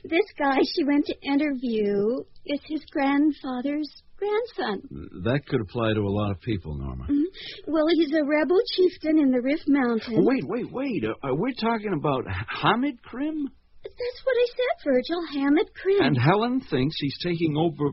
this 0.05 0.25
guy 0.39 0.59
she 0.75 0.85
went 0.85 1.07
to 1.07 1.15
interview 1.23 2.21
is 2.47 2.61
his 2.67 2.85
grandfather's 2.91 3.91
grandson. 4.19 4.83
That 5.25 5.41
could 5.47 5.61
apply 5.61 5.95
to 5.95 6.01
a 6.01 6.11
lot 6.11 6.31
of 6.33 6.41
people, 6.41 6.75
Norma. 6.77 7.07
Mhm. 7.09 7.25
Well, 7.69 7.87
he's 7.95 8.13
a 8.13 8.25
rebel 8.25 8.61
chieftain 8.75 9.19
in 9.19 9.31
the 9.31 9.41
Rift 9.41 9.65
Mountains. 9.69 10.19
Wait, 10.27 10.45
wait, 10.45 10.71
wait. 10.73 11.05
Uh, 11.05 11.15
uh, 11.27 11.35
we're 11.35 11.53
talking 11.61 11.93
about 11.93 12.25
Hamid 12.29 13.03
Krim? 13.03 13.49
That's 13.85 14.25
what 14.25 14.37
I 14.37 14.47
said, 14.57 14.85
Virgil. 14.85 15.27
Hamid 15.33 15.73
Krim. 15.75 16.03
And 16.03 16.19
Helen 16.19 16.61
thinks 16.61 16.97
he's 16.99 17.17
taking 17.23 17.57
over. 17.57 17.93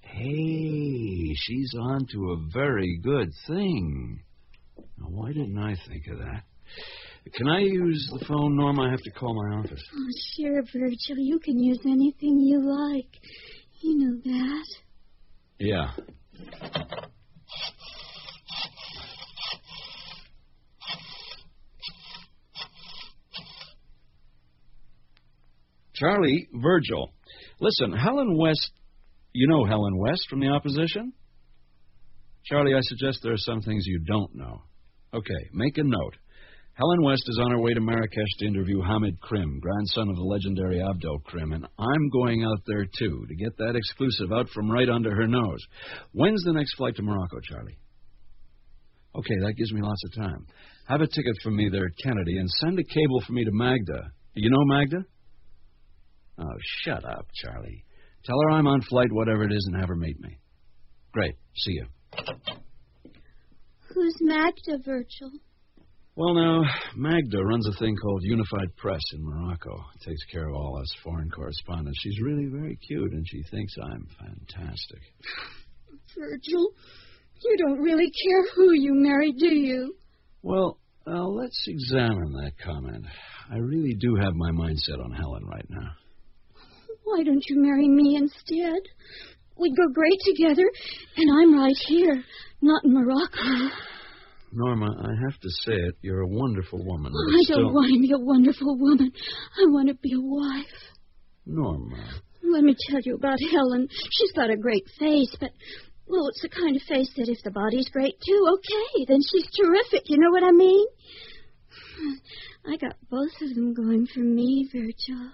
Hey, 0.00 1.34
she's 1.34 1.74
on 1.78 2.06
to 2.12 2.30
a 2.32 2.36
very 2.52 2.98
good 3.02 3.30
thing. 3.46 4.22
Now, 4.98 5.06
why 5.08 5.32
didn't 5.32 5.58
I 5.58 5.74
think 5.88 6.06
of 6.08 6.18
that? 6.18 6.44
Can 7.34 7.48
I 7.48 7.60
use 7.60 8.08
the 8.12 8.24
phone, 8.26 8.56
Norma? 8.56 8.82
I 8.82 8.90
have 8.90 9.02
to 9.02 9.10
call 9.10 9.34
my 9.34 9.58
office. 9.58 9.82
Oh, 9.94 10.06
sure, 10.36 10.62
Virgil. 10.72 11.18
You 11.18 11.38
can 11.38 11.58
use 11.58 11.80
anything 11.84 12.40
you 12.40 12.60
like. 12.60 13.20
You 13.82 13.98
know 13.98 14.20
that. 14.24 14.66
Yeah. 15.60 15.90
Charlie, 25.94 26.48
Virgil. 26.54 27.12
Listen, 27.60 27.92
Helen 27.92 28.38
West. 28.38 28.70
You 29.34 29.48
know 29.48 29.66
Helen 29.66 29.98
West 29.98 30.26
from 30.30 30.40
the 30.40 30.48
opposition? 30.48 31.12
Charlie, 32.46 32.74
I 32.74 32.80
suggest 32.80 33.20
there 33.22 33.34
are 33.34 33.36
some 33.36 33.60
things 33.60 33.84
you 33.86 33.98
don't 33.98 34.34
know. 34.34 34.62
Okay, 35.12 35.50
make 35.52 35.76
a 35.76 35.84
note. 35.84 36.16
Helen 36.74 37.02
West 37.02 37.24
is 37.26 37.38
on 37.42 37.50
her 37.50 37.60
way 37.60 37.74
to 37.74 37.80
Marrakesh 37.80 38.36
to 38.38 38.46
interview 38.46 38.80
Hamid 38.80 39.20
Krim, 39.20 39.60
grandson 39.60 40.08
of 40.08 40.16
the 40.16 40.22
legendary 40.22 40.80
Abdel 40.80 41.18
Krim, 41.24 41.52
and 41.52 41.66
I'm 41.78 42.08
going 42.10 42.42
out 42.44 42.62
there 42.66 42.86
too 42.98 43.26
to 43.28 43.34
get 43.34 43.56
that 43.58 43.76
exclusive 43.76 44.32
out 44.32 44.48
from 44.50 44.70
right 44.70 44.88
under 44.88 45.14
her 45.14 45.26
nose. 45.26 45.60
When's 46.12 46.42
the 46.44 46.54
next 46.54 46.74
flight 46.76 46.96
to 46.96 47.02
Morocco, 47.02 47.38
Charlie? 47.42 47.76
Okay, 49.14 49.34
that 49.42 49.54
gives 49.58 49.72
me 49.72 49.82
lots 49.82 50.02
of 50.04 50.22
time. 50.22 50.46
Have 50.88 51.00
a 51.00 51.06
ticket 51.06 51.36
for 51.42 51.50
me 51.50 51.68
there 51.70 51.86
at 51.86 52.02
Kennedy 52.02 52.38
and 52.38 52.48
send 52.60 52.78
a 52.78 52.84
cable 52.84 53.20
for 53.26 53.32
me 53.32 53.44
to 53.44 53.50
Magda. 53.52 54.12
You 54.34 54.50
know 54.50 54.64
Magda? 54.64 55.04
Oh, 56.38 56.56
shut 56.84 57.04
up, 57.04 57.26
Charlie. 57.34 57.84
Tell 58.24 58.36
her 58.42 58.50
I'm 58.52 58.66
on 58.66 58.80
flight, 58.82 59.12
whatever 59.12 59.42
it 59.44 59.52
is, 59.52 59.68
and 59.70 59.80
have 59.80 59.88
her 59.88 59.96
meet 59.96 60.18
me. 60.20 60.38
Great. 61.12 61.34
See 61.56 61.72
you. 61.72 61.86
Who's 63.92 64.16
Magda, 64.20 64.78
Virgil? 64.84 65.32
Well, 66.20 66.34
now, 66.34 66.60
Magda 66.96 67.42
runs 67.42 67.66
a 67.66 67.72
thing 67.78 67.96
called 67.96 68.20
Unified 68.24 68.76
Press 68.76 69.00
in 69.14 69.24
Morocco. 69.24 69.82
Takes 70.04 70.22
care 70.30 70.50
of 70.50 70.54
all 70.54 70.78
us 70.78 70.92
foreign 71.02 71.30
correspondents. 71.30 71.98
She's 72.02 72.20
really 72.22 72.44
very 72.44 72.76
cute, 72.76 73.12
and 73.12 73.24
she 73.26 73.42
thinks 73.50 73.72
I'm 73.82 74.06
fantastic. 74.18 75.00
Virgil, 76.14 76.72
you 77.42 77.56
don't 77.56 77.78
really 77.78 78.10
care 78.10 78.44
who 78.54 78.70
you 78.74 78.92
marry, 78.92 79.32
do 79.32 79.46
you? 79.46 79.94
Well, 80.42 80.76
uh, 81.06 81.24
let's 81.24 81.64
examine 81.66 82.32
that 82.32 82.52
comment. 82.62 83.06
I 83.50 83.56
really 83.56 83.94
do 83.94 84.14
have 84.16 84.34
my 84.34 84.50
mind 84.50 84.78
set 84.78 85.00
on 85.00 85.12
Helen 85.12 85.46
right 85.46 85.66
now. 85.70 85.92
Why 87.04 87.22
don't 87.22 87.44
you 87.48 87.62
marry 87.62 87.88
me 87.88 88.16
instead? 88.16 88.82
We'd 89.56 89.74
go 89.74 89.88
great 89.94 90.20
together, 90.26 90.70
and 91.16 91.30
I'm 91.40 91.58
right 91.58 91.76
here, 91.86 92.22
not 92.60 92.84
in 92.84 92.92
Morocco. 92.92 93.74
Norma, 94.52 94.86
I 94.86 95.12
have 95.24 95.38
to 95.40 95.48
say 95.64 95.74
it. 95.74 95.96
You're 96.02 96.22
a 96.22 96.28
wonderful 96.28 96.84
woman. 96.84 97.12
Oh, 97.14 97.38
I 97.38 97.42
still... 97.42 97.62
don't 97.62 97.74
want 97.74 97.92
to 97.92 98.00
be 98.00 98.12
a 98.12 98.18
wonderful 98.18 98.76
woman. 98.78 99.12
I 99.58 99.70
want 99.70 99.88
to 99.88 99.94
be 99.94 100.12
a 100.12 100.20
wife. 100.20 100.66
Norma. 101.46 102.20
Let 102.42 102.64
me 102.64 102.74
tell 102.88 103.00
you 103.04 103.14
about 103.14 103.38
Helen. 103.52 103.88
She's 103.90 104.32
got 104.32 104.50
a 104.50 104.56
great 104.56 104.84
face, 104.98 105.34
but, 105.38 105.50
well, 106.06 106.28
it's 106.28 106.42
the 106.42 106.48
kind 106.48 106.74
of 106.74 106.82
face 106.82 107.10
that 107.16 107.28
if 107.28 107.38
the 107.44 107.50
body's 107.50 107.88
great 107.90 108.16
too, 108.26 108.46
okay, 108.54 109.04
then 109.06 109.18
she's 109.30 109.46
terrific. 109.56 110.04
You 110.06 110.18
know 110.18 110.30
what 110.30 110.42
I 110.42 110.50
mean? 110.50 110.86
I 112.66 112.76
got 112.76 112.96
both 113.10 113.32
of 113.42 113.54
them 113.54 113.74
going 113.74 114.06
for 114.12 114.20
me, 114.20 114.68
Virgil. 114.72 115.30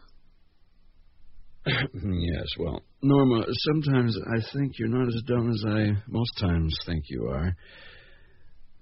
yes, 1.67 2.47
well, 2.59 2.83
Norma, 3.03 3.45
sometimes 3.49 4.17
I 4.37 4.41
think 4.53 4.79
you're 4.79 4.89
not 4.89 5.09
as 5.09 5.23
dumb 5.27 5.51
as 5.51 5.65
I 5.67 5.91
most 6.09 6.33
times 6.39 6.77
think 6.87 7.05
you 7.09 7.29
are. 7.29 7.57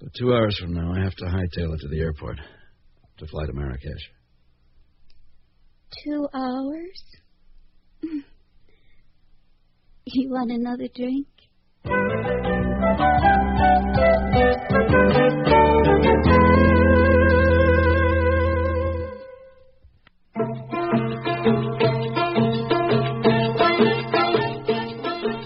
But 0.04 0.12
two 0.18 0.34
hours 0.34 0.54
from 0.60 0.74
now, 0.74 0.92
I 0.92 1.02
have 1.02 1.14
to 1.14 1.24
hightail 1.24 1.72
it 1.72 1.80
to 1.80 1.88
the 1.88 1.98
airport 2.00 2.36
to 3.16 3.26
fly 3.26 3.46
to 3.46 3.54
Marrakesh. 3.54 4.10
Two 6.04 6.28
hours? 6.34 7.02
You 10.06 10.28
want 10.28 10.50
another 10.50 10.86
drink? 10.94 11.26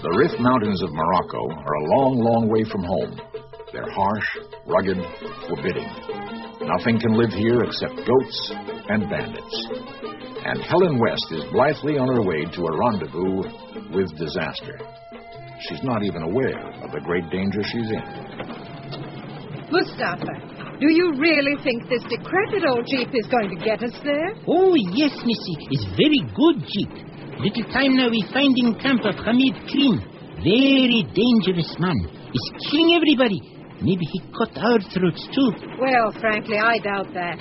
The 0.01 0.13
Rift 0.17 0.41
Mountains 0.41 0.83
of 0.83 0.91
Morocco 0.91 1.49
are 1.49 1.73
a 1.73 1.85
long, 1.95 2.19
long 2.19 2.49
way 2.49 2.65
from 2.69 2.83
home. 2.83 3.28
They're 3.71 3.91
harsh, 3.91 4.29
rugged, 4.65 4.97
forbidding. 5.47 5.89
Nothing 6.61 6.99
can 6.99 7.13
live 7.13 7.31
here 7.31 7.63
except 7.63 7.95
goats 7.95 8.51
and 8.89 9.09
bandits. 9.09 9.55
And 10.45 10.61
Helen 10.61 10.97
West 10.99 11.25
is 11.31 11.43
blithely 11.51 11.97
on 11.97 12.07
her 12.15 12.21
way 12.23 12.45
to 12.45 12.61
a 12.65 12.77
rendezvous 12.77 13.43
with 13.93 14.09
disaster. 14.17 14.79
She's 15.67 15.83
not 15.83 16.03
even 16.03 16.23
aware 16.23 16.83
of 16.83 16.91
the 16.91 17.01
great 17.01 17.29
danger 17.29 17.61
she's 17.63 17.89
in. 17.91 18.03
Mustafa, 19.69 20.33
Do 20.79 20.87
you 20.89 21.13
really 21.19 21.55
think 21.61 21.83
this 21.89 22.01
decrepit 22.09 22.63
old 22.65 22.87
jeep 22.87 23.09
is 23.13 23.27
going 23.27 23.51
to 23.51 23.59
get 23.63 23.83
us 23.83 23.93
there? 24.03 24.31
Oh, 24.47 24.73
yes, 24.95 25.11
Missy. 25.21 25.55
It's 25.69 25.85
very 25.99 26.23
good 26.33 26.63
jeep. 26.65 26.93
Little 27.37 27.67
time 27.71 27.95
now 27.99 28.09
we 28.09 28.23
find 28.33 28.55
in 28.57 28.79
camp 28.79 29.03
of 29.05 29.15
Hamid 29.21 29.55
Krim. 29.69 29.99
Very 30.41 31.03
dangerous 31.11 31.75
man. 31.79 31.99
He's 32.31 32.49
killing 32.71 32.95
everybody. 32.95 33.58
Maybe 33.81 34.05
he 34.11 34.19
cut 34.35 34.51
our 34.57 34.79
throats 34.91 35.27
too. 35.33 35.51
Well, 35.79 36.11
frankly, 36.19 36.57
I 36.57 36.79
doubt 36.79 37.13
that. 37.13 37.39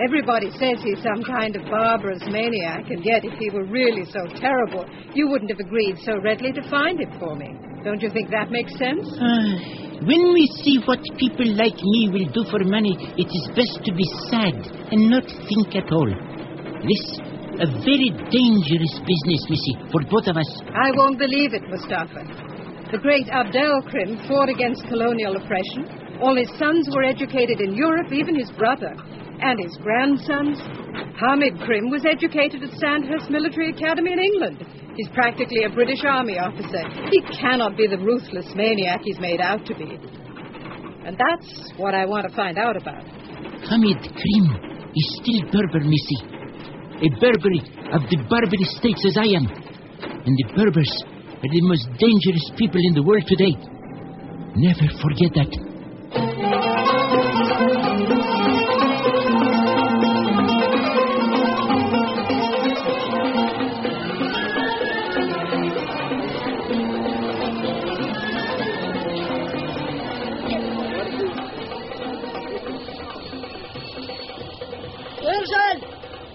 Everybody 0.00 0.50
says 0.56 0.80
he's 0.82 1.02
some 1.02 1.22
kind 1.22 1.54
of 1.56 1.62
barbarous 1.68 2.22
maniac, 2.30 2.88
and 2.88 3.04
yet 3.04 3.24
if 3.24 3.36
he 3.38 3.50
were 3.50 3.66
really 3.66 4.04
so 4.06 4.24
terrible, 4.40 4.86
you 5.12 5.28
wouldn't 5.28 5.50
have 5.50 5.60
agreed 5.60 5.98
so 6.04 6.16
readily 6.24 6.52
to 6.52 6.62
find 6.70 7.00
him 7.00 7.12
for 7.18 7.36
me. 7.36 7.52
Don't 7.84 8.00
you 8.00 8.08
think 8.08 8.30
that 8.30 8.50
makes 8.50 8.72
sense? 8.78 9.04
Ah, 9.20 10.00
when 10.08 10.32
we 10.32 10.48
see 10.64 10.80
what 10.86 11.00
people 11.18 11.44
like 11.52 11.76
me 11.76 12.08
will 12.08 12.32
do 12.32 12.48
for 12.50 12.64
money, 12.64 12.96
it 13.20 13.28
is 13.28 13.44
best 13.52 13.84
to 13.84 13.92
be 13.92 14.08
sad 14.32 14.56
and 14.92 15.10
not 15.10 15.28
think 15.28 15.76
at 15.76 15.92
all. 15.92 16.08
This 16.80 17.20
a 17.60 17.66
very 17.66 18.08
dangerous 18.32 18.94
business, 19.04 19.42
Missy, 19.52 19.74
for 19.92 20.00
both 20.08 20.26
of 20.28 20.36
us. 20.38 20.48
I 20.72 20.96
won't 20.96 21.18
believe 21.18 21.52
it, 21.52 21.62
Mustafa. 21.68 22.49
The 22.90 22.98
great 22.98 23.28
Abdel 23.30 23.82
Krim 23.86 24.18
fought 24.26 24.48
against 24.48 24.82
colonial 24.90 25.36
oppression. 25.36 26.18
All 26.20 26.34
his 26.34 26.50
sons 26.58 26.90
were 26.90 27.04
educated 27.04 27.60
in 27.60 27.78
Europe, 27.78 28.10
even 28.10 28.34
his 28.34 28.50
brother. 28.58 28.90
And 29.38 29.62
his 29.62 29.78
grandsons. 29.78 30.58
Hamid 31.14 31.54
Krim 31.62 31.88
was 31.88 32.04
educated 32.04 32.64
at 32.66 32.74
Sandhurst 32.82 33.30
Military 33.30 33.70
Academy 33.70 34.12
in 34.12 34.18
England. 34.18 34.66
He's 34.96 35.08
practically 35.14 35.62
a 35.62 35.70
British 35.70 36.02
Army 36.02 36.36
officer. 36.36 36.82
He 37.14 37.22
cannot 37.38 37.76
be 37.76 37.86
the 37.86 37.96
ruthless 37.96 38.50
maniac 38.56 39.00
he's 39.04 39.20
made 39.20 39.40
out 39.40 39.64
to 39.66 39.74
be. 39.78 39.94
And 41.06 41.14
that's 41.14 41.78
what 41.78 41.94
I 41.94 42.04
want 42.06 42.28
to 42.28 42.34
find 42.34 42.58
out 42.58 42.76
about. 42.76 43.06
Hamid 43.70 44.02
Krim 44.02 44.46
is 44.90 45.06
still 45.22 45.46
Berber, 45.54 45.86
Missy. 45.86 46.20
A 47.06 47.08
Berber 47.22 47.54
of 47.94 48.02
the 48.10 48.18
Barbary 48.28 48.66
states 48.66 49.06
as 49.06 49.16
I 49.16 49.30
am. 49.38 49.46
And 50.26 50.34
the 50.36 50.52
Berbers 50.58 51.19
are 51.42 51.48
the 51.48 51.60
most 51.62 51.88
dangerous 51.98 52.50
people 52.56 52.80
in 52.84 52.92
the 52.94 53.02
world 53.02 53.24
today. 53.26 53.56
Never 54.56 54.88
forget 55.00 55.32
that. 55.34 55.70
Virgil! 75.22 75.76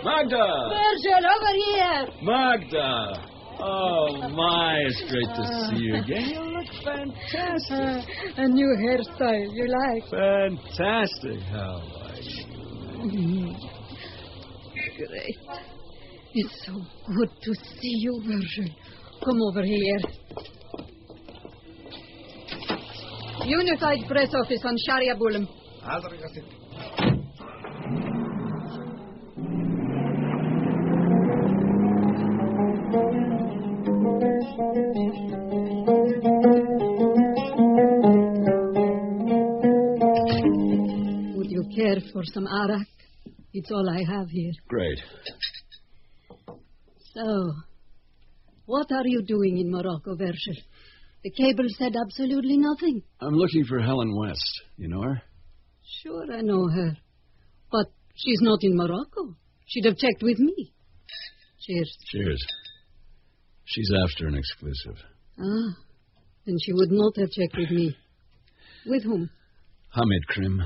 Magda! 0.03 0.45
Virgil, 0.73 1.23
over 1.35 1.53
here! 1.53 2.07
Magda! 2.23 3.24
Oh, 3.67 4.29
my, 4.29 4.77
it's 4.85 5.01
great 5.09 5.31
to 5.35 5.43
see 5.69 5.81
you 5.85 5.95
again. 5.95 6.29
You 6.29 6.41
look 6.41 6.69
fantastic. 6.83 8.05
Uh, 8.37 8.43
a 8.43 8.47
new 8.47 8.77
hairstyle 8.79 9.47
you 9.53 9.65
like. 9.67 10.03
Fantastic. 10.11 11.39
How 11.49 11.81
are 12.03 12.19
you? 12.21 13.55
Great. 14.97 15.37
It's 16.35 16.65
so 16.67 16.73
good 17.15 17.31
to 17.41 17.55
see 17.79 17.95
you, 18.05 18.21
Virgil. 18.23 18.71
Come 19.23 19.41
over 19.41 19.63
here. 19.63 19.99
Unified 23.45 24.07
Press 24.07 24.29
Office 24.35 24.63
on 24.63 24.75
Sharia 24.85 25.15
Bulam. 25.15 25.47
Would 41.35 41.49
you 41.49 41.63
care 41.75 41.97
for 42.13 42.23
some 42.25 42.47
arak? 42.47 42.87
It's 43.53 43.71
all 43.71 43.89
I 43.89 44.03
have 44.11 44.29
here. 44.29 44.51
Great. 44.67 44.99
So, 47.13 47.53
what 48.65 48.91
are 48.91 49.05
you 49.05 49.23
doing 49.23 49.57
in 49.57 49.71
Morocco, 49.71 50.15
Virgil? 50.15 50.55
The 51.23 51.31
cable 51.31 51.65
said 51.77 51.95
absolutely 51.95 52.57
nothing. 52.57 53.01
I'm 53.19 53.33
looking 53.33 53.65
for 53.65 53.79
Helen 53.79 54.15
West. 54.15 54.61
You 54.77 54.89
know 54.89 55.01
her? 55.01 55.21
Sure, 56.03 56.31
I 56.31 56.41
know 56.41 56.67
her. 56.67 56.97
But 57.71 57.87
she's 58.15 58.41
not 58.41 58.59
in 58.61 58.75
Morocco. 58.75 59.35
She'd 59.65 59.85
have 59.85 59.97
checked 59.97 60.21
with 60.21 60.37
me. 60.37 60.71
Cheers. 61.61 61.97
Cheers. 62.11 62.45
She's 63.65 63.89
after 64.03 64.27
an 64.27 64.35
exclusive. 64.35 64.97
Ah, 65.39 65.77
then 66.45 66.55
she 66.61 66.71
would 66.73 66.91
not 66.91 67.13
have 67.17 67.29
checked 67.31 67.57
with 67.57 67.71
me. 67.71 67.95
With 68.85 69.03
whom? 69.03 69.29
Hamid 69.89 70.27
Krim. 70.27 70.61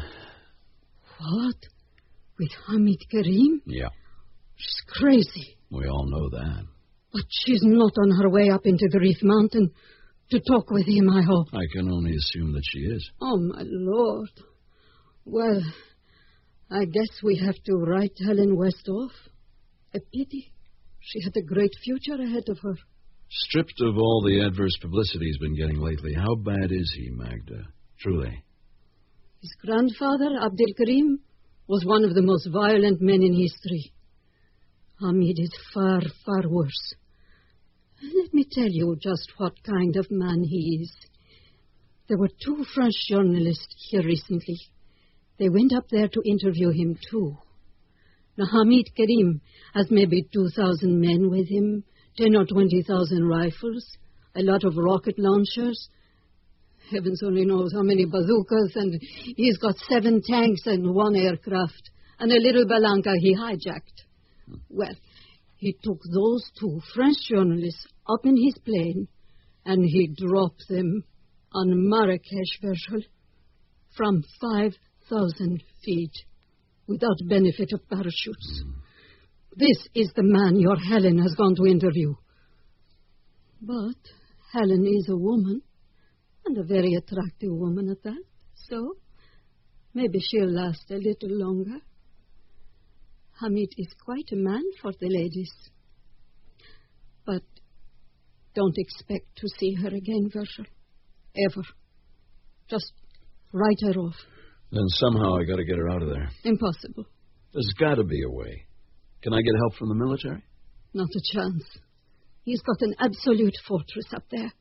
What? 1.19 1.55
With 2.37 2.51
Hamid 2.67 2.99
Karim? 3.11 3.61
Yeah, 3.65 3.89
She's 4.55 4.81
crazy. 4.87 5.57
we 5.71 5.87
all 5.87 6.05
know 6.09 6.29
that. 6.29 6.65
But 7.13 7.23
she's 7.29 7.61
not 7.63 7.93
on 7.97 8.11
her 8.21 8.29
way 8.29 8.49
up 8.49 8.61
into 8.65 8.87
the 8.91 8.99
Reef 8.99 9.17
Mountain 9.23 9.71
to 10.31 10.39
talk 10.41 10.69
with 10.69 10.85
him, 10.87 11.09
I 11.09 11.21
hope. 11.23 11.47
I 11.53 11.65
can 11.73 11.89
only 11.89 12.15
assume 12.15 12.53
that 12.53 12.61
she 12.63 12.79
is. 12.79 13.09
Oh, 13.21 13.37
my 13.37 13.63
Lord. 13.65 14.29
Well, 15.25 15.61
I 16.71 16.85
guess 16.85 17.09
we 17.23 17.37
have 17.43 17.55
to 17.65 17.73
write 17.75 18.13
Helen 18.25 18.55
West 18.55 18.87
off. 18.89 19.11
A 19.95 19.99
pity. 20.13 20.51
She 21.09 21.21
had 21.23 21.35
a 21.37 21.41
great 21.41 21.73
future 21.83 22.21
ahead 22.21 22.49
of 22.49 22.59
her. 22.59 22.75
Stripped 23.31 23.81
of 23.81 23.97
all 23.97 24.21
the 24.21 24.41
adverse 24.45 24.77
publicity 24.79 25.25
he's 25.25 25.39
been 25.39 25.55
getting 25.55 25.79
lately, 25.79 26.13
how 26.13 26.35
bad 26.35 26.71
is 26.71 26.93
he, 26.95 27.09
Magda? 27.09 27.67
Truly. 27.99 28.43
His 29.41 29.55
grandfather, 29.65 30.37
Abdel 30.39 30.73
Karim, 30.77 31.19
was 31.67 31.83
one 31.83 32.03
of 32.03 32.13
the 32.13 32.21
most 32.21 32.47
violent 32.51 33.01
men 33.01 33.23
in 33.23 33.33
history. 33.33 33.91
Hamid 34.99 35.39
is 35.39 35.51
far, 35.73 36.01
far 36.25 36.47
worse. 36.47 36.93
Let 38.03 38.31
me 38.31 38.45
tell 38.51 38.69
you 38.69 38.95
just 39.01 39.31
what 39.37 39.63
kind 39.63 39.95
of 39.95 40.11
man 40.11 40.43
he 40.43 40.81
is. 40.83 40.91
There 42.07 42.19
were 42.19 42.29
two 42.43 42.65
French 42.75 42.95
journalists 43.07 43.87
here 43.89 44.03
recently. 44.03 44.59
They 45.39 45.49
went 45.49 45.73
up 45.73 45.89
there 45.89 46.07
to 46.07 46.21
interview 46.23 46.69
him, 46.69 46.99
too. 47.09 47.37
Hamid 48.45 48.89
Karim 48.95 49.41
has 49.73 49.87
maybe 49.89 50.27
2,000 50.33 50.99
men 50.99 51.29
with 51.29 51.47
him, 51.47 51.83
10 52.17 52.35
or 52.35 52.45
20,000 52.45 53.27
rifles, 53.27 53.97
a 54.35 54.41
lot 54.41 54.63
of 54.63 54.77
rocket 54.77 55.15
launchers. 55.17 55.89
Heavens 56.91 57.21
only 57.23 57.45
knows 57.45 57.71
how 57.73 57.83
many 57.83 58.05
bazookas, 58.05 58.75
and 58.75 58.99
he's 59.35 59.57
got 59.57 59.75
seven 59.89 60.21
tanks 60.25 60.61
and 60.65 60.93
one 60.93 61.15
aircraft, 61.15 61.89
and 62.19 62.31
a 62.31 62.39
little 62.39 62.65
Balanka 62.65 63.13
he 63.19 63.35
hijacked. 63.35 64.05
Well, 64.69 64.95
he 65.57 65.75
took 65.83 65.99
those 66.13 66.43
two 66.59 66.79
French 66.93 67.17
journalists 67.29 67.85
up 68.07 68.25
in 68.25 68.35
his 68.37 68.57
plane, 68.63 69.07
and 69.65 69.83
he 69.83 70.13
dropped 70.17 70.63
them 70.69 71.03
on 71.53 71.89
Marrakesh, 71.89 72.59
Virgil, 72.61 73.03
from 73.95 74.23
5,000 74.41 75.63
feet, 75.83 76.13
without 76.89 77.17
benefit 77.29 77.69
of 77.71 77.87
parachutes. 77.87 78.63
This 79.55 79.77
is 79.93 80.11
the 80.15 80.23
man 80.23 80.59
your 80.59 80.77
Helen 80.77 81.19
has 81.19 81.35
gone 81.35 81.55
to 81.55 81.65
interview. 81.67 82.15
But 83.61 84.01
Helen 84.51 84.85
is 84.87 85.07
a 85.09 85.15
woman, 85.15 85.61
and 86.45 86.57
a 86.57 86.63
very 86.63 86.95
attractive 86.95 87.51
woman 87.51 87.89
at 87.89 88.01
that, 88.03 88.23
so 88.55 88.95
maybe 89.93 90.19
she'll 90.19 90.51
last 90.51 90.89
a 90.89 90.95
little 90.95 91.29
longer. 91.29 91.79
Hamid 93.39 93.69
is 93.77 93.93
quite 94.03 94.29
a 94.31 94.35
man 94.35 94.63
for 94.81 94.91
the 94.99 95.09
ladies. 95.09 95.51
But 97.25 97.43
don't 98.55 98.77
expect 98.77 99.27
to 99.37 99.47
see 99.59 99.75
her 99.75 99.89
again, 99.89 100.29
Virgil. 100.33 100.65
Ever. 101.37 101.63
Just 102.67 102.91
write 103.53 103.79
her 103.81 103.99
off. 103.99 104.15
Then 104.71 104.87
somehow 104.89 105.35
I 105.37 105.45
gotta 105.45 105.65
get 105.65 105.77
her 105.77 105.89
out 105.89 106.03
of 106.03 106.09
there. 106.09 106.29
Impossible. 106.43 107.05
There's 107.53 107.73
gotta 107.79 108.03
be 108.03 108.21
a 108.23 108.29
way. 108.29 108.65
Can 109.21 109.33
I 109.33 109.41
get 109.41 109.55
help 109.57 109.75
from 109.75 109.89
the 109.89 109.95
military? 109.95 110.43
Not 110.93 111.09
a 111.09 111.33
chance. 111.33 111.63
He's 112.43 112.61
got 112.61 112.81
an 112.81 112.95
absolute 112.99 113.55
fortress 113.67 114.13
up 114.13 114.23
there, 114.31 114.51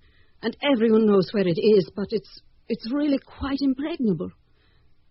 and 0.42 0.56
everyone 0.74 1.06
knows 1.06 1.28
where 1.32 1.46
it 1.46 1.58
is, 1.58 1.90
but 1.94 2.08
it's 2.10 2.40
it's 2.68 2.92
really 2.92 3.18
quite 3.18 3.58
impregnable. 3.60 4.30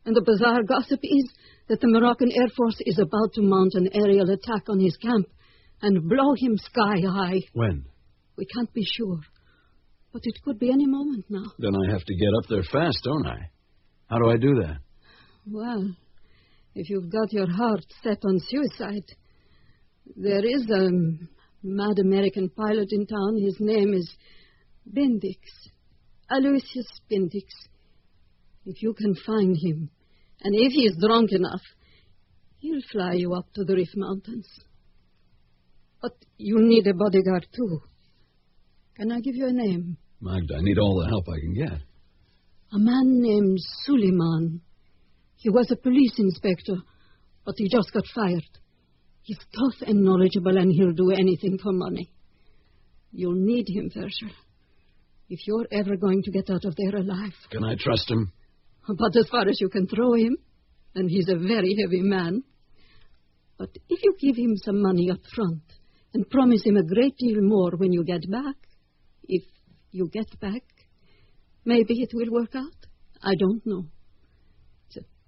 And 0.06 0.16
the 0.16 0.22
bizarre 0.22 0.64
gossip 0.64 1.00
is 1.04 1.30
that 1.70 1.82
the 1.82 1.88
Moroccan 1.88 2.32
Air 2.32 2.50
Force 2.56 2.78
is 2.86 2.98
about 2.98 3.34
to 3.34 3.42
mount 3.42 3.74
an 3.74 3.90
aerial 3.94 4.30
attack 4.30 4.70
on 4.70 4.80
his 4.80 4.96
camp 4.98 5.28
and 5.82 6.08
blow 6.08 6.34
him 6.38 6.58
sky 6.58 7.02
high. 7.06 7.42
When? 7.54 7.86
We 8.38 8.46
can't 8.46 8.72
be 8.74 8.86
sure, 8.86 9.20
but 10.14 10.22
it 10.24 10.42
could 10.44 10.60
be 10.60 10.72
any 10.72 10.86
moment 10.86 11.26
now. 11.30 11.52
Then 11.60 11.74
I 11.76 11.92
have 11.92 12.04
to 12.04 12.16
get 12.16 12.30
up 12.38 12.50
there 12.50 12.64
fast, 12.64 13.00
don't 13.04 13.28
I? 13.28 13.52
How 14.10 14.18
do 14.20 14.30
I 14.30 14.38
do 14.38 14.62
that? 14.62 14.78
Well, 15.50 15.96
if 16.76 16.90
you've 16.90 17.10
got 17.10 17.32
your 17.32 17.50
heart 17.50 17.86
set 18.04 18.20
on 18.26 18.38
suicide, 18.50 19.06
there 20.18 20.46
is 20.46 20.70
a 20.70 20.90
mad 21.64 22.00
American 22.00 22.50
pilot 22.50 22.90
in 22.92 23.08
town. 23.08 23.38
His 23.38 23.56
name 23.60 23.94
is 23.94 24.14
Bendix. 24.94 25.38
Aloysius 26.30 26.88
Bendix. 27.10 27.46
If 28.66 28.84
you 28.84 28.94
can 28.94 29.16
find 29.26 29.56
him, 29.56 29.90
and 30.42 30.54
if 30.54 30.74
he 30.74 30.82
is 30.82 30.98
drunk 31.00 31.32
enough, 31.32 31.62
he'll 32.60 32.82
fly 32.92 33.14
you 33.14 33.34
up 33.34 33.48
to 33.54 33.64
the 33.64 33.74
Rift 33.74 33.96
Mountains. 33.96 34.48
But 36.02 36.14
you 36.38 36.58
need 36.60 36.88
a 36.88 36.94
bodyguard, 36.94 37.48
too. 37.56 37.80
Can 38.98 39.14
I 39.14 39.22
give 39.22 39.36
you 39.36 39.48
a 39.48 39.54
name? 39.54 39.96
Magda, 40.20 40.56
I 40.58 40.62
need 40.62 40.78
all 40.78 41.00
the 41.00 41.08
help 41.08 41.30
I 41.30 41.40
can 41.40 41.54
get. 41.54 41.80
A 42.74 42.78
man 42.78 43.22
named 43.22 43.60
Suleiman. 43.86 44.62
He 45.38 45.50
was 45.50 45.70
a 45.72 45.76
police 45.76 46.14
inspector, 46.18 46.78
but 47.46 47.56
he 47.58 47.70
just 47.70 47.94
got 47.94 48.04
fired. 48.14 48.44
He's 49.22 49.38
tough 49.38 49.88
and 49.88 50.04
knowledgeable, 50.04 50.58
and 50.58 50.72
he'll 50.72 50.94
do 50.94 51.12
anything 51.12 51.60
for 51.62 51.72
money. 51.72 52.10
You'll 53.12 53.36
need 53.36 53.68
him, 53.68 53.90
Virgil. 53.94 54.36
If 55.30 55.40
you're 55.46 55.68
ever 55.72 55.96
going 55.98 56.24
to 56.24 56.32
get 56.32 56.50
out 56.50 56.66
of 56.66 56.76
there 56.76 56.96
alive. 56.96 57.34
Can 57.52 57.64
I 57.64 57.76
trust 57.80 58.10
him? 58.10 58.32
But 58.88 59.16
as 59.18 59.28
far 59.30 59.48
as 59.48 59.60
you 59.60 59.70
can 59.70 59.88
throw 59.88 60.14
him, 60.14 60.38
and 60.96 61.10
he's 61.10 61.30
a 61.30 61.38
very 61.38 61.76
heavy 61.82 62.02
man. 62.02 62.44
But 63.58 63.70
if 63.90 64.00
you 64.04 64.16
give 64.20 64.38
him 64.38 64.56
some 64.58 64.82
money 64.82 65.12
up 65.12 65.20
front 65.36 65.62
and 66.14 66.30
promise 66.30 66.64
him 66.64 66.78
a 66.78 66.84
great 66.84 67.18
deal 67.18 67.42
more 67.42 67.72
when 67.76 67.92
you 67.92 68.04
get 68.04 68.30
back, 68.32 68.56
if 69.28 69.44
you 69.92 70.10
get 70.12 70.40
back, 70.40 70.64
maybe 71.66 71.96
it 72.02 72.12
will 72.14 72.32
work 72.32 72.56
out. 72.56 72.88
I 73.22 73.34
don't 73.38 73.66
know. 73.66 73.86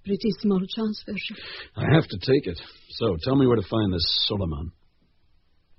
Pretty 0.05 0.29
small 0.39 0.59
chance, 0.75 1.03
Virgil. 1.05 1.37
I 1.75 1.93
have 1.93 2.07
to 2.07 2.17
take 2.17 2.47
it. 2.47 2.59
So 2.91 3.17
tell 3.23 3.35
me 3.35 3.45
where 3.47 3.57
to 3.57 3.67
find 3.69 3.93
this 3.93 4.03
Suleiman. 4.27 4.71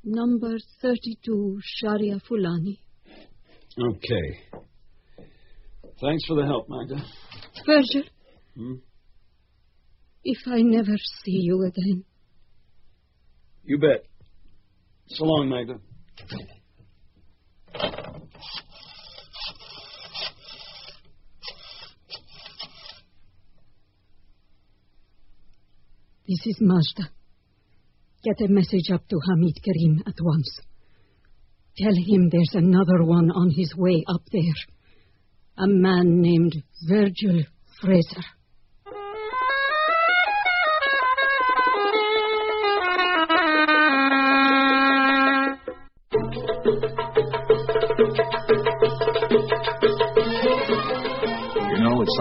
Number 0.05 0.57
32, 0.83 1.59
Sharia 1.63 2.19
Fulani. 2.27 2.81
Okay. 3.79 4.29
Thanks 6.01 6.25
for 6.27 6.37
the 6.37 6.47
help, 6.47 6.67
Magda. 6.69 7.03
Virgil, 7.67 8.03
Hmm? 8.57 8.75
if 10.25 10.39
I 10.47 10.61
never 10.63 10.97
see 11.25 11.41
you 11.43 11.63
again, 11.65 12.05
You 13.65 13.79
bet. 13.79 14.05
So 15.09 15.25
long, 15.25 15.49
Magda. 15.51 15.79
This 26.31 26.47
is 26.47 26.59
Magda. 26.61 27.11
Get 28.23 28.49
a 28.49 28.53
message 28.53 28.93
up 28.95 29.03
to 29.09 29.19
Hamid 29.19 29.57
Karim 29.65 30.01
at 30.07 30.15
once. 30.23 30.61
Tell 31.77 31.93
him 31.93 32.29
there's 32.31 32.55
another 32.55 33.03
one 33.03 33.33
on 33.33 33.51
his 33.51 33.75
way 33.77 34.05
up 34.07 34.23
there. 34.31 34.55
A 35.59 35.67
man 35.67 36.21
named 36.21 36.63
Virgil 36.89 37.43
Fraser. 37.81 38.23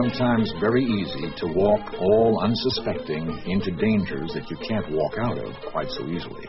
Sometimes 0.02 0.54
very 0.62 0.84
easy 0.84 1.28
to 1.36 1.48
walk 1.48 1.94
all 2.00 2.40
unsuspecting 2.44 3.28
into 3.46 3.72
dangers 3.72 4.32
that 4.34 4.50
you 4.50 4.56
can't 4.64 4.90
walk 4.92 5.18
out 5.20 5.38
of 5.38 5.52
quite 5.72 5.90
so 5.90 6.08
easily. 6.08 6.48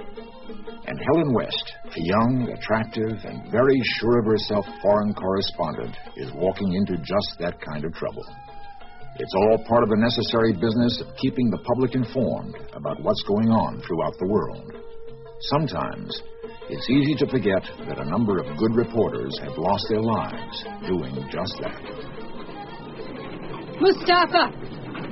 And 0.87 0.99
Helen 1.11 1.35
West, 1.35 1.73
a 1.85 2.01
young, 2.01 2.55
attractive, 2.55 3.19
and 3.25 3.51
very 3.51 3.81
sure 3.99 4.21
of 4.21 4.27
herself 4.27 4.65
foreign 4.83 5.15
correspondent, 5.15 5.97
is 6.17 6.31
walking 6.35 6.75
into 6.75 6.97
just 6.99 7.31
that 7.41 7.61
kind 7.61 7.85
of 7.85 7.93
trouble. 7.95 8.25
It's 9.17 9.35
all 9.35 9.65
part 9.67 9.83
of 9.83 9.91
the 9.91 9.99
necessary 9.99 10.53
business 10.53 11.03
of 11.03 11.17
keeping 11.17 11.51
the 11.51 11.59
public 11.75 11.95
informed 11.95 12.55
about 12.73 13.03
what's 13.03 13.23
going 13.25 13.51
on 13.51 13.83
throughout 13.83 14.15
the 14.19 14.29
world. 14.31 14.73
Sometimes 15.59 16.23
it's 16.69 16.91
easy 16.91 17.15
to 17.17 17.27
forget 17.27 17.63
that 17.89 17.99
a 17.99 18.11
number 18.11 18.39
of 18.39 18.47
good 18.59 18.77
reporters 18.77 19.37
have 19.43 19.59
lost 19.59 19.87
their 19.89 20.03
lives 20.03 20.65
doing 20.87 21.15
just 21.33 21.55
that. 21.63 22.30
Mustafa, 23.81 24.53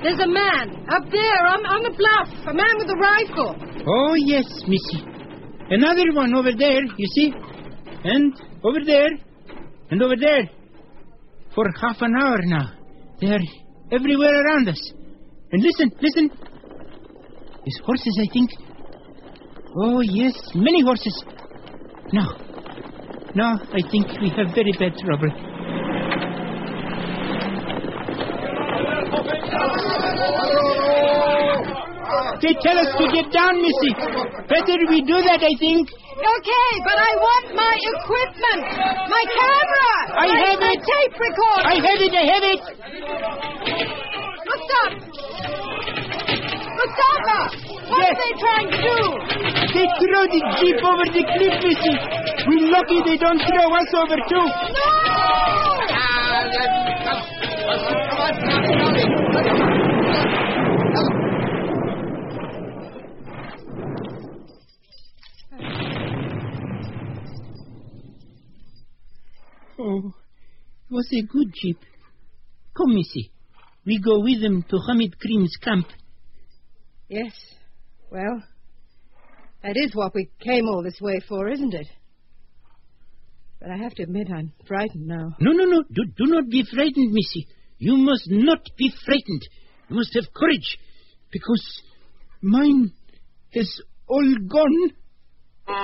there's 0.01 0.19
a 0.19 0.27
man 0.27 0.85
up 0.87 1.09
there 1.11 1.41
on, 1.49 1.65
on 1.65 1.83
the 1.83 1.93
bluff, 1.97 2.29
a 2.47 2.53
man 2.53 2.73
with 2.77 2.89
a 2.89 2.97
rifle. 2.97 3.55
Oh, 3.87 4.13
yes, 4.15 4.45
Missy. 4.67 5.03
Another 5.69 6.13
one 6.13 6.33
over 6.35 6.51
there, 6.57 6.83
you 6.97 7.07
see? 7.15 7.33
And 8.03 8.33
over 8.63 8.79
there. 8.85 9.09
And 9.91 10.01
over 10.01 10.15
there. 10.19 10.49
For 11.53 11.65
half 11.81 11.97
an 12.01 12.13
hour 12.19 12.37
now. 12.43 12.71
They're 13.19 13.39
everywhere 13.91 14.45
around 14.45 14.69
us. 14.69 14.91
And 15.51 15.63
listen, 15.63 15.91
listen. 16.01 16.29
There's 16.29 17.79
horses, 17.85 18.19
I 18.21 18.31
think. 18.31 18.51
Oh, 19.75 20.01
yes, 20.01 20.33
many 20.55 20.81
horses. 20.83 21.23
No. 22.13 22.23
No, 23.35 23.45
I 23.45 23.81
think 23.91 24.07
we 24.21 24.29
have 24.29 24.55
very 24.55 24.71
bad 24.79 24.97
trouble. 24.97 25.29
They 32.41 32.55
tell 32.63 32.77
us 32.79 32.87
to 32.95 33.05
get 33.11 33.27
down, 33.35 33.59
Missy. 33.59 33.91
Better 34.47 34.79
we 34.87 35.03
do 35.03 35.19
that, 35.27 35.43
I 35.43 35.53
think. 35.59 35.91
Okay, 35.91 36.71
but 36.87 36.97
I 36.99 37.11
want 37.19 37.45
my 37.55 37.75
equipment, 37.75 38.63
my 39.11 39.23
camera, 39.27 39.91
I 40.15 40.27
my, 40.27 40.39
have 40.47 40.59
my 40.59 40.71
it. 40.71 40.83
tape 40.87 41.15
recorder. 41.19 41.67
I 41.67 41.75
have 41.83 41.99
it, 41.99 42.13
I 42.15 42.25
have 42.31 42.45
it. 42.47 42.61
Mustafa! 44.47 44.87
Mustafa! 46.79 47.39
What 47.91 47.99
Yes. 47.99 48.07
are 48.07 48.19
they 48.23 48.33
trying 48.39 48.69
to 48.71 48.77
do? 48.87 48.97
They 49.75 49.87
throw 49.99 50.23
the 50.31 50.41
jeep 50.59 50.79
over 50.79 51.05
the 51.11 51.23
cliff, 51.27 51.55
Missy. 51.59 51.95
We're 52.47 52.71
lucky 52.71 52.99
they 53.03 53.17
don't 53.17 53.39
throw 53.43 53.67
us 53.67 53.91
over, 53.99 54.17
too. 54.31 54.47
Oh, 69.81 70.07
it 70.07 70.13
was 70.89 71.07
a 71.13 71.21
good 71.21 71.53
jeep. 71.53 71.79
Come, 72.75 72.95
Missy. 72.95 73.31
We 73.85 73.99
go 73.99 74.19
with 74.19 74.41
them 74.41 74.63
to 74.69 74.77
Hamid 74.87 75.15
Karim's 75.19 75.55
camp. 75.61 75.87
Yes. 77.07 77.33
Well, 78.11 78.43
that 79.63 79.75
is 79.75 79.93
what 79.93 80.13
we 80.13 80.29
came 80.39 80.65
all 80.67 80.83
this 80.83 80.99
way 81.01 81.19
for, 81.27 81.47
isn't 81.49 81.73
it? 81.73 81.87
But 83.59 83.71
I 83.71 83.77
have 83.77 83.93
to 83.95 84.03
admit 84.03 84.27
I'm 84.33 84.53
frightened 84.67 85.07
now. 85.07 85.35
No, 85.39 85.51
no, 85.51 85.65
no. 85.65 85.83
Do, 85.83 86.03
do 86.17 86.31
not 86.31 86.49
be 86.49 86.63
frightened, 86.63 87.11
Missy. 87.11 87.47
You 87.77 87.97
must 87.97 88.29
not 88.29 88.59
be 88.77 88.91
frightened. 89.05 89.41
You 89.89 89.95
must 89.95 90.13
have 90.15 90.33
courage, 90.33 90.77
because 91.31 91.81
mine 92.41 92.93
has 93.53 93.81
all 94.07 94.35
gone. 94.47 94.91
You 95.69 95.75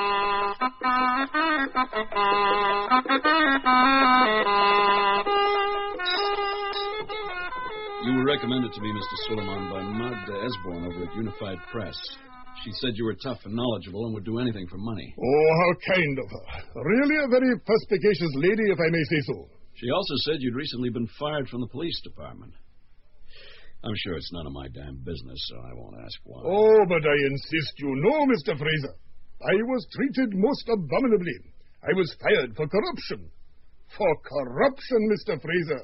were 8.18 8.26
recommended 8.26 8.74
to 8.74 8.82
me, 8.82 8.90
Mr. 8.90 9.16
Suleiman, 9.28 9.70
by 9.70 9.84
Magda 9.84 10.42
Esborn 10.42 10.86
over 10.86 11.04
at 11.06 11.16
Unified 11.16 11.58
Press. 11.72 11.96
She 12.64 12.72
said 12.82 12.94
you 12.96 13.06
were 13.06 13.14
tough 13.14 13.38
and 13.46 13.54
knowledgeable 13.54 14.06
and 14.06 14.16
would 14.16 14.26
do 14.26 14.40
anything 14.40 14.66
for 14.68 14.78
money. 14.78 15.14
Oh, 15.20 15.50
how 15.54 15.94
kind 15.94 16.18
of 16.18 16.26
her. 16.32 16.82
Really 16.84 17.18
a 17.24 17.28
very 17.30 17.60
perspicacious 17.60 18.34
lady, 18.38 18.72
if 18.72 18.80
I 18.80 18.90
may 18.90 19.04
say 19.04 19.22
so. 19.28 19.50
She 19.76 19.92
also 19.92 20.16
said 20.26 20.38
you'd 20.40 20.56
recently 20.56 20.90
been 20.90 21.08
fired 21.20 21.48
from 21.48 21.62
the 21.62 21.68
police 21.68 22.02
department. 22.02 22.54
I'm 23.84 23.94
sure 23.98 24.16
it's 24.16 24.34
none 24.34 24.48
of 24.48 24.54
my 24.54 24.68
damn 24.74 24.98
business, 25.06 25.46
so 25.46 25.58
I 25.58 25.74
won't 25.76 26.02
ask 26.04 26.18
why. 26.24 26.42
Oh, 26.44 26.86
but 26.90 27.06
I 27.06 27.16
insist 27.30 27.74
you 27.78 27.94
know, 28.02 28.26
Mr. 28.26 28.58
Fraser. 28.58 28.96
I 29.46 29.56
was 29.70 29.86
treated 29.94 30.34
most 30.34 30.66
abominably. 30.70 31.38
I 31.86 31.94
was 31.94 32.16
fired 32.22 32.56
for 32.56 32.68
corruption. 32.68 33.30
For 33.98 34.12
corruption, 34.26 35.02
Mr. 35.06 35.42
Fraser. 35.42 35.84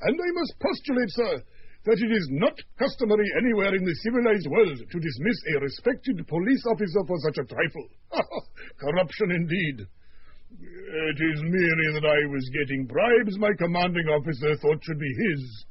And 0.00 0.14
I 0.14 0.30
must 0.38 0.54
postulate, 0.60 1.10
sir, 1.10 1.42
that 1.84 1.98
it 1.98 2.12
is 2.12 2.28
not 2.30 2.54
customary 2.78 3.28
anywhere 3.42 3.74
in 3.74 3.84
the 3.84 3.98
civilized 4.06 4.48
world 4.48 4.78
to 4.78 4.98
dismiss 5.00 5.38
a 5.54 5.60
respected 5.60 6.26
police 6.28 6.64
officer 6.70 7.02
for 7.06 7.18
such 7.26 7.38
a 7.42 7.48
trifle. 7.50 7.88
corruption 8.80 9.30
indeed. 9.32 9.86
It 10.54 11.18
is 11.18 11.38
merely 11.42 11.88
that 11.98 12.06
I 12.06 12.20
was 12.30 12.48
getting 12.54 12.86
bribes 12.86 13.36
my 13.38 13.50
commanding 13.58 14.06
officer 14.06 14.54
thought 14.56 14.82
should 14.84 15.00
be 15.00 15.14
his. 15.28 15.66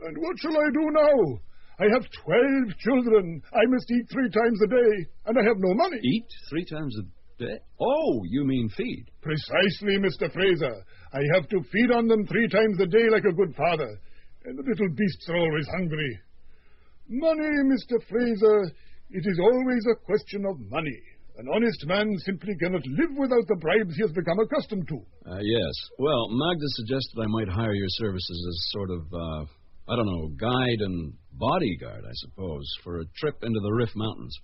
And 0.00 0.16
what 0.16 0.38
shall 0.38 0.56
I 0.56 0.68
do 0.72 0.84
now? 0.96 1.40
I 1.78 1.84
have 1.92 2.02
twelve 2.24 2.76
children. 2.78 3.42
I 3.52 3.64
must 3.68 3.90
eat 3.90 4.06
three 4.10 4.30
times 4.30 4.60
a 4.64 4.66
day, 4.66 4.92
and 5.26 5.38
I 5.38 5.42
have 5.46 5.58
no 5.58 5.74
money. 5.74 6.00
Eat 6.02 6.26
three 6.50 6.64
times 6.64 6.96
a 6.98 7.02
day? 7.42 7.58
Oh, 7.80 8.22
you 8.28 8.44
mean 8.44 8.68
feed. 8.76 9.06
Precisely, 9.22 9.96
Mr. 9.98 10.32
Fraser. 10.32 10.74
I 11.12 11.20
have 11.34 11.48
to 11.48 11.62
feed 11.72 11.92
on 11.92 12.08
them 12.08 12.26
three 12.26 12.48
times 12.48 12.80
a 12.80 12.86
day 12.86 13.08
like 13.10 13.24
a 13.24 13.32
good 13.32 13.54
father, 13.54 13.88
and 14.44 14.58
the 14.58 14.62
little 14.62 14.88
beasts 14.96 15.28
are 15.28 15.36
always 15.36 15.66
hungry. 15.68 16.18
Money, 17.08 17.72
Mr. 17.72 17.96
Fraser, 18.10 18.72
it 19.10 19.24
is 19.24 19.38
always 19.40 19.86
a 19.90 20.04
question 20.04 20.44
of 20.44 20.58
money. 20.70 21.00
An 21.38 21.46
honest 21.54 21.86
man 21.86 22.12
simply 22.26 22.56
cannot 22.60 22.84
live 22.84 23.16
without 23.16 23.46
the 23.46 23.54
bribes 23.60 23.94
he 23.94 24.02
has 24.02 24.10
become 24.10 24.40
accustomed 24.40 24.88
to. 24.88 24.96
Uh, 25.24 25.38
yes. 25.40 25.74
Well, 25.98 26.28
Magda 26.30 26.66
suggested 26.66 27.22
I 27.22 27.28
might 27.28 27.48
hire 27.48 27.74
your 27.74 27.88
services 27.90 28.46
as 28.50 28.72
sort 28.72 28.90
of, 28.90 29.02
uh, 29.14 29.44
I 29.88 29.96
don't 29.96 30.06
know, 30.06 30.28
guide 30.28 30.80
and 30.80 31.14
bodyguard, 31.32 32.04
I 32.04 32.12
suppose, 32.14 32.66
for 32.84 33.00
a 33.00 33.04
trip 33.16 33.42
into 33.42 33.58
the 33.60 33.72
Rift 33.72 33.92
Mountains. 33.96 34.38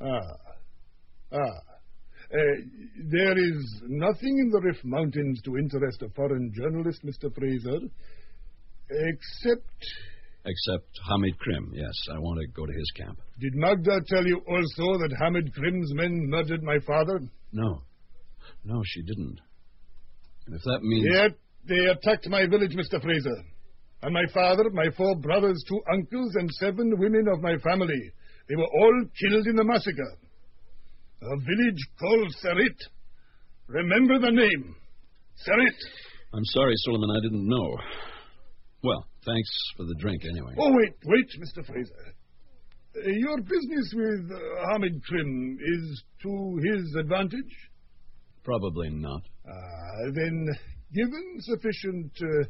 Ah. 0.00 0.36
Ah. 1.32 1.72
Uh, 2.32 2.36
there 3.10 3.38
is 3.38 3.82
nothing 3.88 4.38
in 4.38 4.50
the 4.50 4.60
Rift 4.60 4.84
Mountains 4.84 5.40
to 5.44 5.56
interest 5.58 6.02
a 6.02 6.08
foreign 6.10 6.50
journalist, 6.54 7.04
Mr. 7.04 7.32
Fraser, 7.34 7.78
except. 8.90 9.68
Except 10.44 10.88
Hamid 11.08 11.38
Krim, 11.38 11.70
yes. 11.74 11.92
I 12.12 12.18
want 12.18 12.40
to 12.40 12.46
go 12.48 12.66
to 12.66 12.72
his 12.72 12.90
camp. 12.96 13.18
Did 13.38 13.54
Magda 13.54 14.00
tell 14.08 14.26
you 14.26 14.40
also 14.48 14.98
that 14.98 15.14
Hamid 15.20 15.54
Krim's 15.54 15.92
men 15.94 16.28
murdered 16.28 16.62
my 16.62 16.78
father? 16.86 17.20
No. 17.52 17.82
No, 18.64 18.82
she 18.84 19.02
didn't. 19.02 19.38
And 20.46 20.56
if 20.56 20.62
that 20.62 20.80
means. 20.82 21.06
Yet 21.12 21.32
they 21.68 21.86
attacked 21.86 22.28
my 22.28 22.46
village, 22.46 22.74
Mr. 22.74 23.00
Fraser. 23.00 23.44
And 24.02 24.12
my 24.12 24.24
father, 24.34 24.64
my 24.72 24.88
four 24.96 25.14
brothers, 25.16 25.62
two 25.68 25.80
uncles, 25.92 26.34
and 26.34 26.50
seven 26.52 26.98
women 26.98 27.26
of 27.32 27.40
my 27.40 27.56
family. 27.58 28.12
They 28.48 28.56
were 28.56 28.66
all 28.66 29.04
killed 29.20 29.46
in 29.46 29.56
the 29.56 29.64
massacre. 29.64 30.18
A 31.22 31.36
village 31.36 31.82
called 32.00 32.34
Sarit. 32.44 32.78
Remember 33.68 34.18
the 34.18 34.32
name. 34.32 34.74
Sarit. 35.46 35.78
I'm 36.34 36.44
sorry, 36.46 36.72
Suleiman, 36.78 37.10
I 37.10 37.20
didn't 37.22 37.48
know. 37.48 37.76
Well, 38.82 39.06
thanks 39.24 39.50
for 39.76 39.84
the 39.84 39.94
drink 40.00 40.22
anyway. 40.28 40.54
Oh, 40.58 40.72
wait, 40.72 40.94
wait, 41.04 41.28
Mr. 41.40 41.64
Fraser. 41.64 41.92
Uh, 42.96 43.08
your 43.08 43.38
business 43.38 43.94
with 43.94 44.30
uh, 44.32 44.72
Hamid 44.72 45.02
Krim 45.04 45.58
is 45.60 46.02
to 46.22 46.60
his 46.64 46.96
advantage? 46.98 47.70
Probably 48.42 48.90
not. 48.90 49.22
Ah, 49.46 50.10
then, 50.12 50.48
given 50.92 51.36
sufficient 51.38 52.12
uh, 52.20 52.44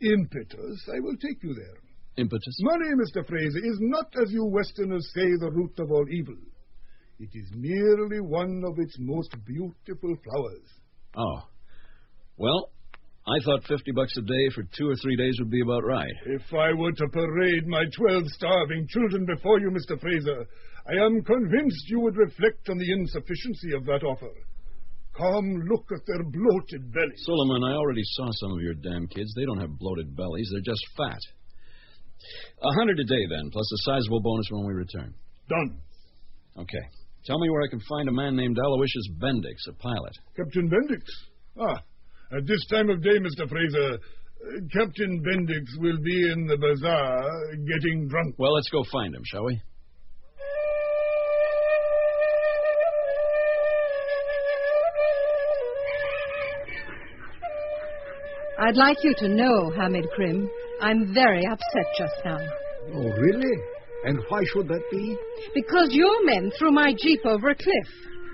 impetus, 0.00 0.88
I 0.88 1.00
will 1.00 1.16
take 1.16 1.42
you 1.42 1.54
there. 1.54 1.78
Impetus? 2.16 2.58
Money, 2.60 2.90
Mr. 2.96 3.26
Fraser, 3.26 3.58
is 3.58 3.78
not, 3.80 4.06
as 4.22 4.32
you 4.32 4.44
Westerners 4.44 5.06
say, 5.14 5.26
the 5.38 5.50
root 5.50 5.78
of 5.78 5.90
all 5.90 6.06
evil. 6.10 6.36
It 7.18 7.30
is 7.34 7.50
merely 7.54 8.20
one 8.20 8.62
of 8.66 8.78
its 8.78 8.96
most 8.98 9.34
beautiful 9.44 10.16
flowers. 10.24 10.68
Oh. 11.16 11.48
Well, 12.36 12.70
I 13.26 13.42
thought 13.44 13.64
50 13.66 13.92
bucks 13.92 14.14
a 14.18 14.22
day 14.22 14.48
for 14.54 14.62
two 14.76 14.88
or 14.88 14.96
three 15.02 15.16
days 15.16 15.36
would 15.40 15.50
be 15.50 15.62
about 15.62 15.84
right. 15.84 16.14
If 16.26 16.42
I 16.52 16.72
were 16.72 16.92
to 16.92 17.08
parade 17.08 17.66
my 17.66 17.84
twelve 17.96 18.24
starving 18.28 18.86
children 18.88 19.26
before 19.26 19.60
you, 19.60 19.70
Mr. 19.70 20.00
Fraser, 20.00 20.46
I 20.88 21.04
am 21.04 21.22
convinced 21.24 21.88
you 21.88 22.00
would 22.00 22.16
reflect 22.16 22.68
on 22.68 22.78
the 22.78 22.92
insufficiency 22.92 23.74
of 23.74 23.84
that 23.86 24.04
offer. 24.04 24.32
Come 25.16 25.64
look 25.70 25.86
at 25.92 26.04
their 26.06 26.24
bloated 26.24 26.92
bellies. 26.92 27.22
Suleiman, 27.24 27.64
I 27.64 27.72
already 27.72 28.02
saw 28.04 28.28
some 28.32 28.52
of 28.52 28.60
your 28.60 28.74
damn 28.74 29.06
kids. 29.08 29.32
They 29.34 29.46
don't 29.46 29.60
have 29.60 29.78
bloated 29.78 30.14
bellies, 30.14 30.48
they're 30.52 30.60
just 30.60 30.84
fat. 30.96 31.20
A 32.62 32.72
hundred 32.78 32.98
a 33.00 33.04
day, 33.04 33.24
then, 33.28 33.50
plus 33.50 33.70
a 33.72 33.78
sizable 33.90 34.20
bonus 34.20 34.46
when 34.50 34.66
we 34.66 34.72
return. 34.72 35.14
Done. 35.48 35.80
Okay. 36.58 36.84
Tell 37.24 37.38
me 37.38 37.50
where 37.50 37.62
I 37.62 37.68
can 37.68 37.80
find 37.88 38.08
a 38.08 38.12
man 38.12 38.36
named 38.36 38.56
Aloysius 38.58 39.08
Bendix, 39.18 39.56
a 39.68 39.72
pilot. 39.74 40.12
Captain 40.36 40.70
Bendix? 40.70 41.02
Ah, 41.58 41.82
at 42.36 42.46
this 42.46 42.64
time 42.70 42.90
of 42.90 43.02
day, 43.02 43.18
Mr. 43.18 43.48
Fraser, 43.48 43.94
uh, 43.94 44.60
Captain 44.72 45.22
Bendix 45.22 45.64
will 45.78 45.98
be 46.02 46.30
in 46.30 46.46
the 46.46 46.56
bazaar 46.56 47.22
getting 47.66 48.08
drunk. 48.08 48.34
Well, 48.38 48.54
let's 48.54 48.68
go 48.70 48.84
find 48.92 49.14
him, 49.14 49.22
shall 49.24 49.44
we? 49.44 49.60
I'd 58.58 58.76
like 58.76 58.96
you 59.02 59.14
to 59.18 59.28
know, 59.28 59.70
Hamid 59.76 60.06
Krim, 60.14 60.48
I'm 60.80 61.12
very 61.12 61.44
upset 61.46 61.86
just 61.98 62.14
now. 62.24 62.38
Oh, 62.94 63.10
really? 63.10 63.56
And 64.04 64.18
why 64.28 64.42
should 64.52 64.68
that 64.68 64.82
be? 64.90 65.16
Because 65.54 65.88
your 65.90 66.24
men 66.24 66.50
threw 66.58 66.70
my 66.70 66.94
jeep 66.98 67.20
over 67.26 67.50
a 67.50 67.54
cliff. 67.54 67.88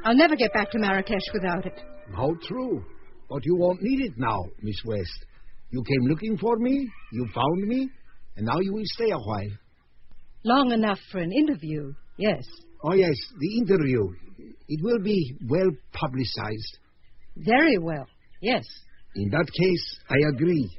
I'll 0.05 0.17
never 0.17 0.37
get 0.37 0.53
back 0.53 0.71
to 0.73 0.79
Marrakesh 0.79 1.23
without 1.33 1.67
it. 1.67 1.81
How 2.15 2.35
true. 2.47 2.85
But 3.29 3.45
you 3.45 3.57
won't 3.57 3.83
need 3.83 4.05
it 4.05 4.13
now, 4.17 4.45
Miss 4.63 4.77
West. 4.85 5.27
You 5.71 5.83
came 5.83 6.09
looking 6.09 6.37
for 6.39 6.57
me, 6.59 6.89
you 7.13 7.27
found 7.35 7.67
me, 7.67 7.89
and 8.37 8.47
now 8.47 8.61
you 8.61 8.75
will 8.75 8.85
stay 8.85 9.11
a 9.11 9.19
while. 9.19 9.51
Long 10.45 10.73
enough 10.73 10.99
for 11.11 11.19
an 11.19 11.33
interview, 11.33 11.95
yes. 12.17 12.45
Oh, 12.85 12.95
yes, 12.95 13.15
the 13.41 13.57
interview. 13.59 14.09
It 14.69 14.83
will 14.83 15.03
be 15.03 15.37
well 15.49 15.71
publicized. 15.93 16.79
Very 17.37 17.79
well, 17.79 18.07
yes. 18.41 18.65
In 19.15 19.29
that 19.31 19.47
case, 19.53 19.97
I 20.09 20.17
agree. 20.35 20.79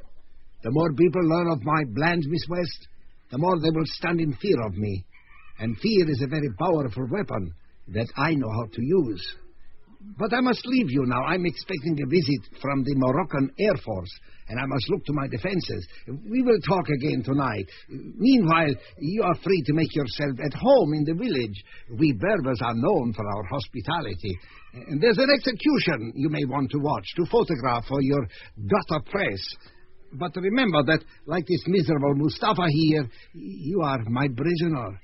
The 0.64 0.72
more 0.72 0.94
people 0.94 1.22
learn 1.24 1.52
of 1.52 1.64
my 1.64 1.84
plans, 1.96 2.26
Miss 2.28 2.46
West, 2.50 2.88
the 3.32 3.38
more 3.38 3.60
they 3.60 3.70
will 3.70 3.86
stand 3.86 4.22
in 4.22 4.34
fear 4.34 4.62
of 4.66 4.76
me. 4.76 5.06
And 5.60 5.78
fear 5.78 6.10
is 6.10 6.22
a 6.24 6.28
very 6.28 6.50
powerful 6.58 7.08
weapon 7.12 7.54
that 7.90 8.08
I 8.18 8.34
know 8.34 8.50
how 8.50 8.66
to 8.66 8.82
use. 8.82 9.36
But 10.18 10.34
I 10.34 10.42
must 10.42 10.66
leave 10.66 10.92
you 10.92 11.06
now. 11.06 11.24
I'm 11.24 11.46
expecting 11.46 11.98
a 12.04 12.08
visit 12.08 12.60
from 12.62 12.84
the 12.84 12.96
Moroccan 12.96 13.50
Air 13.58 13.76
Force, 13.84 14.12
and 14.50 14.60
I 14.60 14.66
must 14.66 14.90
look 14.90 15.04
to 15.06 15.14
my 15.14 15.28
defenses. 15.28 15.88
We 16.30 16.42
will 16.42 16.60
talk 16.68 16.90
again 16.90 17.24
tonight. 17.24 17.66
Meanwhile, 17.90 18.74
you 19.00 19.24
are 19.24 19.36
free 19.44 19.64
to 19.66 19.74
make 19.74 19.96
yourself 19.96 20.38
at 20.44 20.54
home 20.54 20.94
in 20.94 21.06
the 21.06 21.14
village. 21.14 21.64
We 21.98 22.12
Berbers 22.14 22.60
are 22.62 22.76
known 22.76 23.14
for 23.14 23.26
our 23.26 23.44
hospitality. 23.50 24.38
And 24.74 25.02
there's 25.02 25.18
an 25.18 25.30
execution 25.34 26.14
you 26.16 26.30
may 26.30 26.44
want 26.46 26.70
to 26.72 26.80
watch, 26.80 27.06
to 27.16 27.26
photograph 27.32 27.86
for 27.88 28.02
your 28.02 28.28
gutter 28.58 29.04
press. 29.10 29.42
But 30.14 30.36
remember 30.36 30.84
that, 30.84 31.04
like 31.26 31.46
this 31.48 31.64
miserable 31.68 32.16
Mustafa 32.16 32.66
here, 32.70 33.10
you 33.34 33.82
are 33.82 34.04
my 34.10 34.28
prisoner. 34.28 35.00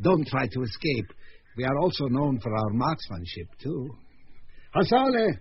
Don't 0.00 0.26
try 0.26 0.46
to 0.46 0.62
escape. 0.62 1.12
We 1.56 1.64
are 1.64 1.78
also 1.78 2.06
known 2.06 2.38
for 2.40 2.54
our 2.54 2.70
marksmanship, 2.70 3.48
too. 3.62 3.90
Hasale! 4.74 5.30
Eh? 5.30 5.36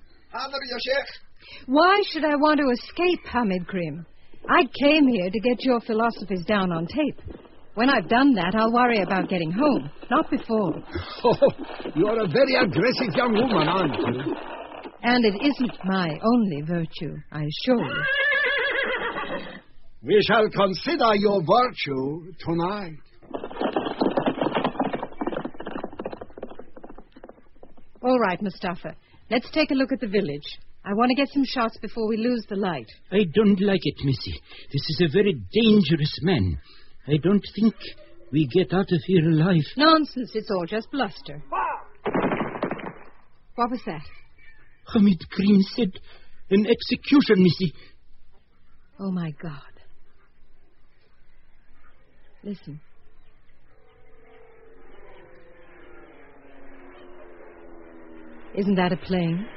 Why 1.65 2.01
should 2.11 2.23
I 2.23 2.35
want 2.35 2.59
to 2.59 2.69
escape, 2.69 3.25
Hamid 3.25 3.67
Krim? 3.67 4.05
I 4.49 4.63
came 4.79 5.07
here 5.07 5.29
to 5.29 5.39
get 5.39 5.63
your 5.63 5.79
philosophies 5.81 6.45
down 6.45 6.71
on 6.71 6.85
tape. 6.87 7.19
When 7.75 7.89
I've 7.89 8.07
done 8.07 8.33
that, 8.35 8.53
I'll 8.55 8.71
worry 8.71 8.99
about 9.01 9.29
getting 9.29 9.51
home, 9.51 9.89
not 10.11 10.29
before. 10.29 10.73
Oh, 11.25 11.35
you're 11.95 12.23
a 12.23 12.27
very 12.27 12.55
aggressive 12.55 13.15
young 13.15 13.33
woman, 13.33 13.67
aren't 13.67 13.95
you? 13.95 14.35
And 15.03 15.25
it 15.25 15.35
isn't 15.41 15.77
my 15.85 16.19
only 16.23 16.61
virtue, 16.61 17.15
I 17.31 17.43
assure 17.43 17.85
you. 17.85 18.03
We 20.03 20.21
shall 20.27 20.47
consider 20.49 21.15
your 21.15 21.41
virtue 21.41 22.33
tonight. 22.39 22.97
All 28.03 28.19
right, 28.19 28.41
Mustafa. 28.41 28.95
Let's 29.33 29.49
take 29.49 29.71
a 29.71 29.73
look 29.73 29.91
at 29.91 29.99
the 29.99 30.07
village. 30.07 30.45
I 30.85 30.93
want 30.93 31.09
to 31.09 31.15
get 31.15 31.27
some 31.33 31.43
shots 31.43 31.75
before 31.81 32.07
we 32.07 32.17
lose 32.17 32.45
the 32.47 32.55
light. 32.55 32.85
I 33.11 33.23
don't 33.33 33.59
like 33.61 33.79
it, 33.81 33.95
Missy. 34.03 34.39
This 34.71 34.81
is 34.89 35.01
a 35.05 35.11
very 35.11 35.33
dangerous 35.51 36.19
man. 36.21 36.59
I 37.07 37.17
don't 37.17 37.43
think 37.55 37.73
we 38.31 38.47
get 38.53 38.71
out 38.73 38.91
of 38.91 39.01
here 39.07 39.27
alive. 39.27 39.63
Nonsense. 39.75 40.33
It's 40.35 40.51
all 40.51 40.67
just 40.67 40.91
bluster. 40.91 41.41
What 43.55 43.71
was 43.71 43.81
that? 43.87 44.03
Hamid 44.93 45.27
Krim 45.31 45.61
said 45.75 45.93
an 46.51 46.67
execution, 46.67 47.41
Missy. 47.41 47.73
Oh, 48.99 49.09
my 49.09 49.31
God. 49.41 49.61
Listen. 52.43 52.79
Isn't 58.55 58.75
that 58.75 58.91
a 58.91 58.97
plane? 58.97 59.47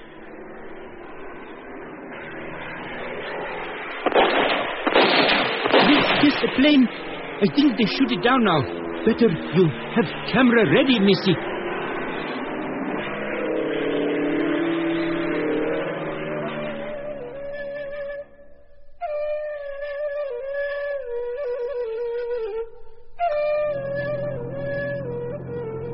Yes, 5.86 6.06
yes, 6.24 6.36
a 6.44 6.60
plane. 6.60 6.88
I 6.88 7.46
think 7.54 7.76
they 7.76 7.84
shoot 7.84 8.10
it 8.10 8.24
down 8.24 8.42
now. 8.42 8.62
Better 9.04 9.28
you 9.28 9.68
have 9.94 10.32
camera 10.32 10.64
ready, 10.72 10.98
Missy. 10.98 11.34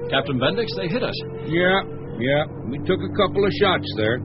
Captain 0.08 0.38
Bendix, 0.38 0.68
they 0.76 0.86
hit 0.86 1.02
us. 1.02 1.14
Yeah, 1.48 1.80
yeah. 2.22 2.44
We 2.70 2.78
took 2.86 3.02
a 3.02 3.12
couple 3.18 3.44
of 3.44 3.52
shots 3.58 3.86
there. 3.98 4.22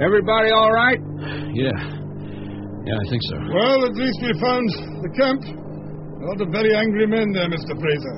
Everybody 0.00 0.50
all 0.50 0.72
right? 0.72 1.00
Yeah. 1.52 1.74
Yeah, 1.74 2.96
I 2.96 3.04
think 3.10 3.22
so. 3.28 3.36
Well, 3.52 3.84
at 3.84 3.94
least 4.00 4.18
we 4.24 4.32
found 4.40 4.66
the 5.04 5.12
camp. 5.12 5.42
A 5.44 6.24
lot 6.24 6.40
of 6.40 6.48
very 6.50 6.74
angry 6.74 7.06
men 7.06 7.30
there, 7.36 7.46
Mr. 7.52 7.76
Fraser, 7.76 8.16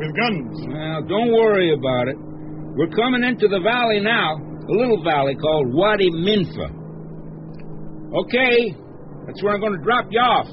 with 0.00 0.12
guns. 0.16 0.56
Well, 0.72 1.02
don't 1.04 1.32
worry 1.36 1.74
about 1.74 2.08
it. 2.08 2.16
We're 2.18 2.92
coming 2.96 3.24
into 3.24 3.48
the 3.48 3.60
valley 3.60 4.00
now, 4.00 4.36
a 4.40 4.74
little 4.74 5.02
valley 5.04 5.36
called 5.36 5.72
Wadi 5.72 6.10
Minfa. 6.10 6.68
Okay, 8.24 8.74
that's 9.26 9.42
where 9.42 9.54
I'm 9.54 9.60
going 9.60 9.76
to 9.76 9.84
drop 9.84 10.06
you 10.10 10.20
off. 10.20 10.48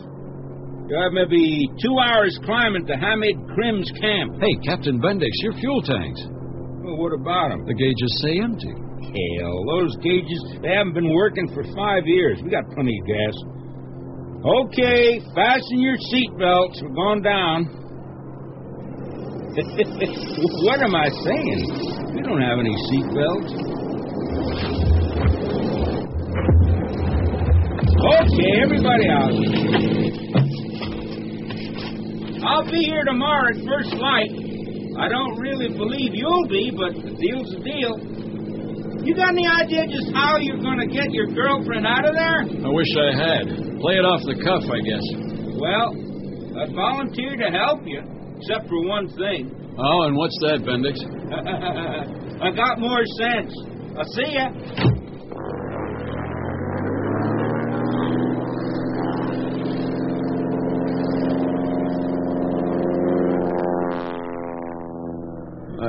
You 0.89 0.99
have 0.99 1.13
maybe 1.13 1.69
two 1.81 1.95
hours 2.03 2.37
climbing 2.43 2.85
to 2.87 2.93
Hamid 2.93 3.37
Krim's 3.55 3.89
camp. 4.01 4.35
Hey, 4.41 4.53
Captain 4.65 4.99
Bendix, 4.99 5.31
your 5.41 5.53
fuel 5.53 5.81
tanks. 5.81 6.21
Well, 6.83 6.99
what 6.99 7.13
about 7.15 7.55
them? 7.55 7.63
The 7.63 7.73
gauges 7.79 8.11
say 8.19 8.43
empty. 8.43 8.67
Hell, 8.67 9.57
those 9.79 9.95
gauges, 10.03 10.59
they 10.59 10.75
haven't 10.75 10.93
been 10.93 11.15
working 11.15 11.47
for 11.55 11.63
five 11.71 12.03
years. 12.03 12.41
We 12.43 12.51
got 12.51 12.67
plenty 12.75 12.99
of 12.99 13.07
gas. 13.07 13.35
Okay, 14.43 15.23
fasten 15.31 15.79
your 15.79 15.95
seatbelts. 16.11 16.83
We're 16.83 16.91
going 16.91 17.23
down. 17.23 17.71
what 20.67 20.83
am 20.83 20.93
I 20.93 21.07
saying? 21.23 21.71
We 22.15 22.21
don't 22.21 22.41
have 22.43 22.59
any 22.59 22.75
seatbelts. 22.91 23.55
Okay, 28.03 28.51
everybody 28.59 29.07
out. 29.07 29.31
I'll 32.43 32.69
be 32.69 32.83
here 32.83 33.05
tomorrow 33.05 33.55
at 33.55 33.63
first 33.63 33.93
light. 33.95 34.42
I 34.97 35.09
don't 35.09 35.35
really 35.41 35.69
believe 35.73 36.13
you'll 36.13 36.47
be, 36.47 36.69
but 36.71 36.93
the 36.93 37.13
deal's 37.17 37.49
a 37.53 37.61
deal. 37.65 37.93
You 39.03 39.15
got 39.15 39.35
any 39.35 39.47
idea 39.47 39.83
just 39.89 40.13
how 40.13 40.37
you're 40.37 40.61
going 40.61 40.79
to 40.79 40.87
get 40.87 41.11
your 41.11 41.27
girlfriend 41.27 41.85
out 41.85 42.07
of 42.07 42.15
there? 42.15 42.39
I 42.45 42.69
wish 42.71 42.87
I 42.95 43.09
had. 43.11 43.43
Play 43.81 43.99
it 43.99 44.05
off 44.07 44.21
the 44.23 44.37
cuff, 44.39 44.63
I 44.63 44.79
guess. 44.79 45.05
Well, 45.59 45.91
I'd 46.61 46.71
volunteer 46.71 47.35
to 47.35 47.49
help 47.51 47.81
you, 47.83 47.99
except 48.39 48.69
for 48.69 48.79
one 48.87 49.09
thing. 49.17 49.51
Oh, 49.75 50.07
and 50.07 50.15
what's 50.15 50.37
that, 50.45 50.61
Bendix? 50.63 50.95
I 52.45 52.51
got 52.55 52.79
more 52.79 53.03
sense. 53.17 53.51
I'll 53.97 54.07
see 54.13 54.37
ya. 54.37 54.47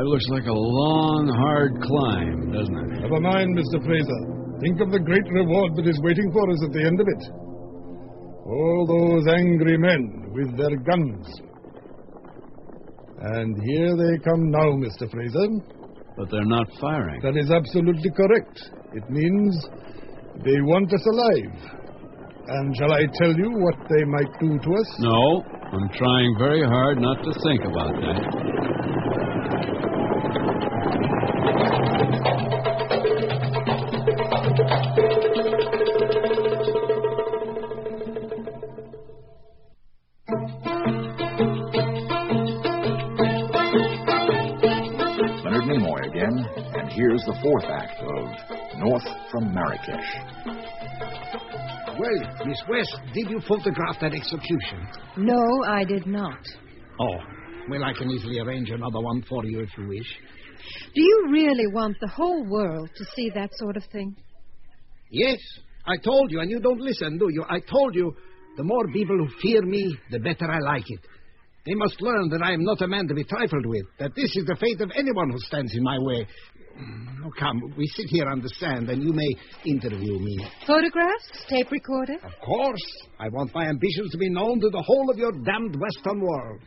It 0.04 0.12
looks 0.12 0.28
like 0.28 0.44
a 0.44 0.52
long, 0.52 1.32
hard 1.32 1.80
climb, 1.80 2.52
doesn't 2.52 2.76
it? 2.76 3.08
Never 3.08 3.24
mind, 3.24 3.56
Mr. 3.56 3.80
Fraser. 3.80 4.20
Think 4.60 4.76
of 4.84 4.92
the 4.92 5.00
great 5.00 5.24
reward 5.32 5.72
that 5.80 5.88
is 5.88 5.98
waiting 6.04 6.28
for 6.28 6.44
us 6.52 6.60
at 6.60 6.76
the 6.76 6.84
end 6.84 7.00
of 7.00 7.08
it. 7.08 7.22
All 8.44 8.84
those 8.84 9.24
angry 9.32 9.78
men 9.80 10.28
with 10.36 10.52
their 10.60 10.76
guns. 10.76 11.24
And 13.32 13.56
here 13.64 13.96
they 13.96 14.20
come 14.20 14.52
now, 14.52 14.76
Mr. 14.76 15.08
Fraser. 15.08 15.48
But 16.18 16.28
they're 16.28 16.52
not 16.52 16.68
firing. 16.78 17.22
That 17.22 17.40
is 17.40 17.48
absolutely 17.50 18.12
correct. 18.12 18.60
It 18.92 19.08
means 19.08 19.56
they 20.44 20.60
want 20.68 20.92
us 20.92 21.06
alive. 21.16 21.80
And 22.44 22.76
shall 22.76 22.92
I 22.92 23.08
tell 23.24 23.32
you 23.32 23.56
what 23.56 23.80
they 23.88 24.04
might 24.04 24.38
do 24.38 24.52
to 24.52 24.70
us? 24.76 24.90
No, 25.00 25.40
I'm 25.72 25.88
trying 25.96 26.36
very 26.36 26.60
hard 26.60 27.00
not 27.00 27.24
to 27.24 27.32
think 27.40 27.64
about 27.64 27.96
that. 28.04 28.73
The 47.26 47.38
fourth 47.42 47.64
act 47.64 48.00
of 48.00 48.78
North 48.78 49.02
from 49.30 49.54
Marrakesh. 49.54 50.10
Well, 51.98 52.46
Miss 52.46 52.60
West, 52.68 52.96
did 53.14 53.30
you 53.30 53.40
photograph 53.48 54.00
that 54.00 54.12
execution? 54.12 54.86
No, 55.16 55.40
I 55.66 55.84
did 55.84 56.06
not. 56.06 56.38
Oh, 57.00 57.16
well, 57.70 57.84
I 57.84 57.92
can 57.92 58.10
easily 58.10 58.40
arrange 58.40 58.70
another 58.70 59.00
one 59.00 59.22
for 59.28 59.44
you 59.44 59.60
if 59.60 59.70
you 59.78 59.86
wish. 59.88 60.18
Do 60.94 61.02
you 61.02 61.28
really 61.30 61.66
want 61.72 61.96
the 62.00 62.08
whole 62.08 62.44
world 62.44 62.90
to 62.94 63.04
see 63.16 63.30
that 63.34 63.50
sort 63.54 63.76
of 63.76 63.84
thing? 63.92 64.16
Yes, 65.10 65.38
I 65.86 65.96
told 65.96 66.30
you, 66.30 66.40
and 66.40 66.50
you 66.50 66.60
don't 66.60 66.80
listen, 66.80 67.18
do 67.18 67.28
you? 67.30 67.44
I 67.48 67.60
told 67.60 67.94
you, 67.94 68.14
the 68.56 68.64
more 68.64 68.86
people 68.92 69.16
who 69.16 69.28
fear 69.40 69.62
me, 69.62 69.96
the 70.10 70.18
better 70.18 70.50
I 70.50 70.58
like 70.58 70.84
it. 70.88 71.00
They 71.66 71.74
must 71.74 72.00
learn 72.02 72.28
that 72.28 72.42
I 72.42 72.52
am 72.52 72.62
not 72.62 72.82
a 72.82 72.86
man 72.88 73.08
to 73.08 73.14
be 73.14 73.24
trifled 73.24 73.64
with, 73.64 73.86
that 73.98 74.14
this 74.14 74.36
is 74.36 74.44
the 74.46 74.56
fate 74.60 74.80
of 74.82 74.90
anyone 74.94 75.30
who 75.30 75.38
stands 75.38 75.74
in 75.74 75.82
my 75.82 75.98
way. 75.98 76.26
Oh, 77.24 77.30
come, 77.38 77.74
we 77.76 77.86
sit 77.86 78.06
here 78.10 78.28
on 78.28 78.40
the 78.40 78.48
sand, 78.58 78.90
and 78.90 79.02
you 79.02 79.12
may 79.12 79.34
interview 79.64 80.18
me. 80.18 80.46
Photographs? 80.66 81.30
Tape 81.48 81.70
recorder? 81.70 82.14
Of 82.14 82.32
course. 82.44 82.82
I 83.18 83.28
want 83.28 83.54
my 83.54 83.66
ambitions 83.66 84.10
to 84.10 84.18
be 84.18 84.28
known 84.28 84.60
to 84.60 84.68
the 84.68 84.82
whole 84.86 85.10
of 85.10 85.18
your 85.18 85.32
damned 85.32 85.76
Western 85.80 86.20
world. 86.20 86.60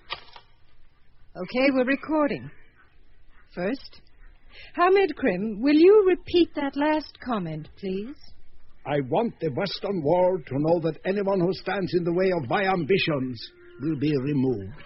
Okay, 1.36 1.68
we're 1.74 1.86
recording. 1.86 2.49
First, 3.53 4.01
Hamid 4.76 5.16
Krim, 5.16 5.62
will 5.62 5.76
you 5.76 6.05
repeat 6.08 6.49
that 6.55 6.76
last 6.76 7.18
comment, 7.24 7.68
please? 7.80 8.16
I 8.86 9.01
want 9.10 9.39
the 9.39 9.51
Western 9.51 10.01
world 10.01 10.45
to 10.47 10.55
know 10.58 10.80
that 10.81 10.99
anyone 11.06 11.40
who 11.40 11.53
stands 11.53 11.94
in 11.94 12.03
the 12.03 12.14
way 12.14 12.31
of 12.31 12.49
my 12.49 12.64
ambitions 12.64 13.40
will 13.81 13.99
be 13.99 14.14
removed. 14.18 14.81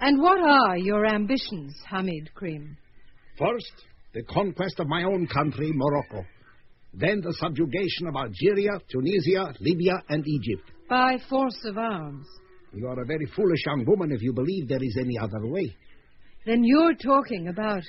And 0.00 0.20
what 0.22 0.40
are 0.40 0.76
your 0.78 1.04
ambitions, 1.06 1.74
Hamid 1.90 2.30
Krim? 2.34 2.76
First, 3.38 3.84
the 4.14 4.22
conquest 4.22 4.78
of 4.78 4.86
my 4.86 5.02
own 5.02 5.26
country, 5.26 5.70
Morocco. 5.74 6.24
Then 6.94 7.20
the 7.20 7.34
subjugation 7.34 8.06
of 8.06 8.14
Algeria, 8.14 8.70
Tunisia, 8.88 9.52
Libya, 9.60 9.94
and 10.08 10.24
Egypt. 10.26 10.70
By 10.88 11.18
force 11.28 11.58
of 11.64 11.76
arms. 11.76 12.26
You 12.72 12.86
are 12.86 13.02
a 13.02 13.06
very 13.06 13.26
foolish 13.34 13.60
young 13.66 13.84
woman 13.86 14.12
if 14.12 14.22
you 14.22 14.32
believe 14.32 14.68
there 14.68 14.82
is 14.82 14.96
any 15.00 15.18
other 15.18 15.46
way. 15.46 15.74
Then 16.46 16.62
you're 16.62 16.94
talking 16.94 17.48
about 17.48 17.82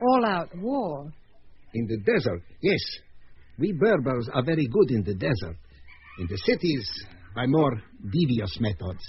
all 0.00 0.24
out 0.26 0.48
war. 0.56 1.12
In 1.74 1.86
the 1.86 1.98
desert, 1.98 2.42
yes. 2.60 2.80
We 3.58 3.72
Berbers 3.72 4.28
are 4.32 4.44
very 4.44 4.66
good 4.66 4.90
in 4.90 5.04
the 5.04 5.14
desert. 5.14 5.56
In 6.18 6.26
the 6.26 6.38
cities, 6.38 6.90
by 7.34 7.46
more 7.46 7.80
devious 8.10 8.58
methods, 8.58 9.02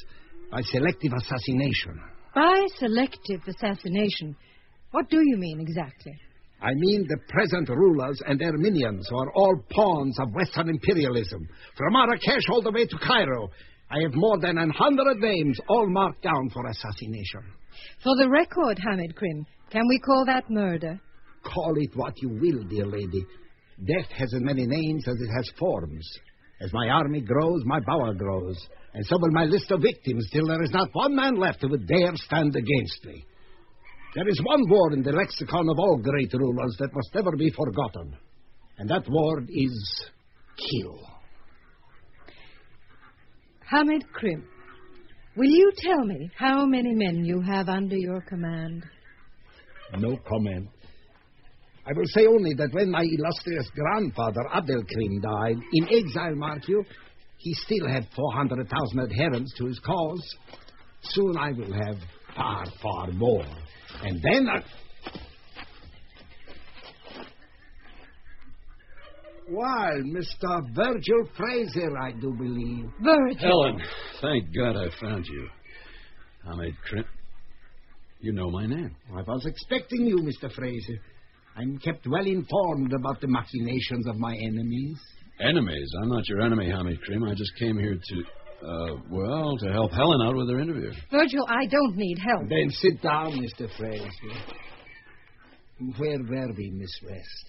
by 0.52 0.62
selective 0.62 1.14
assassination. 1.18 2.00
By 2.36 2.68
selective 2.78 3.42
assassination. 3.48 4.36
What 4.92 5.10
do 5.10 5.22
you 5.24 5.38
mean 5.38 5.60
exactly? 5.62 6.14
I 6.62 6.74
mean 6.76 7.08
the 7.08 7.18
present 7.30 7.70
rulers 7.70 8.22
and 8.28 8.40
their 8.40 8.56
minions 8.56 9.08
who 9.10 9.18
are 9.18 9.32
all 9.34 9.56
pawns 9.72 10.16
of 10.20 10.34
Western 10.34 10.70
imperialism. 10.70 11.48
From 11.76 11.94
Marrakesh 11.94 12.50
all 12.52 12.62
the 12.62 12.72
way 12.72 12.86
to 12.86 12.98
Cairo. 12.98 13.50
I 13.90 14.00
have 14.04 14.14
more 14.14 14.40
than 14.40 14.58
a 14.58 14.72
hundred 14.72 15.18
names 15.18 15.60
all 15.68 15.88
marked 15.90 16.22
down 16.22 16.50
for 16.54 16.66
assassination. 16.68 17.42
For 18.04 18.16
the 18.16 18.30
record, 18.30 18.80
Hamid 18.80 19.16
Krim, 19.16 19.46
can 19.70 19.88
we 19.90 20.00
call 20.00 20.24
that 20.28 20.50
murder? 20.50 21.02
Call 21.44 21.74
it 21.78 21.96
what 21.96 22.14
you 22.22 22.30
will, 22.30 22.64
dear 22.70 22.86
lady. 22.86 23.26
Death 23.86 24.12
has 24.18 24.34
as 24.34 24.42
many 24.42 24.66
names 24.68 25.08
as 25.08 25.16
it 25.20 25.30
has 25.36 25.52
forms. 25.58 26.08
As 26.62 26.72
my 26.72 26.90
army 26.90 27.22
grows, 27.22 27.64
my 27.66 27.80
power 27.80 28.14
grows. 28.14 28.58
And 28.94 29.06
so 29.06 29.18
will 29.20 29.32
my 29.32 29.46
list 29.46 29.72
of 29.72 29.82
victims 29.82 30.30
till 30.32 30.46
there 30.46 30.62
is 30.64 30.72
not 30.72 30.90
one 30.94 31.16
man 31.16 31.36
left 31.36 31.62
who 31.62 31.70
would 31.70 31.88
dare 31.88 32.16
stand 32.16 32.56
against 32.56 33.06
me. 33.06 33.26
There 34.14 34.28
is 34.28 34.42
one 34.44 34.70
word 34.70 34.94
in 34.94 35.04
the 35.04 35.14
lexicon 35.14 35.70
of 35.70 35.80
all 35.80 35.98
great 35.98 36.34
rulers 36.34 36.76
that 36.80 36.94
must 36.94 37.16
never 37.16 37.32
be 37.38 37.50
forgotten. 37.52 38.16
And 38.78 38.90
that 38.90 39.08
word 39.08 39.50
is 39.50 40.06
kill. 40.58 41.00
Hamid 43.70 44.04
Krim, 44.12 44.44
will 45.38 45.50
you 45.50 45.72
tell 45.78 46.04
me 46.04 46.30
how 46.38 46.66
many 46.66 46.94
men 46.94 47.24
you 47.24 47.42
have 47.42 47.70
under 47.70 47.96
your 47.96 48.20
command? 48.22 48.84
No 49.98 50.18
comment. 50.28 50.68
I 51.86 51.94
will 51.96 52.06
say 52.08 52.28
only 52.28 52.54
that 52.56 52.74
when 52.74 52.92
my 52.92 53.04
illustrious 53.04 53.70
grandfather, 53.74 54.42
Abdel 54.54 54.84
Krim, 54.94 55.22
died, 55.22 55.58
in 55.74 55.88
exile, 55.90 56.36
mark 56.36 56.68
you, 56.68 56.84
he 57.38 57.54
still 57.54 57.88
had 57.88 58.08
400,000 58.14 59.00
adherents 59.00 59.54
to 59.58 59.66
his 59.66 59.80
cause. 59.80 60.36
Soon 61.04 61.38
I 61.38 61.52
will 61.54 61.74
have 61.74 61.98
far, 62.36 62.66
far 62.82 63.12
more. 63.14 63.46
And 64.04 64.22
then 64.22 64.48
I... 64.50 64.64
Why, 69.48 69.92
Mr. 70.06 70.74
Virgil 70.74 71.30
Fraser, 71.36 71.98
I 71.98 72.12
do 72.12 72.34
believe. 72.34 72.86
Virgil. 73.02 73.38
Helen, 73.38 73.82
thank 74.22 74.56
God 74.56 74.78
I 74.78 74.88
found 75.02 75.26
you. 75.26 75.50
I 76.46 76.52
Hamid 76.52 76.76
Krim. 76.88 77.06
You 78.22 78.32
know 78.34 78.50
my 78.50 78.66
name. 78.66 78.96
I 79.14 79.22
was 79.22 79.46
expecting 79.46 80.06
you, 80.06 80.18
Mr. 80.18 80.52
Fraser. 80.54 81.00
I'm 81.58 81.78
kept 81.80 82.08
well 82.08 82.26
informed 82.26 82.94
about 82.94 83.20
the 83.20 83.28
machinations 83.28 84.08
of 84.08 84.18
my 84.18 84.36
enemies. 84.36 84.98
Enemies? 85.40 85.92
I'm 86.02 86.10
not 86.10 86.28
your 86.30 86.42
enemy, 86.42 86.70
Hamid 86.70 87.02
Krim. 87.02 87.24
I 87.24 87.34
just 87.34 87.52
came 87.58 87.78
here 87.78 87.96
to, 87.96 88.24
uh, 88.64 88.96
well, 89.10 89.58
to 89.58 89.72
help 89.72 89.92
Helen 89.92 90.22
out 90.22 90.36
with 90.36 90.50
her 90.50 90.60
interview. 90.60 90.92
Virgil, 91.12 91.46
I 91.48 91.66
don't 91.66 91.96
need 91.96 92.18
help. 92.18 92.50
Then 92.50 92.70
sit 92.70 93.02
down, 93.02 93.34
Mr. 93.34 93.68
Fraser. 93.78 94.10
Where 95.98 96.20
were 96.20 96.54
we, 96.56 96.70
Miss 96.72 96.92
West? 97.04 97.46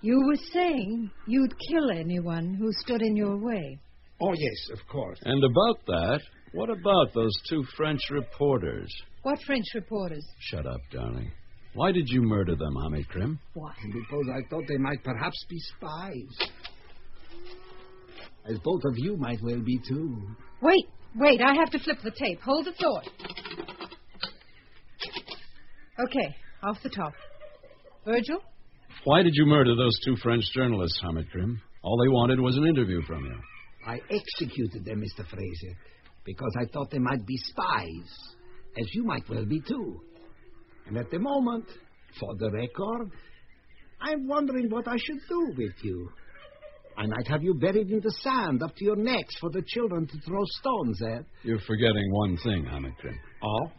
You 0.00 0.20
were 0.26 0.40
saying 0.52 1.10
you'd 1.26 1.54
kill 1.70 1.90
anyone 1.90 2.54
who 2.54 2.72
stood 2.72 3.02
in 3.02 3.16
your 3.16 3.36
way. 3.36 3.78
Oh, 4.20 4.32
yes, 4.32 4.70
of 4.72 4.78
course. 4.88 5.18
And 5.24 5.44
about 5.44 5.86
that, 5.86 6.20
what 6.52 6.70
about 6.70 7.14
those 7.14 7.32
two 7.48 7.64
French 7.76 8.00
reporters? 8.10 8.92
What 9.22 9.38
French 9.46 9.66
reporters? 9.74 10.26
Shut 10.40 10.66
up, 10.66 10.80
darling. 10.92 11.30
Why 11.74 11.92
did 11.92 12.08
you 12.08 12.22
murder 12.22 12.54
them, 12.56 12.74
Hamid 12.82 13.08
Krim? 13.08 13.38
Why? 13.54 13.72
Because 13.92 14.26
I 14.34 14.48
thought 14.48 14.64
they 14.68 14.76
might 14.76 15.02
perhaps 15.04 15.44
be 15.48 15.58
spies. 15.58 16.50
As 18.44 18.58
both 18.64 18.82
of 18.84 18.94
you 18.96 19.16
might 19.16 19.42
well 19.42 19.60
be, 19.60 19.78
too. 19.88 20.16
Wait, 20.60 20.86
wait, 21.16 21.40
I 21.40 21.54
have 21.54 21.70
to 21.70 21.78
flip 21.78 21.98
the 22.02 22.10
tape. 22.10 22.40
Hold 22.42 22.66
the 22.66 22.72
thought. 22.72 23.08
Okay, 25.98 26.34
off 26.64 26.78
the 26.82 26.90
top. 26.90 27.12
Virgil? 28.04 28.38
Why 29.04 29.22
did 29.22 29.34
you 29.34 29.46
murder 29.46 29.76
those 29.76 29.96
two 30.04 30.16
French 30.16 30.44
journalists, 30.54 31.00
Hamid 31.02 31.30
Krim? 31.30 31.60
All 31.82 31.98
they 32.02 32.08
wanted 32.08 32.40
was 32.40 32.56
an 32.56 32.66
interview 32.66 33.02
from 33.02 33.24
you. 33.24 33.36
I 33.86 33.98
executed 34.10 34.84
them, 34.84 35.02
Mr. 35.02 35.26
Fraser, 35.28 35.76
because 36.24 36.54
I 36.60 36.66
thought 36.72 36.90
they 36.90 36.98
might 36.98 37.26
be 37.26 37.36
spies, 37.36 38.34
as 38.78 38.86
you 38.94 39.04
might 39.04 39.28
well 39.28 39.44
be, 39.44 39.60
too. 39.60 40.00
And 40.86 40.96
at 40.96 41.10
the 41.10 41.18
moment, 41.18 41.64
for 42.18 42.34
the 42.36 42.50
record, 42.50 43.10
I'm 44.00 44.26
wondering 44.28 44.68
what 44.70 44.88
I 44.88 44.96
should 44.96 45.18
do 45.28 45.54
with 45.56 45.74
you. 45.82 46.10
I 46.96 47.06
might 47.06 47.26
have 47.28 47.42
you 47.42 47.54
buried 47.54 47.90
in 47.90 48.00
the 48.00 48.14
sand 48.20 48.62
up 48.62 48.74
to 48.76 48.84
your 48.84 48.96
necks 48.96 49.34
for 49.40 49.50
the 49.50 49.62
children 49.66 50.06
to 50.06 50.20
throw 50.26 50.42
stones 50.60 51.00
at. 51.02 51.24
You're 51.42 51.60
forgetting 51.66 52.10
one 52.10 52.36
thing, 52.38 52.64
Hamid 52.64 52.96
Krim. 52.98 53.18
Oh? 53.42 53.70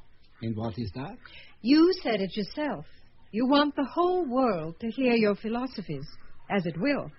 And 0.41 0.55
what 0.57 0.73
is 0.77 0.91
that? 0.95 1.17
You 1.61 1.93
said 2.01 2.21
it 2.21 2.35
yourself. 2.35 2.85
You 3.31 3.47
want 3.47 3.75
the 3.75 3.87
whole 3.91 4.25
world 4.27 4.75
to 4.79 4.87
hear 4.91 5.13
your 5.13 5.35
philosophies, 5.35 6.05
as 6.49 6.65
it 6.65 6.79
will. 6.79 7.09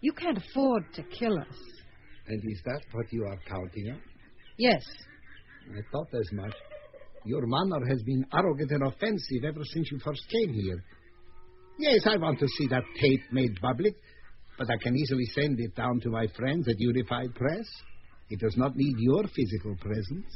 You 0.00 0.12
can't 0.12 0.38
afford 0.38 0.84
to 0.94 1.02
kill 1.02 1.38
us. 1.38 1.56
And 2.28 2.42
is 2.50 2.60
that 2.64 2.80
what 2.92 3.12
you 3.12 3.24
are 3.24 3.38
counting 3.46 3.90
on? 3.90 4.00
Yes. 4.56 4.82
I 5.70 5.80
thought 5.90 6.08
as 6.14 6.30
much. 6.32 6.54
Your 7.24 7.46
manner 7.46 7.86
has 7.88 8.02
been 8.02 8.24
arrogant 8.32 8.70
and 8.70 8.86
offensive 8.86 9.44
ever 9.46 9.62
since 9.64 9.90
you 9.90 9.98
first 9.98 10.22
came 10.28 10.54
here. 10.54 10.82
Yes, 11.78 12.06
I 12.06 12.16
want 12.18 12.38
to 12.38 12.46
see 12.46 12.68
that 12.68 12.84
tape 13.00 13.22
made 13.32 13.58
public, 13.60 13.94
but 14.58 14.70
I 14.70 14.76
can 14.82 14.96
easily 14.96 15.24
send 15.34 15.58
it 15.60 15.74
down 15.74 16.00
to 16.00 16.10
my 16.10 16.26
friends 16.36 16.68
at 16.68 16.78
Unified 16.78 17.34
Press. 17.34 17.66
It 18.30 18.40
does 18.40 18.56
not 18.56 18.76
need 18.76 18.96
your 18.98 19.24
physical 19.34 19.76
presence. 19.80 20.26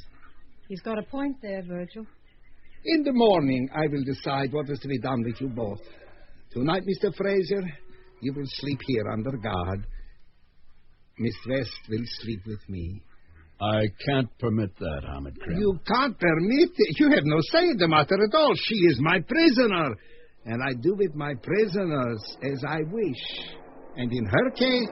He's 0.68 0.80
got 0.80 0.98
a 0.98 1.02
point 1.02 1.36
there, 1.40 1.62
Virgil. 1.62 2.06
In 2.84 3.02
the 3.02 3.12
morning, 3.12 3.68
I 3.74 3.86
will 3.90 4.04
decide 4.04 4.52
what 4.52 4.68
is 4.70 4.78
to 4.80 4.88
be 4.88 4.98
done 4.98 5.22
with 5.24 5.40
you 5.40 5.48
both. 5.48 5.80
Tonight, 6.52 6.82
Mr. 6.82 7.14
Fraser, 7.14 7.62
you 8.20 8.32
will 8.34 8.46
sleep 8.46 8.80
here 8.86 9.08
under 9.10 9.36
guard. 9.36 9.86
Miss 11.18 11.34
West 11.48 11.80
will 11.88 12.04
sleep 12.20 12.40
with 12.46 12.60
me. 12.68 13.02
I 13.60 13.86
can't 14.06 14.28
permit 14.38 14.70
that, 14.78 15.02
Hamid 15.04 15.40
Krim. 15.40 15.58
You 15.58 15.78
can't 15.86 16.18
permit 16.18 16.70
it. 16.76 17.00
You 17.00 17.10
have 17.10 17.24
no 17.24 17.38
say 17.50 17.62
in 17.62 17.76
the 17.76 17.88
matter 17.88 18.14
at 18.14 18.34
all. 18.34 18.54
She 18.54 18.74
is 18.74 18.98
my 19.00 19.18
prisoner. 19.20 19.96
And 20.44 20.62
I 20.62 20.72
do 20.80 20.94
with 20.94 21.14
my 21.14 21.34
prisoners 21.42 22.36
as 22.42 22.62
I 22.66 22.78
wish. 22.90 23.58
And 23.98 24.12
in 24.12 24.24
her 24.26 24.50
case. 24.54 24.88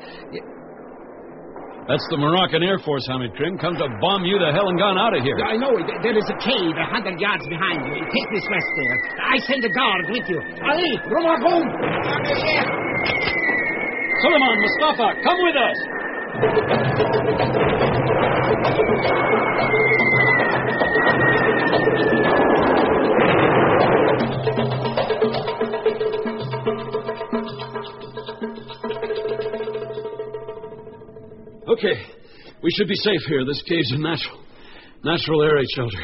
That's 1.86 2.02
the 2.10 2.18
Moroccan 2.18 2.66
Air 2.66 2.82
Force, 2.82 3.06
Hamid 3.06 3.30
Krim. 3.38 3.56
Come 3.58 3.78
to 3.78 3.86
bomb 4.02 4.24
you 4.26 4.36
to 4.42 4.50
hell 4.50 4.66
and 4.66 4.76
gone 4.76 4.98
out 4.98 5.14
of 5.14 5.22
here. 5.22 5.38
I 5.38 5.54
know. 5.54 5.70
There 6.02 6.18
is 6.18 6.26
a 6.26 6.34
cave 6.42 6.74
a 6.74 6.86
hundred 6.90 7.14
yards 7.22 7.46
behind 7.46 7.86
you. 7.86 8.02
Take 8.02 8.28
this 8.34 8.42
West 8.50 8.66
there. 8.74 8.98
I 9.22 9.38
send 9.46 9.62
a 9.62 9.70
guard 9.70 10.10
with 10.10 10.26
you. 10.26 10.42
Ali, 10.66 10.98
run 11.06 11.22
off 11.30 11.38
home. 11.46 11.70
Suleiman, 14.26 14.58
Mustafa, 14.58 15.14
come 15.22 15.38
with 15.46 15.54
us. 15.54 15.78
Okay, 31.68 32.00
we 32.62 32.70
should 32.70 32.86
be 32.86 32.94
safe 32.94 33.20
here. 33.26 33.44
This 33.44 33.60
cave's 33.68 33.92
a 33.92 33.98
natural, 33.98 34.44
natural 35.02 35.42
air 35.42 35.56
raid 35.56 35.66
shelter. 35.74 35.98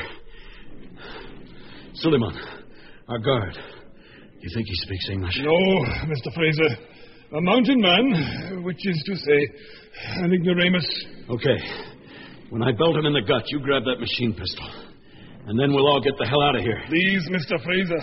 Suleiman, 1.95 2.37
our 3.09 3.19
guard. 3.21 3.57
You 4.41 4.51
think 4.53 4.67
he 4.67 4.75
speaks 4.75 5.09
English? 5.11 5.39
No, 5.41 5.53
Mr. 6.11 6.35
Fraser. 6.35 6.77
A 7.37 7.41
mountain 7.41 7.81
man, 7.81 8.65
which 8.65 8.85
is 8.85 9.03
to 9.07 9.17
say, 9.17 9.49
an 10.17 10.33
ignoramus. 10.33 11.07
Okay. 11.31 11.57
When 12.51 12.63
I 12.63 12.73
belt 12.73 12.97
him 12.97 13.07
in 13.07 13.13
the 13.13 13.23
gut, 13.23 13.45
you 13.47 13.61
grab 13.61 13.85
that 13.85 14.01
machine 14.01 14.35
pistol. 14.35 14.69
And 15.47 15.59
then 15.59 15.73
we'll 15.73 15.87
all 15.87 16.01
get 16.03 16.15
the 16.19 16.27
hell 16.27 16.43
out 16.43 16.57
of 16.57 16.63
here. 16.63 16.83
Please, 16.89 17.29
Mr. 17.31 17.63
Fraser, 17.63 18.01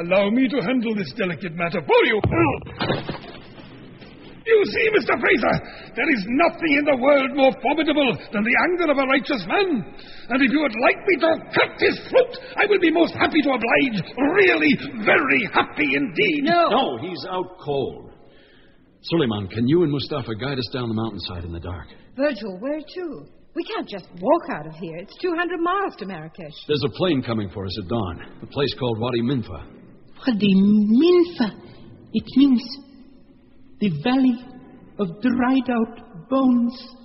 allow 0.00 0.30
me 0.30 0.48
to 0.48 0.60
handle 0.62 0.94
this 0.94 1.12
delicate 1.16 1.54
matter 1.54 1.80
for 1.84 2.04
you. 2.04 2.20
You 4.50 4.58
see, 4.66 4.86
Mr. 4.98 5.14
Fraser, 5.14 5.54
there 5.94 6.10
is 6.10 6.22
nothing 6.26 6.72
in 6.74 6.84
the 6.90 6.98
world 6.98 7.30
more 7.38 7.54
formidable 7.62 8.10
than 8.34 8.42
the 8.42 8.56
anger 8.66 8.90
of 8.90 8.98
a 8.98 9.06
righteous 9.06 9.46
man. 9.46 9.86
And 10.26 10.38
if 10.42 10.50
you 10.50 10.58
would 10.58 10.74
like 10.82 10.98
me 11.06 11.14
to 11.22 11.30
cut 11.54 11.70
his 11.78 11.94
throat, 12.10 12.34
I 12.58 12.66
will 12.66 12.82
be 12.82 12.90
most 12.90 13.14
happy 13.14 13.38
to 13.46 13.50
oblige. 13.54 13.98
Really, 14.42 14.74
very 15.06 15.42
happy 15.54 15.86
indeed. 15.94 16.50
No, 16.50 16.66
No, 16.66 16.84
he's 16.98 17.22
out 17.30 17.58
cold. 17.62 18.10
Suleiman, 19.02 19.48
can 19.48 19.66
you 19.68 19.82
and 19.82 19.92
Mustafa 19.92 20.34
guide 20.34 20.58
us 20.58 20.68
down 20.72 20.88
the 20.88 20.98
mountainside 20.98 21.44
in 21.44 21.52
the 21.52 21.60
dark? 21.60 21.86
Virgil, 22.16 22.58
where 22.58 22.80
to? 22.80 23.26
We 23.54 23.64
can't 23.64 23.88
just 23.88 24.06
walk 24.20 24.42
out 24.50 24.66
of 24.66 24.74
here. 24.74 24.96
It's 24.98 25.16
200 25.22 25.58
miles 25.60 25.94
to 25.98 26.06
Marrakesh. 26.06 26.54
There's 26.68 26.84
a 26.84 26.90
plane 26.90 27.22
coming 27.22 27.50
for 27.50 27.64
us 27.64 27.78
at 27.82 27.88
dawn. 27.88 28.20
A 28.42 28.46
place 28.46 28.74
called 28.78 28.98
Wadi 28.98 29.22
Minfa. 29.22 29.64
Wadi 30.26 30.54
Minfa. 30.54 31.50
It 32.12 32.24
means 32.36 32.62
the 33.80 33.88
valley 34.04 34.36
of 34.98 35.08
dried 35.22 35.70
out 35.70 36.28
bones. 36.28 36.96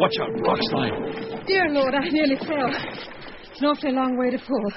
Watch 0.00 0.16
out, 0.20 0.40
rock 0.40 0.58
slide. 0.62 1.46
Dear 1.46 1.68
Lord, 1.68 1.94
I 1.94 2.08
nearly 2.08 2.36
fell. 2.36 2.72
It's 3.52 3.60
an 3.60 3.66
awfully 3.66 3.92
long 3.92 4.16
way 4.18 4.30
to 4.30 4.38
fall. 4.38 4.72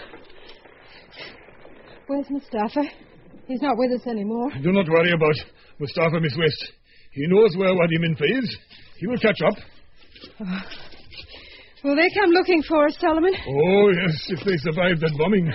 Where's 2.07 2.25
Mustafa? 2.29 2.83
He's 3.47 3.61
not 3.61 3.77
with 3.77 3.99
us 3.99 4.05
anymore. 4.05 4.51
Do 4.61 4.71
not 4.71 4.87
worry 4.87 5.13
about 5.13 5.35
Mustafa, 5.79 6.19
Miss 6.19 6.35
West. 6.37 6.73
He 7.11 7.25
knows 7.27 7.55
where 7.57 7.73
Wadi 7.73 7.97
Minfa 7.97 8.37
is. 8.37 8.57
He 8.99 9.07
will 9.07 9.17
catch 9.17 9.41
up. 9.41 9.55
Oh. 10.41 10.82
Will 11.83 11.95
they 11.95 12.09
come 12.17 12.31
looking 12.31 12.63
for 12.63 12.87
us, 12.87 12.95
Solomon? 12.99 13.33
Oh, 13.35 13.89
yes, 13.91 14.15
if 14.29 14.39
they 14.45 14.55
survive 14.57 14.99
that 15.01 15.15
bombing. 15.17 15.51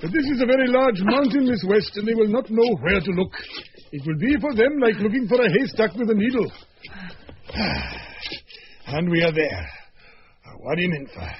But 0.00 0.10
this 0.10 0.24
is 0.24 0.40
a 0.40 0.46
very 0.46 0.66
large 0.68 1.00
mountain, 1.02 1.46
Miss 1.46 1.62
West, 1.68 1.92
and 1.96 2.08
they 2.08 2.14
will 2.14 2.28
not 2.28 2.48
know 2.48 2.76
where 2.80 3.00
to 3.00 3.10
look. 3.12 3.32
It 3.92 4.02
will 4.06 4.18
be 4.18 4.34
for 4.40 4.54
them 4.54 4.80
like 4.80 4.96
looking 4.96 5.28
for 5.28 5.40
a 5.42 5.50
haystack 5.50 5.94
with 5.94 6.08
a 6.10 6.14
needle. 6.14 6.50
and 8.86 9.10
we 9.10 9.22
are 9.22 9.32
there. 9.32 9.68
Wadi 10.60 10.88
Minfa. 10.88 11.34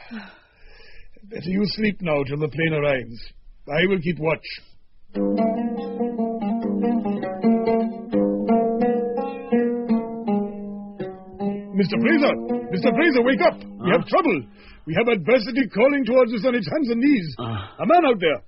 Better 1.31 1.49
you 1.49 1.63
sleep 1.65 2.03
now 2.03 2.23
till 2.25 2.39
the 2.39 2.49
plane 2.49 2.75
arrives. 2.75 3.33
I 3.69 3.87
will 3.89 4.01
keep 4.01 4.19
watch. 4.19 4.45
Mr. 11.83 11.99
Fraser! 11.99 12.35
Mr. 12.71 12.91
Fraser, 12.95 13.23
wake 13.27 13.43
up! 13.43 13.59
We 13.59 13.91
have 13.91 14.07
trouble. 14.07 14.39
We 14.87 14.95
have 14.95 15.09
adversity 15.09 15.67
calling 15.75 16.05
towards 16.07 16.33
us 16.33 16.45
on 16.47 16.55
its 16.55 16.69
hands 16.71 16.91
and 16.91 17.01
knees. 17.01 17.35
Ah. 17.39 17.75
a 17.81 17.87
man 17.87 18.07
out 18.07 18.21
there. 18.21 18.41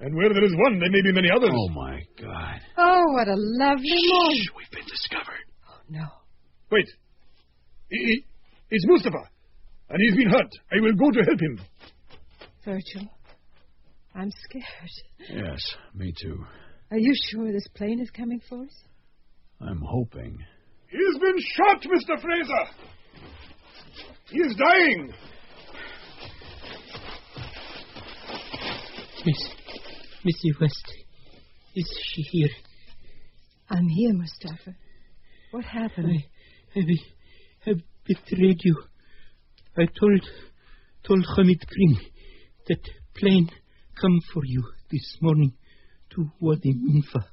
And 0.00 0.14
where 0.14 0.28
there 0.32 0.44
is 0.44 0.54
one, 0.54 0.78
there 0.78 0.90
may 0.90 1.02
be 1.02 1.12
many 1.12 1.28
others. 1.34 1.50
Oh, 1.52 1.68
my 1.70 2.00
God. 2.22 2.60
Oh, 2.76 3.02
what 3.14 3.26
a 3.26 3.34
lovely 3.34 3.98
morning. 4.14 4.46
We've 4.56 4.70
been 4.70 4.86
discovered. 4.86 5.42
Oh, 5.68 5.80
no. 5.90 6.06
Wait. 6.70 6.86
He, 7.90 7.96
he- 7.98 8.24
it's 8.70 8.84
Mustafa. 8.86 9.24
And 9.90 9.98
he's 10.00 10.16
been 10.16 10.30
hurt. 10.30 10.50
I 10.70 10.80
will 10.80 10.92
go 10.94 11.10
to 11.10 11.24
help 11.24 11.40
him. 11.40 11.58
Virgil, 12.64 13.08
I'm 14.14 14.30
scared. 14.44 14.90
Yes, 15.30 15.74
me 15.94 16.12
too. 16.20 16.44
Are 16.90 16.98
you 16.98 17.12
sure 17.30 17.50
this 17.50 17.66
plane 17.74 17.98
is 18.00 18.10
coming 18.10 18.40
for 18.48 18.62
us? 18.62 18.82
I'm 19.60 19.80
hoping. 19.84 20.38
He's 20.90 21.18
been 21.20 21.36
shot, 21.54 21.82
Mr. 21.82 22.20
Fraser. 22.20 22.64
He 24.30 24.38
is 24.38 24.56
dying. 24.56 25.12
Miss, 29.26 29.48
Missy 30.24 30.52
West, 30.60 30.92
is 31.74 31.98
she 32.12 32.22
here? 32.22 32.48
I'm 33.68 33.86
here, 33.88 34.14
Mustafa. 34.14 34.74
What 35.50 35.64
happened? 35.64 36.22
I, 36.74 36.78
I, 36.78 37.70
I 37.70 37.74
betrayed 38.06 38.60
you. 38.64 38.82
I 39.76 39.86
told 39.98 40.22
told 41.06 41.24
Hamid 41.36 41.64
Krim 41.68 41.98
that 42.68 42.80
plane 43.14 43.48
come 44.00 44.18
for 44.32 44.42
you 44.44 44.62
this 44.90 45.16
morning 45.20 45.52
to 46.14 46.30
Wadi 46.40 46.74
Minfa. 46.74 47.24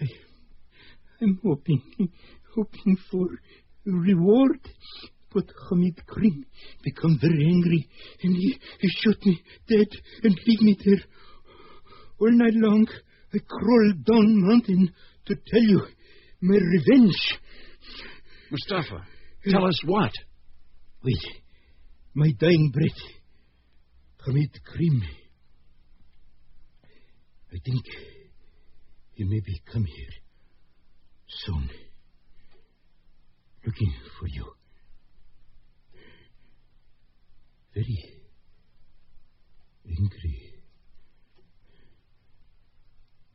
I, 0.00 0.06
I'm 1.22 1.38
hoping 1.42 1.82
hoping 2.54 2.96
for 3.10 3.26
reward, 3.84 4.60
but 5.32 5.44
Hamid 5.68 6.06
Krim 6.06 6.44
become 6.82 7.18
very 7.20 7.44
angry 7.46 7.88
and 8.22 8.36
he, 8.36 8.58
he 8.80 8.88
shot 8.88 9.24
me 9.24 9.40
dead 9.68 9.86
and 10.22 10.38
leave 10.46 10.60
me 10.60 10.76
there. 10.84 11.02
All 12.20 12.32
night 12.32 12.54
long 12.54 12.86
I 13.32 13.38
crawled 13.46 14.04
down 14.04 14.46
mountain 14.46 14.92
to 15.26 15.34
tell 15.34 15.62
you 15.62 15.86
my 16.40 16.56
revenge. 16.56 17.38
Mustafa, 18.50 19.06
tell 19.48 19.64
us 19.64 19.80
what? 19.86 20.12
Wait, 21.04 21.42
my 22.14 22.30
dying 22.38 22.70
breath. 22.72 23.00
Hamid 24.26 24.50
Krim. 24.64 25.02
I 27.52 27.56
think 27.64 27.84
he 29.12 29.24
may 29.24 29.40
be 29.40 29.60
come 29.72 29.84
here 29.84 30.14
soon. 31.26 31.70
Looking 33.64 33.92
for 34.18 34.26
you. 34.28 34.44
Very 37.74 38.04
angry 39.86 40.50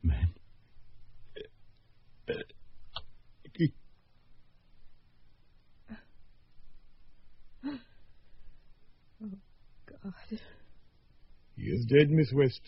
man. 0.02 0.28
Oh, 9.22 9.28
God. 10.02 10.40
He 11.56 11.62
is 11.62 11.86
dead, 11.86 12.10
Miss 12.10 12.30
West. 12.34 12.60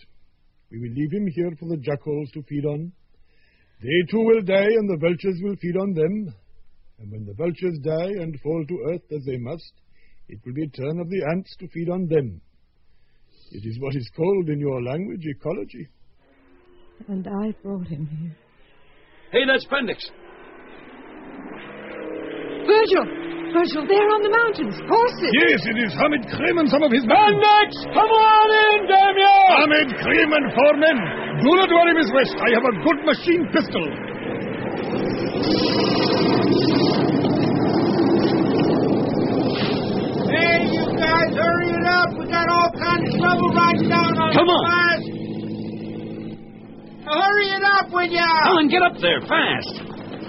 We 0.70 0.78
will 0.80 0.94
leave 0.94 1.12
him 1.12 1.26
here 1.34 1.50
for 1.58 1.68
the 1.68 1.76
jackals 1.76 2.30
to 2.32 2.42
feed 2.42 2.64
on. 2.64 2.92
They 3.80 4.10
too 4.10 4.24
will 4.24 4.42
die, 4.42 4.72
and 4.78 4.88
the 4.88 4.96
vultures 4.98 5.40
will 5.42 5.56
feed 5.56 5.76
on 5.76 5.92
them. 5.92 6.34
And 6.98 7.12
when 7.12 7.24
the 7.24 7.34
vultures 7.34 7.78
die 7.84 8.12
and 8.22 8.38
fall 8.40 8.64
to 8.66 8.92
earth 8.92 9.06
as 9.12 9.24
they 9.24 9.38
must, 9.38 9.72
it 10.28 10.40
will 10.44 10.54
be 10.54 10.64
a 10.64 10.68
turn 10.68 10.98
of 11.00 11.08
the 11.08 11.22
ants 11.32 11.54
to 11.60 11.68
feed 11.68 11.88
on 11.88 12.08
them. 12.08 12.40
It 13.52 13.64
is 13.64 13.78
what 13.80 13.94
is 13.94 14.10
called 14.14 14.48
in 14.48 14.60
your 14.60 14.82
language 14.82 15.24
ecology. 15.24 15.88
And 17.06 17.26
I 17.26 17.54
brought 17.62 17.86
him 17.86 18.06
here. 18.06 18.36
Hey, 19.30 19.46
that's 19.46 19.64
Bendix. 19.66 20.02
Virgil! 22.66 23.06
Virgil, 23.48 23.86
there 23.88 24.08
on 24.12 24.20
the 24.20 24.32
mountains. 24.34 24.76
Horses! 24.84 25.32
Yes, 25.48 25.60
it 25.64 25.78
is 25.80 25.92
Hamid 25.96 26.28
Krim 26.36 26.58
and 26.58 26.68
some 26.68 26.82
of 26.82 26.92
his 26.92 27.06
men. 27.06 27.16
Bendix! 27.16 27.70
Come 27.94 28.10
on 28.12 28.48
in, 28.52 28.78
damn 28.90 29.16
you! 29.16 29.36
Hamid 29.56 29.88
Krim 30.02 30.30
and 30.34 30.46
four 30.52 30.74
men. 30.76 30.98
Do 31.40 31.50
not 31.56 31.70
worry, 31.70 31.94
Miss 31.96 32.10
West. 32.12 32.36
I 32.36 32.50
have 32.52 32.66
a 32.66 32.74
good 32.84 33.00
machine 33.06 33.48
pistol. 33.54 33.84
Hey, 40.28 40.68
you 40.68 40.84
guys, 40.98 41.32
hurry 41.32 41.70
it 41.72 41.86
up. 41.88 42.10
We 42.18 42.26
got 42.78 43.34
all 43.38 43.52
kinds 43.54 43.78
of 43.82 43.86
trouble 43.90 43.90
down 43.90 44.12
on 44.18 44.30
Come 44.34 44.48
on. 44.48 44.62
fast. 44.70 45.06
Hurry 47.08 47.48
it 47.56 47.64
up, 47.64 47.86
will 47.90 48.10
ya? 48.10 48.28
Helen, 48.44 48.68
get 48.68 48.82
up 48.84 48.96
there, 49.00 49.20
fast. 49.24 49.74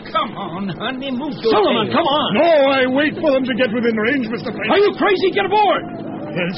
Come 0.09 0.31
on, 0.33 0.69
honey, 0.73 1.11
move 1.13 1.37
your 1.37 1.53
Solomon, 1.53 1.85
head. 1.85 1.93
come 1.93 2.07
on. 2.07 2.29
No, 2.33 2.49
I 2.73 2.81
wait 2.89 3.13
for 3.21 3.29
them 3.35 3.45
to 3.45 3.53
get 3.53 3.69
within 3.69 3.93
range, 4.09 4.25
Mr. 4.31 4.49
Fraser. 4.49 4.71
Are 4.73 4.81
you 4.81 4.91
crazy? 4.97 5.29
Get 5.35 5.45
aboard. 5.45 5.83
Yes, 6.33 6.57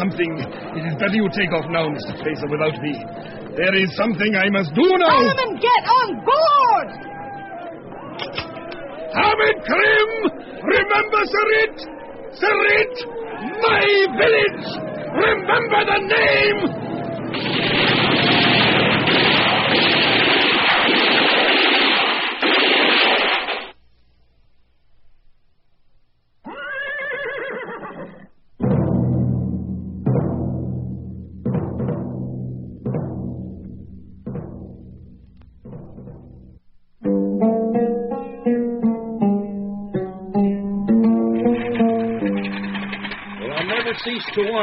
something. 0.00 0.32
It 0.80 0.84
is 0.86 0.94
better 0.96 1.12
you 1.16 1.28
take 1.36 1.52
off 1.52 1.66
now, 1.68 1.88
Mr. 1.92 2.14
Fraser, 2.24 2.48
without 2.48 2.76
me. 2.80 2.94
There 3.58 3.74
is 3.76 3.88
something 3.96 4.32
I 4.36 4.48
must 4.48 4.72
do 4.72 4.86
now. 4.96 5.12
Solomon, 5.12 5.50
get 5.60 5.82
on 5.88 6.08
board! 6.24 6.88
Hamid 9.12 9.56
Krim! 9.64 10.10
Remember 10.62 11.20
Sarit! 11.24 11.76
Sarit! 12.36 12.94
My 13.60 13.84
village! 14.20 14.95
Remember 15.16 15.80
the 15.86 15.98
name! 16.12 17.95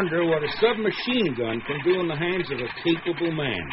Wonder 0.04 0.26
what 0.28 0.44
a 0.44 0.52
submachine 0.60 1.34
gun 1.36 1.62
can 1.64 1.80
do 1.86 2.00
in 2.02 2.08
the 2.08 2.16
hands 2.16 2.52
of 2.52 2.60
a 2.60 2.68
capable 2.84 3.32
man. 3.32 3.64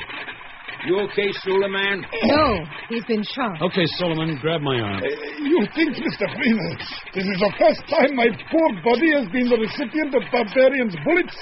You 0.86 1.00
okay, 1.10 1.26
Suleiman? 1.42 2.06
No, 2.22 2.64
he's 2.88 3.04
been 3.04 3.22
shot. 3.34 3.60
Okay, 3.60 3.84
Suleiman, 3.98 4.38
grab 4.40 4.60
my 4.62 4.78
arm. 4.78 5.02
Uh, 5.02 5.08
you 5.42 5.66
think, 5.74 5.90
Mr. 5.98 6.30
Freeman, 6.30 6.78
this 7.12 7.26
is 7.26 7.38
the 7.42 7.52
first 7.58 7.82
time 7.90 8.14
my 8.14 8.30
poor 8.48 8.68
body 8.86 9.10
has 9.18 9.26
been 9.32 9.50
the 9.50 9.58
recipient 9.58 10.14
of 10.14 10.22
barbarians' 10.30 10.94
bullets? 11.04 11.36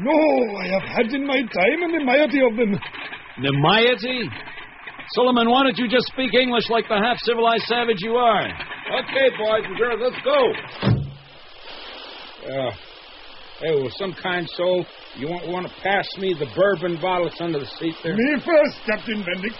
No, 0.00 0.16
I 0.56 0.66
have 0.72 0.88
had 0.88 1.06
in 1.12 1.26
my 1.26 1.38
time 1.44 1.82
an 1.84 2.00
impiety 2.00 2.40
of 2.40 2.56
them. 2.56 2.72
The 3.42 3.52
moiety? 3.60 4.24
Solomon, 5.14 5.50
why 5.50 5.64
don't 5.64 5.78
you 5.78 5.88
just 5.88 6.06
speak 6.08 6.32
English 6.34 6.68
like 6.70 6.88
the 6.88 6.96
half 6.96 7.18
civilized 7.18 7.64
savage 7.64 8.00
you 8.00 8.16
are? 8.16 8.48
Okay, 9.04 9.28
boys 9.36 9.64
and 9.68 9.76
girls, 9.76 10.00
let's 10.00 10.24
go. 10.24 10.40
Uh, 12.48 12.70
hey, 13.60 13.74
well, 13.74 13.90
some 13.98 14.12
kind 14.14 14.48
soul, 14.56 14.86
you 15.16 15.28
want, 15.28 15.46
want 15.48 15.66
to 15.66 15.72
pass 15.82 16.06
me 16.18 16.34
the 16.38 16.46
bourbon 16.54 16.96
bottle 17.00 17.28
that's 17.28 17.40
under 17.40 17.58
the 17.58 17.66
seat 17.78 17.96
there? 18.02 18.14
Me 18.16 18.36
first, 18.40 18.78
Captain 18.86 19.22
Bendix. 19.22 19.54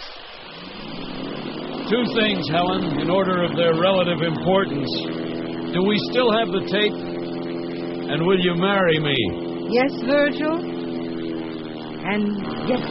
Two 1.88 2.04
things, 2.14 2.46
Helen, 2.50 3.00
in 3.00 3.10
order 3.10 3.42
of 3.44 3.56
their 3.56 3.74
relative 3.74 4.20
importance. 4.22 4.90
Do 5.72 5.82
we 5.82 5.98
still 6.10 6.30
have 6.32 6.48
the 6.48 6.60
tape? 6.70 6.92
And 6.92 8.22
will 8.26 8.38
you 8.40 8.54
marry 8.54 8.98
me? 9.00 9.16
Yes, 9.70 9.92
Virgil? 10.06 10.76
And 12.10 12.38
yes. 12.68 12.82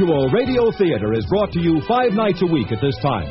Mutual 0.00 0.30
Radio 0.30 0.72
Theater 0.78 1.12
is 1.12 1.26
brought 1.28 1.52
to 1.52 1.60
you 1.60 1.82
five 1.86 2.12
nights 2.12 2.40
a 2.40 2.46
week 2.46 2.72
at 2.72 2.80
this 2.80 2.96
time. 3.02 3.28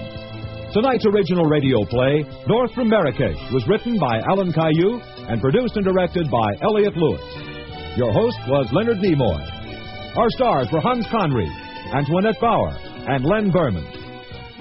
Tonight's 0.71 1.03
original 1.09 1.49
radio 1.49 1.83
play, 1.89 2.21
North 2.45 2.71
from 2.75 2.89
Marrakesh, 2.89 3.41
was 3.49 3.65
written 3.67 3.97
by 3.97 4.21
Alan 4.29 4.53
Caillou 4.53 5.01
and 5.33 5.41
produced 5.41 5.77
and 5.77 5.83
directed 5.83 6.29
by 6.29 6.45
Elliott 6.61 6.93
Lewis. 6.95 7.25
Your 7.97 8.13
host 8.13 8.37
was 8.45 8.69
Leonard 8.71 9.01
Nimoy. 9.01 9.41
Our 10.15 10.29
stars 10.37 10.67
were 10.71 10.79
Hans 10.79 11.07
Conried, 11.09 11.49
Antoinette 11.89 12.39
Bower, 12.39 12.77
and 13.09 13.25
Len 13.25 13.49
Birman. 13.49 13.89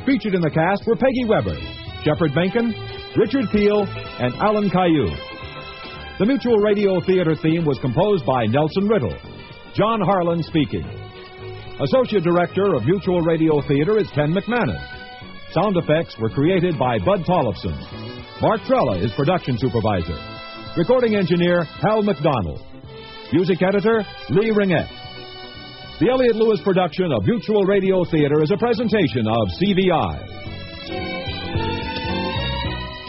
Featured 0.06 0.32
in 0.32 0.40
the 0.40 0.48
cast 0.48 0.86
were 0.86 0.97
Peggy 0.97 1.28
Weber, 1.28 1.60
Shepard 2.09 2.32
Menken, 2.32 2.72
Richard 3.20 3.52
Peel, 3.52 3.85
and 3.85 4.32
Alan 4.40 4.70
Caillou. 4.70 5.12
The 6.18 6.24
Mutual 6.24 6.56
Radio 6.56 7.05
Theater 7.05 7.36
theme 7.36 7.66
was 7.66 7.76
composed 7.85 8.24
by 8.24 8.47
Nelson 8.47 8.89
Riddle. 8.89 9.18
John 9.74 10.01
Harlan 10.01 10.43
speaking. 10.43 10.97
Associate 11.80 12.24
Director 12.24 12.74
of 12.74 12.82
Mutual 12.82 13.20
Radio 13.20 13.62
Theater 13.68 13.98
is 13.98 14.10
Ken 14.10 14.34
McManus. 14.34 14.82
Sound 15.55 15.76
effects 15.76 16.18
were 16.18 16.28
created 16.28 16.76
by 16.76 16.98
Bud 16.98 17.22
Tollefson. 17.22 17.78
Mark 18.42 18.62
Trella 18.66 18.98
is 18.98 19.12
production 19.12 19.56
supervisor. 19.56 20.18
Recording 20.76 21.14
engineer 21.14 21.62
Hal 21.62 22.02
McDonald. 22.02 22.60
Music 23.32 23.62
editor 23.62 24.02
Lee 24.30 24.50
Ringette. 24.50 24.90
The 26.00 26.10
Elliott 26.10 26.34
Lewis 26.34 26.60
production 26.64 27.12
of 27.12 27.22
Mutual 27.24 27.62
Radio 27.62 28.02
Theater 28.10 28.42
is 28.42 28.50
a 28.50 28.56
presentation 28.56 29.28
of 29.28 29.46
CVI. 29.62 30.18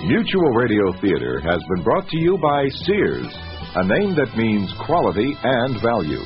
Mutual 0.05 0.51
Radio 0.53 0.93
Theater 1.01 1.41
has 1.41 1.59
been 1.73 1.83
brought 1.83 2.07
to 2.07 2.19
you 2.19 2.37
by 2.37 2.67
Sears, 2.85 3.33
a 3.77 3.83
name 3.97 4.13
that 4.13 4.37
means 4.37 4.71
quality 4.85 5.33
and 5.41 5.81
value. 5.81 6.21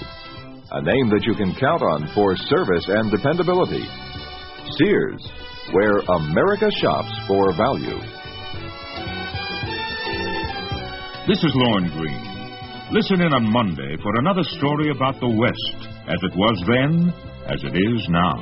A 0.73 0.81
name 0.81 1.09
that 1.13 1.21
you 1.21 1.35
can 1.35 1.53
count 1.53 1.83
on 1.83 2.09
for 2.15 2.35
service 2.35 2.85
and 2.87 3.11
dependability. 3.11 3.85
Sears, 4.73 5.21
where 5.71 5.99
America 6.17 6.71
shops 6.81 7.13
for 7.27 7.53
value. 7.53 8.01
This 11.27 11.37
is 11.43 11.53
Lorne 11.53 11.93
Greene. 11.93 12.25
Listen 12.91 13.21
in 13.21 13.33
on 13.33 13.53
Monday 13.53 13.97
for 14.01 14.17
another 14.17 14.41
story 14.57 14.89
about 14.89 15.19
the 15.19 15.29
West, 15.29 15.87
as 16.09 16.17
it 16.23 16.35
was 16.35 16.63
then, 16.65 17.13
as 17.45 17.63
it 17.63 17.77
is 17.77 18.09
now. 18.09 18.41